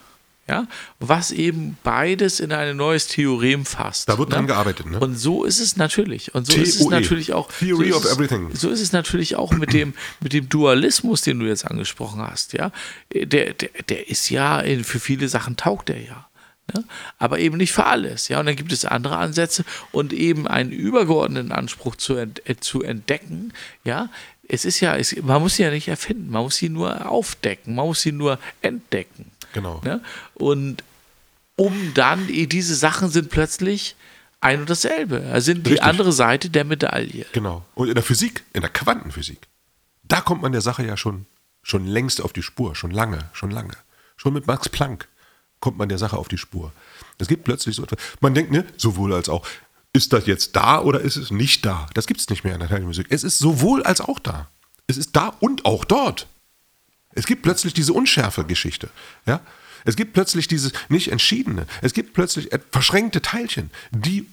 ja, 0.47 0.66
was 1.01 1.30
eben 1.30 1.78
beides 1.82 2.38
in 2.38 2.53
ein 2.53 2.76
neues 2.76 3.07
Theorem 3.07 3.64
fasst. 3.64 4.09
Da 4.09 4.18
wird 4.18 4.28
ne? 4.28 4.34
dran 4.34 4.47
gearbeitet, 4.47 4.86
ne? 4.86 5.01
Und 5.01 5.16
so 5.16 5.45
ist 5.45 5.59
es 5.59 5.76
natürlich. 5.76 6.34
Und 6.34 6.47
so 6.47 6.61
ist 6.61 6.80
es 6.80 6.86
natürlich 6.86 7.32
auch. 7.32 7.51
Theory 7.51 7.90
so 7.90 7.97
of 7.97 8.05
everything. 8.05 8.55
So 8.55 8.68
ist 8.68 8.80
es 8.80 8.92
natürlich 8.92 9.36
auch 9.36 9.53
mit 9.53 9.72
dem, 9.72 9.95
mit 10.20 10.34
dem 10.34 10.49
Dualismus, 10.49 11.22
den 11.22 11.38
du 11.38 11.47
jetzt 11.47 11.66
angesprochen 11.66 12.20
hast, 12.20 12.53
ja. 12.53 12.72
Der, 13.12 13.55
der, 13.55 13.70
der 13.88 14.09
ist 14.11 14.28
ja, 14.28 14.62
für 14.82 15.01
viele 15.01 15.28
Sachen 15.28 15.57
taugt 15.57 15.88
der 15.88 16.03
ja. 16.03 16.26
Ne? 16.72 16.84
Aber 17.18 17.38
eben 17.38 17.59
nicht 17.59 17.72
für 17.72 17.84
alles, 17.84 18.28
ja. 18.28 18.40
Und 18.40 18.47
dann 18.47 18.57
gibt 18.57 18.72
es 18.72 18.84
andere 18.84 19.16
Ansätze 19.16 19.64
und 19.92 20.12
eben 20.12 20.47
einen 20.47 20.72
übergeordneten 20.72 21.53
Anspruch 21.53 21.97
zu, 21.97 22.16
ent, 22.16 22.49
äh, 22.49 22.57
zu 22.57 22.82
entdecken, 22.82 23.53
ja. 23.84 24.11
Es 24.47 24.66
ist 24.66 24.80
ja, 24.80 24.95
es, 24.95 25.16
man 25.22 25.40
muss 25.40 25.57
sie 25.57 25.62
ja 25.62 25.70
nicht 25.70 25.88
erfinden, 25.88 26.30
man 26.30 26.42
muss 26.42 26.57
sie 26.57 26.68
nur 26.68 27.11
aufdecken, 27.11 27.74
man 27.74 27.86
muss 27.86 28.03
sie 28.03 28.12
nur 28.12 28.38
entdecken. 28.61 29.30
Genau. 29.55 29.80
Ne? 29.82 30.02
Und 30.34 30.84
um 31.57 31.92
dann, 31.94 32.26
diese 32.26 32.74
Sachen 32.74 33.09
sind 33.09 33.30
plötzlich 33.30 33.96
ein 34.40 34.61
und 34.61 34.68
dasselbe. 34.68 35.24
Also 35.32 35.46
sind 35.46 35.66
die 35.66 35.80
andere 35.80 36.12
Seite 36.12 36.50
der 36.50 36.64
Medaille. 36.64 37.24
Genau. 37.32 37.64
Und 37.74 37.88
in 37.88 37.94
der 37.94 38.02
Physik, 38.02 38.44
in 38.52 38.61
der 38.61 38.70
Quantenphysik, 38.70 39.38
da 40.02 40.20
kommt 40.20 40.42
man 40.42 40.52
der 40.52 40.61
Sache 40.61 40.84
ja 40.84 40.98
schon, 40.98 41.24
schon 41.62 41.86
längst 41.86 42.20
auf 42.20 42.34
die 42.34 42.42
Spur, 42.42 42.74
schon 42.74 42.90
lange, 42.90 43.30
schon 43.32 43.50
lange. 43.50 43.74
Schon 44.16 44.34
mit 44.34 44.46
Max 44.46 44.68
Planck 44.68 45.09
kommt 45.61 45.78
man 45.78 45.88
der 45.88 45.98
Sache 45.98 46.18
auf 46.18 46.28
die 46.28 46.36
Spur. 46.36 46.72
Es 47.18 47.28
gibt 47.28 47.44
plötzlich 47.44 47.76
so 47.76 47.84
etwas. 47.84 47.98
Man 48.20 48.34
denkt, 48.34 48.52
ne, 48.52 48.66
sowohl 48.76 49.14
als 49.14 49.30
auch, 49.30 49.46
ist 49.94 50.12
das 50.12 50.26
jetzt 50.26 50.57
da 50.57 50.82
oder 50.82 51.00
ist 51.00 51.16
es 51.16 51.30
nicht 51.30 51.64
da? 51.64 51.86
Das 51.94 52.07
gibt 52.07 52.20
es 52.20 52.28
nicht 52.28 52.44
mehr 52.44 52.55
in 52.55 52.61
der 52.61 52.68
Teilmusik. 52.68 53.07
Es 53.11 53.24
ist 53.24 53.38
sowohl 53.38 53.82
als 53.84 54.00
auch 54.00 54.18
da. 54.18 54.48
Es 54.88 54.96
ist 54.96 55.16
da 55.16 55.28
und 55.40 55.64
auch 55.64 55.84
dort. 55.84 56.26
Es 57.15 57.27
gibt 57.27 57.43
plötzlich 57.43 57.75
diese 57.75 57.93
Unschärfe-Geschichte. 57.93 58.89
Ja? 59.27 59.41
Es 59.85 59.97
gibt 59.97 60.12
plötzlich 60.12 60.49
dieses 60.49 60.73
nicht 60.89 61.11
entschiedene. 61.11 61.67
Es 61.83 61.93
gibt 61.93 62.15
plötzlich 62.15 62.49
verschränkte 62.71 63.23
Teilchen, 63.23 63.71
die 63.91 64.27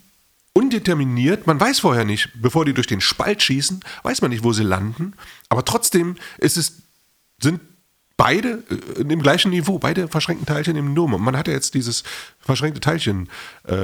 undeterminiert, 0.53 1.47
man 1.47 1.59
weiß 1.59 1.79
vorher 1.79 2.05
nicht, 2.05 2.29
bevor 2.35 2.65
die 2.65 2.73
durch 2.73 2.87
den 2.87 3.01
Spalt 3.01 3.41
schießen, 3.41 3.81
weiß 4.03 4.21
man 4.21 4.31
nicht, 4.31 4.43
wo 4.43 4.51
sie 4.51 4.63
landen, 4.63 5.13
aber 5.49 5.63
trotzdem 5.63 6.17
ist 6.39 6.57
es, 6.57 6.73
sind 7.41 7.61
beide 8.21 8.63
äh, 8.69 9.01
im 9.01 9.21
gleichen 9.21 9.49
Niveau, 9.49 9.79
beide 9.79 10.07
verschränkten 10.07 10.45
Teilchen 10.45 10.75
im 10.75 10.93
Numm. 10.93 11.15
Und 11.15 11.23
man 11.23 11.35
hat 11.35 11.47
ja 11.47 11.53
jetzt 11.53 11.73
dieses 11.73 12.03
verschränkte 12.39 12.79
Teilchen, 12.79 13.29
äh, 13.67 13.75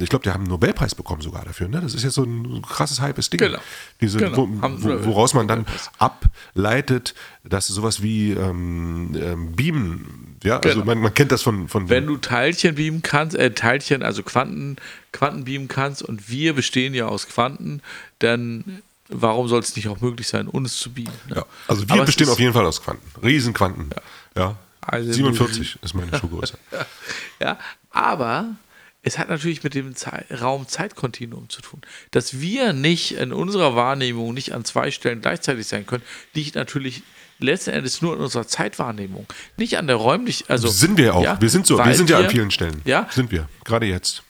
ich 0.00 0.08
glaube, 0.08 0.22
die 0.22 0.30
haben 0.30 0.44
einen 0.44 0.48
Nobelpreis 0.48 0.94
bekommen 0.94 1.20
sogar 1.20 1.44
dafür. 1.44 1.68
Ne? 1.68 1.82
Das 1.82 1.92
ist 1.92 2.02
jetzt 2.02 2.14
so 2.14 2.24
ein 2.24 2.62
krasses, 2.62 3.02
hypes 3.02 3.28
Ding. 3.28 3.40
Genau. 3.40 3.58
Diese, 4.00 4.18
genau. 4.18 4.38
Wo, 4.38 4.48
wo, 4.48 5.04
woraus 5.04 5.34
man 5.34 5.48
dann 5.48 5.66
ableitet, 5.98 7.14
dass 7.44 7.66
sowas 7.66 8.02
wie 8.02 8.32
ähm, 8.32 9.14
ähm, 9.20 9.52
Beamen, 9.52 10.38
ja, 10.42 10.60
also 10.60 10.80
genau. 10.80 10.86
man, 10.86 11.00
man, 11.00 11.12
kennt 11.12 11.30
das 11.30 11.42
von, 11.42 11.68
von 11.68 11.90
Wenn 11.90 12.06
du 12.06 12.16
Teilchen 12.16 12.76
beamen 12.76 13.02
kannst, 13.02 13.36
äh, 13.36 13.50
Teilchen, 13.50 14.02
also 14.02 14.22
Quanten, 14.22 14.76
Quanten 15.12 15.44
beamen 15.44 15.68
kannst 15.68 16.02
und 16.02 16.30
wir 16.30 16.54
bestehen 16.54 16.94
ja 16.94 17.06
aus 17.06 17.28
Quanten, 17.28 17.82
dann 18.18 18.82
warum 19.08 19.48
soll 19.48 19.60
es 19.60 19.74
nicht 19.76 19.88
auch 19.88 20.00
möglich 20.00 20.28
sein, 20.28 20.48
uns 20.48 20.78
zu 20.78 20.92
bieten? 20.92 21.12
Ne? 21.28 21.36
Ja, 21.36 21.46
also 21.68 21.88
wir 21.88 21.94
Aber 21.94 22.04
bestehen 22.04 22.28
auf 22.28 22.40
jeden 22.40 22.52
Fall 22.52 22.66
aus 22.66 22.82
Quanten. 22.82 23.06
Riesenquanten. 23.22 23.90
Ja. 24.36 24.42
ja. 24.42 24.56
Also 24.80 25.12
47 25.12 25.78
ist 25.82 25.94
meine 25.94 26.16
Schuhgröße. 26.18 26.58
ja, 27.40 27.58
aber 27.90 28.56
es 29.02 29.18
hat 29.18 29.28
natürlich 29.28 29.62
mit 29.62 29.74
dem 29.74 29.94
Raum-Zeit-Kontinuum 30.30 31.48
zu 31.48 31.62
tun. 31.62 31.80
Dass 32.10 32.40
wir 32.40 32.72
nicht 32.72 33.16
in 33.16 33.32
unserer 33.32 33.76
Wahrnehmung 33.76 34.34
nicht 34.34 34.52
an 34.54 34.64
zwei 34.64 34.90
Stellen 34.90 35.20
gleichzeitig 35.20 35.66
sein 35.66 35.86
können, 35.86 36.02
liegt 36.34 36.54
natürlich 36.54 37.02
letzten 37.38 37.70
Endes 37.70 38.02
nur 38.02 38.14
in 38.14 38.20
unserer 38.20 38.46
Zeitwahrnehmung. 38.46 39.26
Nicht 39.56 39.78
an 39.78 39.86
der 39.86 39.96
räumlichen. 39.96 40.48
Also, 40.48 40.68
sind 40.68 40.96
wir 40.96 41.14
auch. 41.14 41.22
Ja, 41.22 41.40
wir 41.40 41.50
sind 41.50 41.66
so. 41.66 41.78
Wir 41.78 41.94
sind 41.94 42.10
ja 42.10 42.18
an 42.18 42.30
vielen 42.30 42.50
Stellen. 42.50 42.80
Ja. 42.84 43.08
Sind 43.10 43.30
wir. 43.30 43.48
Gerade 43.64 43.86
jetzt. 43.86 44.22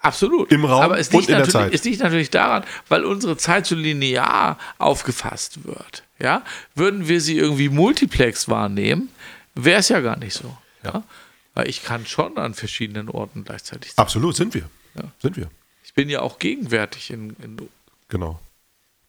Absolut. 0.00 0.52
Im 0.52 0.64
Raum 0.64 0.82
Aber 0.82 0.98
es 0.98 1.10
liegt, 1.10 1.28
und 1.28 1.30
in 1.30 1.38
der 1.38 1.48
Zeit. 1.48 1.74
es 1.74 1.84
liegt 1.84 2.00
natürlich 2.00 2.30
daran, 2.30 2.64
weil 2.88 3.04
unsere 3.04 3.36
Zeit 3.36 3.66
so 3.66 3.74
linear 3.74 4.58
aufgefasst 4.78 5.64
wird. 5.64 6.04
Ja? 6.20 6.42
Würden 6.74 7.08
wir 7.08 7.20
sie 7.20 7.36
irgendwie 7.36 7.68
multiplex 7.68 8.48
wahrnehmen, 8.48 9.08
wäre 9.54 9.80
es 9.80 9.88
ja 9.88 10.00
gar 10.00 10.16
nicht 10.16 10.34
so. 10.34 10.56
Ja? 10.84 11.02
Weil 11.54 11.68
ich 11.68 11.82
kann 11.82 12.06
schon 12.06 12.38
an 12.38 12.54
verschiedenen 12.54 13.08
Orten 13.08 13.44
gleichzeitig 13.44 13.92
sein. 13.92 14.02
Absolut, 14.02 14.36
sind 14.36 14.54
wir. 14.54 14.70
Ja. 14.94 15.04
Sind 15.20 15.36
wir. 15.36 15.50
Ich 15.84 15.94
bin 15.94 16.08
ja 16.08 16.20
auch 16.20 16.38
gegenwärtig 16.38 17.10
in, 17.10 17.30
in 17.42 17.58
Genau. 18.08 18.40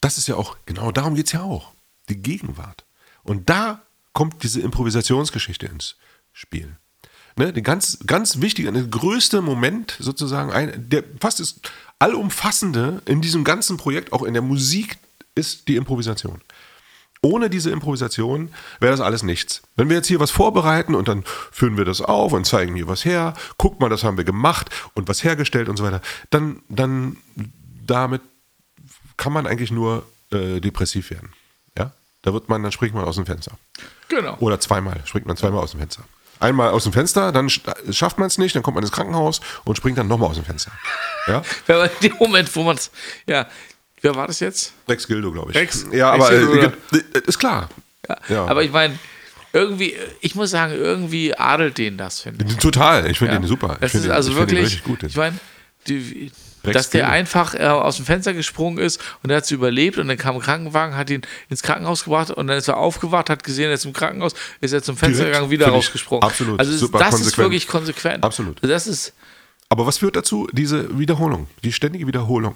Das 0.02 0.18
ist 0.18 0.28
ja 0.28 0.36
auch, 0.36 0.58
genau 0.66 0.92
darum 0.92 1.16
geht 1.16 1.28
es 1.28 1.34
ja 1.34 1.44
auch. 1.44 1.72
Die 2.10 2.18
Gegenwart. 2.18 2.84
Und 3.24 3.50
da 3.50 3.82
kommt 4.14 4.42
diese 4.44 4.62
Improvisationsgeschichte 4.62 5.68
ins 5.68 5.96
Spiel. 6.34 6.76
Ne, 7.40 7.54
der 7.54 7.64
ganz, 7.64 8.00
ganz 8.06 8.42
wichtige, 8.42 8.70
der 8.70 8.84
größte 8.84 9.42
Moment 9.42 9.96
sozusagen, 9.98 10.52
ein, 10.52 10.90
der 10.90 11.06
fast 11.22 11.40
ist 11.40 11.62
allumfassende 11.98 13.02
in 13.06 13.22
diesem 13.22 13.46
ganzen 13.46 13.78
Projekt, 13.78 14.12
auch 14.12 14.24
in 14.24 14.34
der 14.34 14.42
Musik, 14.42 14.98
ist 15.36 15.70
die 15.70 15.78
Improvisation. 15.78 16.42
Ohne 17.22 17.50
diese 17.50 17.72
Improvisation 17.72 18.50
wäre 18.82 18.92
das 18.92 19.00
alles 19.00 19.24
nichts. 19.24 19.62
Wenn 19.78 19.88
wir 19.88 19.96
jetzt 19.96 20.08
hier 20.08 20.20
was 20.20 20.32
vorbereiten 20.32 20.96
und 20.96 21.08
dann 21.08 21.24
führen 21.50 21.78
wir 21.78 21.86
das 21.86 22.02
auf 22.02 22.34
und 22.34 22.44
zeigen 22.44 22.76
hier 22.76 22.90
was 22.90 23.06
her, 23.06 23.34
guck 23.58 23.80
mal, 23.80 23.88
das 23.88 24.04
haben 24.04 24.18
wir 24.18 24.26
gemacht 24.26 24.70
und 24.94 25.08
was 25.08 25.24
hergestellt 25.24 25.70
und 25.70 25.78
so 25.78 25.86
weiter, 25.86 26.02
dann, 26.32 26.62
dann 26.68 27.16
damit 27.88 28.22
kann 29.16 29.32
man 29.32 29.48
eigentlich 29.48 29.72
nur 29.72 30.06
äh, 30.34 30.60
depressiv 30.60 31.10
werden. 31.10 31.30
Ja? 31.78 31.94
Da 32.22 32.34
wird 32.34 32.50
man, 32.50 32.64
dann 32.64 32.74
springt 32.74 32.96
man 32.96 33.06
aus 33.06 33.16
dem 33.16 33.26
Fenster. 33.26 33.58
Genau. 34.10 34.36
Oder 34.40 34.60
zweimal, 34.60 35.00
springt 35.06 35.26
man 35.26 35.38
zweimal 35.38 35.64
aus 35.64 35.72
dem 35.72 35.80
Fenster 35.80 36.04
einmal 36.40 36.70
aus 36.72 36.84
dem 36.84 36.94
Fenster, 36.94 37.32
dann 37.32 37.50
schafft 37.50 38.18
man 38.18 38.28
es 38.28 38.38
nicht, 38.38 38.56
dann 38.56 38.64
kommt 38.64 38.76
man 38.76 38.84
ins 38.84 38.92
Krankenhaus 38.92 39.42
und 39.66 39.76
springt 39.76 39.98
dann 39.98 40.08
nochmal 40.08 40.30
aus 40.30 40.36
dem 40.36 40.46
Fenster. 40.46 40.72
Ja? 41.28 41.44
dem 42.02 42.16
Moment, 42.20 42.54
wo 42.56 42.64
man 42.64 42.78
es, 42.78 42.92
ja, 43.28 43.48
wer 44.02 44.16
war 44.16 44.28
das 44.28 44.40
jetzt? 44.40 44.74
Rex 44.88 45.08
Gildo, 45.08 45.32
glaube 45.32 45.52
ich. 45.52 45.58
Rex, 45.58 45.86
ja, 45.92 46.12
Rex 46.12 46.26
aber 46.26 46.34
äh, 46.34 46.98
äh, 46.98 47.22
ist 47.26 47.40
klar. 47.40 47.70
Ja. 48.08 48.18
ja. 48.30 48.46
Aber 48.46 48.64
ich 48.64 48.72
meine, 48.72 48.98
irgendwie, 49.54 49.96
ich 50.22 50.36
muss 50.36 50.52
sagen, 50.52 50.74
irgendwie 50.74 51.36
adelt 51.36 51.78
den 51.78 51.98
das, 51.98 52.22
finde 52.22 52.46
ich. 52.46 52.56
Total, 52.58 53.10
ich 53.10 53.18
finde 53.18 53.34
ja. 53.34 53.40
den 53.40 53.48
super. 53.48 53.78
Das 53.80 53.96
ist 53.96 54.06
den, 54.06 54.12
also 54.12 54.36
wirklich, 54.36 54.84
gut. 54.84 55.04
Ich 55.04 55.16
meine, 55.16 55.40
die, 55.88 56.32
Rex 56.64 56.74
dass 56.74 56.90
der 56.90 57.10
einfach 57.10 57.56
äh, 57.56 57.66
aus 57.66 57.96
dem 57.98 58.06
Fenster 58.06 58.34
gesprungen 58.34 58.78
ist 58.78 59.00
und 59.24 59.30
er 59.30 59.38
hat 59.38 59.46
es 59.46 59.52
überlebt 59.52 59.98
und 59.98 60.08
dann 60.08 60.18
kam 60.18 60.36
ein 60.36 60.42
Krankenwagen, 60.42 60.96
hat 60.96 61.10
ihn 61.10 61.22
ins 61.50 61.62
Krankenhaus 61.62 62.04
gebracht 62.04 62.32
und 62.32 62.48
dann 62.48 62.58
ist 62.58 62.68
er 62.68 62.78
aufgewacht, 62.78 63.30
hat 63.30 63.44
gesehen, 63.44 63.70
er 63.70 63.76
ist 63.76 63.86
im 63.86 63.94
Krankenhaus, 63.94 64.34
ist 64.60 64.74
er 64.74 64.84
zum 64.84 64.98
Fenster 64.98 65.24
Direkt, 65.24 65.36
gegangen, 65.36 65.52
wieder 65.52 65.68
rausgesprungen. 65.68 66.24
Absolut. 66.24 66.60
Also 66.60 66.76
super 66.76 67.00
das 67.00 67.12
konsequent. 67.12 67.32
ist 67.32 67.38
wirklich 67.38 67.68
konsequent. 67.68 68.24
Absolut. 68.24 68.58
Das 68.62 68.88
ist. 68.88 69.14
Aber 69.70 69.86
was 69.86 70.00
führt 70.00 70.16
dazu? 70.16 70.48
Diese 70.52 70.98
Wiederholung, 70.98 71.48
die 71.64 71.72
ständige 71.72 72.08
Wiederholung. 72.08 72.56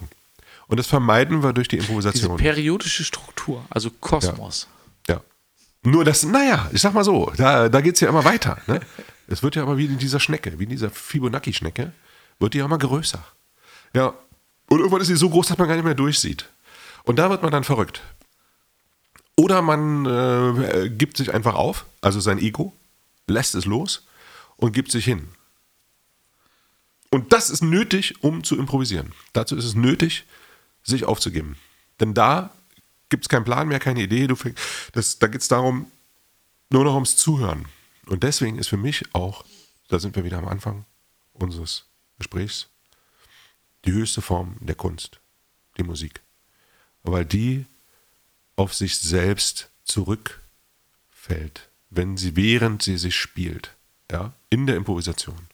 Und 0.67 0.77
das 0.79 0.87
vermeiden 0.87 1.43
wir 1.43 1.53
durch 1.53 1.67
die 1.67 1.77
Improvisation. 1.77 2.37
Diese 2.37 2.49
periodische 2.51 3.03
Struktur, 3.03 3.65
also 3.69 3.89
Kosmos. 3.99 4.67
Ja. 5.07 5.15
ja. 5.15 5.21
Nur 5.83 6.05
das, 6.05 6.23
naja, 6.23 6.69
ich 6.73 6.81
sag 6.81 6.93
mal 6.93 7.03
so, 7.03 7.31
da, 7.37 7.69
da 7.69 7.81
geht 7.81 7.95
es 7.95 8.01
ja 8.01 8.09
immer 8.09 8.23
weiter. 8.23 8.57
Ne? 8.67 8.79
Es 9.27 9.43
wird 9.43 9.55
ja 9.55 9.63
aber 9.63 9.77
wie 9.77 9.85
in 9.85 9.97
dieser 9.97 10.19
Schnecke, 10.19 10.57
wie 10.59 10.63
in 10.63 10.69
dieser 10.69 10.89
Fibonacci-Schnecke, 10.89 11.91
wird 12.39 12.53
die 12.53 12.59
ja 12.59 12.65
immer 12.65 12.77
größer. 12.77 13.23
Ja, 13.93 14.13
und 14.69 14.79
irgendwann 14.79 15.01
ist 15.01 15.07
sie 15.07 15.15
so 15.15 15.29
groß, 15.29 15.47
dass 15.47 15.57
man 15.57 15.67
gar 15.67 15.75
nicht 15.75 15.85
mehr 15.85 15.93
durchsieht. 15.93 16.49
Und 17.03 17.17
da 17.17 17.29
wird 17.29 17.43
man 17.43 17.51
dann 17.51 17.63
verrückt. 17.63 18.01
Oder 19.35 19.61
man 19.61 20.05
äh, 20.05 20.89
gibt 20.89 21.17
sich 21.17 21.33
einfach 21.33 21.55
auf, 21.55 21.85
also 22.01 22.19
sein 22.19 22.39
Ego, 22.39 22.73
lässt 23.27 23.55
es 23.55 23.65
los 23.65 24.05
und 24.57 24.73
gibt 24.73 24.91
sich 24.91 25.05
hin. 25.05 25.27
Und 27.09 27.33
das 27.33 27.49
ist 27.49 27.61
nötig, 27.61 28.23
um 28.23 28.43
zu 28.43 28.57
improvisieren. 28.57 29.13
Dazu 29.33 29.55
ist 29.55 29.65
es 29.65 29.75
nötig, 29.75 30.25
sich 30.83 31.05
aufzugeben. 31.05 31.57
Denn 31.99 32.13
da 32.13 32.49
gibt 33.09 33.25
es 33.25 33.29
keinen 33.29 33.43
Plan 33.45 33.67
mehr, 33.67 33.79
keine 33.79 34.01
Idee. 34.01 34.27
Du, 34.27 34.35
das, 34.93 35.19
da 35.19 35.27
geht 35.27 35.41
es 35.41 35.47
darum, 35.47 35.91
nur 36.69 36.83
noch 36.83 36.95
ums 36.95 37.15
Zuhören. 37.15 37.65
Und 38.07 38.23
deswegen 38.23 38.57
ist 38.57 38.69
für 38.69 38.77
mich 38.77 39.03
auch, 39.13 39.45
da 39.89 39.99
sind 39.99 40.15
wir 40.15 40.23
wieder 40.23 40.39
am 40.39 40.47
Anfang 40.47 40.85
unseres 41.33 41.85
Gesprächs, 42.17 42.67
die 43.85 43.91
höchste 43.91 44.21
Form 44.21 44.57
der 44.61 44.75
Kunst, 44.75 45.19
die 45.77 45.83
Musik. 45.83 46.21
Weil 47.03 47.25
die 47.25 47.65
auf 48.55 48.73
sich 48.73 48.97
selbst 48.97 49.69
zurückfällt, 49.83 51.69
wenn 51.89 52.17
sie, 52.17 52.35
während 52.35 52.81
sie 52.83 52.97
sich 52.97 53.15
spielt, 53.15 53.71
ja, 54.11 54.33
in 54.49 54.67
der 54.67 54.75
Improvisation. 54.75 55.47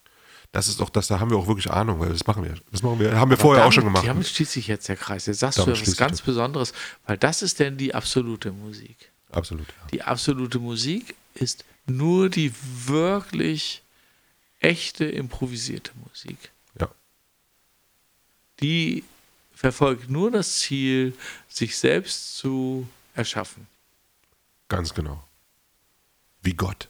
Das 0.51 0.67
ist 0.67 0.79
doch 0.79 0.89
das, 0.89 1.07
da 1.07 1.19
haben 1.19 1.29
wir 1.29 1.37
auch 1.37 1.47
wirklich 1.47 1.69
Ahnung, 1.69 1.99
weil 1.99 2.09
das 2.09 2.25
machen 2.25 2.43
wir. 2.43 2.55
Das 2.71 2.81
machen 2.81 2.99
wir, 2.99 3.15
haben 3.15 3.29
wir 3.29 3.35
Aber 3.37 3.41
vorher 3.41 3.61
damit, 3.63 3.71
auch 3.71 3.73
schon 3.75 3.83
gemacht. 3.83 4.07
Damit 4.07 4.27
schließt 4.27 4.51
sich 4.53 4.67
jetzt 4.67 4.87
der 4.89 4.95
Kreis. 4.95 5.27
Jetzt 5.27 5.39
sagst 5.39 5.59
Damit 5.59 5.67
du 5.67 5.71
ja 5.71 5.73
was 5.73 5.77
schließt 5.79 5.91
sich 5.91 5.99
ganz 5.99 6.17
der- 6.17 6.25
Besonderes, 6.25 6.73
weil 7.05 7.17
das 7.17 7.41
ist 7.43 7.59
denn 7.59 7.77
die 7.77 7.93
absolute 7.93 8.51
Musik. 8.51 9.11
Absolut. 9.31 9.67
Ja. 9.67 9.87
Die 9.93 10.01
absolute 10.01 10.57
Musik 10.57 11.13
ist 11.35 11.65
nur 11.85 12.29
die 12.29 12.51
wirklich 12.85 13.83
echte 14.59 15.05
improvisierte 15.05 15.91
Musik. 16.07 16.51
ja. 16.79 16.89
Die 18.61 19.03
verfolgt 19.53 20.09
nur 20.09 20.31
das 20.31 20.59
Ziel, 20.59 21.13
sich 21.47 21.77
selbst 21.77 22.37
zu 22.37 22.87
erschaffen. 23.13 23.67
Ganz 24.69 24.93
genau. 24.93 25.23
Wie 26.41 26.53
Gott. 26.53 26.87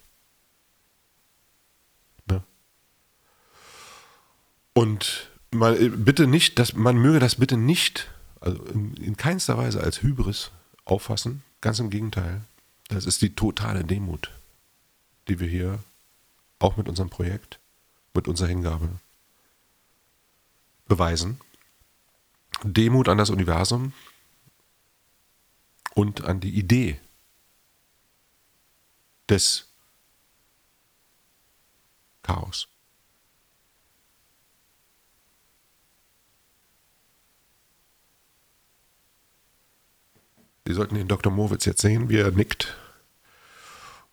Ne? 2.26 2.42
Und 4.72 5.30
mal 5.50 5.80
äh, 5.80 5.88
bitte 5.88 6.26
nicht, 6.26 6.58
dass 6.58 6.74
man 6.74 6.96
möge 6.96 7.18
das 7.18 7.36
bitte 7.36 7.56
nicht, 7.56 8.08
also 8.40 8.62
in, 8.66 8.94
in 8.94 9.16
keinster 9.16 9.58
Weise 9.58 9.80
als 9.82 10.02
Hybris 10.02 10.50
auffassen. 10.84 11.42
Ganz 11.60 11.78
im 11.78 11.90
Gegenteil. 11.90 12.42
Das 12.88 13.04
ist 13.06 13.22
die 13.22 13.34
totale 13.34 13.84
Demut, 13.84 14.30
die 15.28 15.40
wir 15.40 15.48
hier 15.48 15.78
auch 16.58 16.76
mit 16.76 16.88
unserem 16.88 17.10
Projekt, 17.10 17.58
mit 18.14 18.28
unserer 18.28 18.48
Hingabe 18.48 18.88
beweisen. 20.86 21.40
Demut 22.62 23.08
an 23.08 23.18
das 23.18 23.30
Universum 23.30 23.92
und 25.94 26.24
an 26.24 26.40
die 26.40 26.50
Idee 26.50 27.00
des 29.28 29.66
Chaos. 32.22 32.68
Sie 40.66 40.74
sollten 40.74 40.94
den 40.94 41.08
Dr. 41.08 41.32
Mowitz 41.32 41.64
jetzt 41.64 41.80
sehen, 41.80 42.08
wie 42.08 42.18
er 42.18 42.30
nickt. 42.30 42.76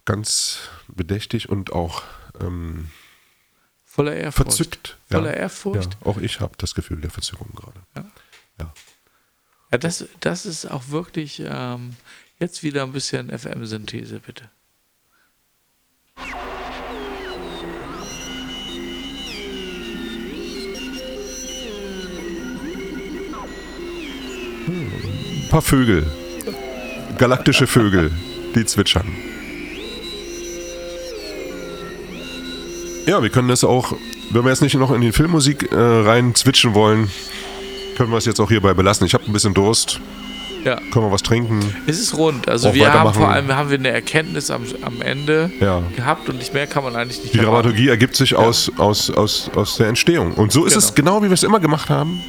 Ganz 0.06 0.69
bedächtig 0.88 1.49
und 1.49 1.74
auch 1.74 2.02
ähm, 2.40 2.90
Voller 3.84 4.15
Ehrfurcht. 4.15 4.57
verzückt. 4.57 4.98
Voller 5.10 5.34
ja. 5.36 5.41
Ehrfurcht. 5.41 5.98
Ja, 6.02 6.07
auch 6.07 6.18
ich 6.18 6.40
habe 6.40 6.53
das 6.57 6.74
Gefühl 6.74 7.02
der 7.02 7.11
Verzückung 7.11 7.52
gerade. 7.53 7.80
Ja. 7.95 8.10
Ja. 8.59 8.73
Ja, 9.71 9.77
das, 9.77 10.05
das 10.19 10.45
ist 10.45 10.65
auch 10.65 10.89
wirklich 10.89 11.41
ähm, 11.45 11.95
jetzt 12.39 12.63
wieder 12.63 12.84
ein 12.84 12.93
bisschen 12.93 13.29
FM-Synthese, 13.38 14.19
bitte. 14.19 14.49
Ein 25.47 25.49
paar 25.49 25.61
Vögel. 25.61 26.05
Galaktische 27.17 27.67
Vögel, 27.67 28.11
die 28.55 28.65
zwitschern. 28.65 29.07
Ja, 33.05 33.23
wir 33.23 33.29
können 33.29 33.47
das 33.47 33.63
auch, 33.63 33.93
wenn 34.31 34.43
wir 34.43 34.49
jetzt 34.49 34.61
nicht 34.61 34.75
noch 34.75 34.91
in 34.91 34.99
die 34.99 35.13
Filmmusik 35.13 35.71
äh, 35.71 35.75
rein 35.77 36.35
zwitschen 36.35 36.73
wollen, 36.73 37.09
können 37.98 38.11
wir 38.11 38.18
es 38.18 38.26
jetzt 38.26 38.40
auch 38.40 38.49
hierbei 38.49 38.74
belassen. 38.76 39.06
Ich 39.07 39.14
habe 39.14 39.26
ein 39.26 39.34
bisschen 39.34 39.53
Durst. 39.56 39.99
Ja. 40.64 40.76
Können 40.91 41.06
wir 41.06 41.11
was 41.11 41.24
trinken? 41.24 41.60
Es 41.88 41.99
ist 41.99 42.15
rund. 42.18 42.48
Also 42.48 42.69
Auch 42.69 42.74
wir 42.74 42.94
haben 42.94 43.14
vor 43.14 43.30
allem 43.30 43.53
haben 43.56 43.69
wir 43.69 43.78
eine 43.80 43.90
Erkenntnis 43.90 44.52
am, 44.52 44.64
am 44.82 45.02
Ende 45.02 45.49
Ja. 45.60 45.82
gehabt 45.95 46.30
und 46.30 46.38
nicht 46.38 46.53
mehr 46.53 46.68
kann 46.68 46.84
man 46.84 46.95
eigentlich 46.95 47.22
nicht 47.24 47.34
Die 47.34 47.40
erwarten. 47.40 47.64
Dramaturgie 47.64 47.88
ergibt 47.90 48.15
sich 48.15 48.36
aus, 48.36 48.72
aus, 48.78 49.10
aus, 49.10 49.49
aus 49.56 49.78
der 49.78 49.88
Entstehung. 49.88 50.34
Und 50.34 50.52
so 50.52 50.65
ist 50.65 50.76
es 50.76 50.94
genau, 50.94 51.22
wie 51.22 51.28
wir 51.28 51.34
es 51.34 51.44
immer 51.44 51.60
gemacht 51.60 51.90
haben. 51.90 52.22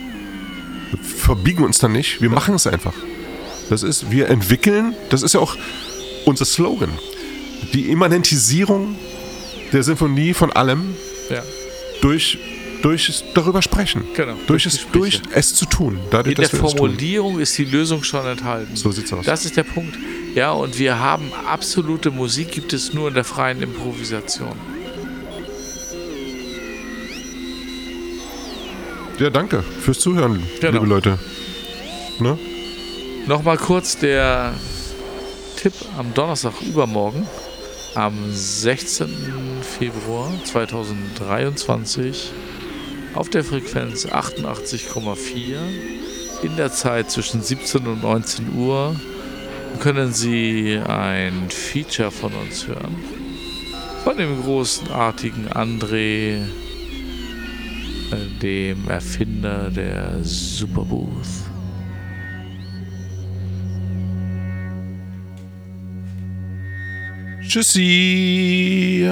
Wir 0.90 0.99
verbiegen 1.05 1.65
uns 1.65 1.78
dann 1.78 1.93
nicht, 1.93 2.23
wir 2.23 2.31
machen 2.31 2.55
es 2.55 2.66
einfach. 2.66 2.95
Das 3.70 3.82
ist, 3.82 4.11
wir 4.11 4.28
entwickeln, 4.28 4.95
das 5.11 5.23
ist 5.23 5.35
ja 5.35 5.40
auch 5.40 5.57
unser 6.24 6.45
Slogan. 6.47 6.90
Die 7.74 7.90
Immanentisierung 7.90 8.95
der 9.73 9.82
Sinfonie 9.82 10.32
von 10.32 10.53
allem 10.53 10.95
Ja. 11.28 11.43
durch, 12.01 12.39
durch 12.82 13.09
es 13.09 13.24
darüber 13.34 13.62
sprechen. 13.62 14.05
Genau, 14.14 14.34
Durch, 14.46 14.66
es, 14.66 14.86
durch 14.92 15.20
es 15.34 15.55
zu 15.55 15.66
tun. 15.66 15.98
Dadurch, 16.10 16.36
In 16.36 16.42
der. 16.42 16.50
Formulierung 16.50 17.38
ist 17.40 17.56
die 17.59 17.64
Lösung 17.64 18.02
schon 18.05 18.26
enthalten. 18.26 18.76
So 18.76 18.90
sieht's 18.90 19.12
aus. 19.12 19.24
Das 19.26 19.44
ist 19.44 19.56
der 19.56 19.64
Punkt. 19.64 19.96
Ja, 20.34 20.52
und 20.52 20.78
wir 20.78 20.98
haben 20.98 21.32
absolute 21.50 22.10
Musik, 22.10 22.52
gibt 22.52 22.72
es 22.72 22.92
nur 22.92 23.09
in 23.09 23.14
der 23.14 23.24
freien 23.24 23.62
Improvisation. 23.62 24.52
Ja, 29.18 29.30
danke 29.30 29.62
fürs 29.62 29.98
Zuhören, 29.98 30.42
Genau. 30.60 30.72
liebe 30.74 30.86
Leute. 30.86 31.18
Ne? 32.20 32.38
Nochmal 33.26 33.56
kurz 33.59 33.98
der 33.98 34.55
Tipp 35.56 35.72
am 35.98 36.14
Donnerstag 36.14 36.52
übermorgen, 36.62 37.26
am 37.96 38.14
16. 38.32 39.09
Februar 39.62 40.30
2023 40.44 42.30
auf 43.14 43.28
der 43.28 43.44
Frequenz 43.44 44.06
88,4 44.06 45.56
in 46.43 46.56
der 46.56 46.72
Zeit 46.72 47.10
zwischen 47.10 47.43
17 47.43 47.86
und 47.86 48.02
19 48.02 48.55
Uhr 48.56 48.94
können 49.80 50.12
Sie 50.12 50.78
ein 50.86 51.51
Feature 51.51 52.10
von 52.10 52.32
uns 52.35 52.66
hören. 52.66 52.97
Von 54.05 54.16
dem 54.16 54.43
großartigen 54.43 55.48
André, 55.48 56.43
äh, 58.10 58.40
dem 58.40 58.89
Erfinder 58.89 59.70
der 59.70 60.18
Superbooth. 60.22 61.48
Tschüssi. 67.47 69.09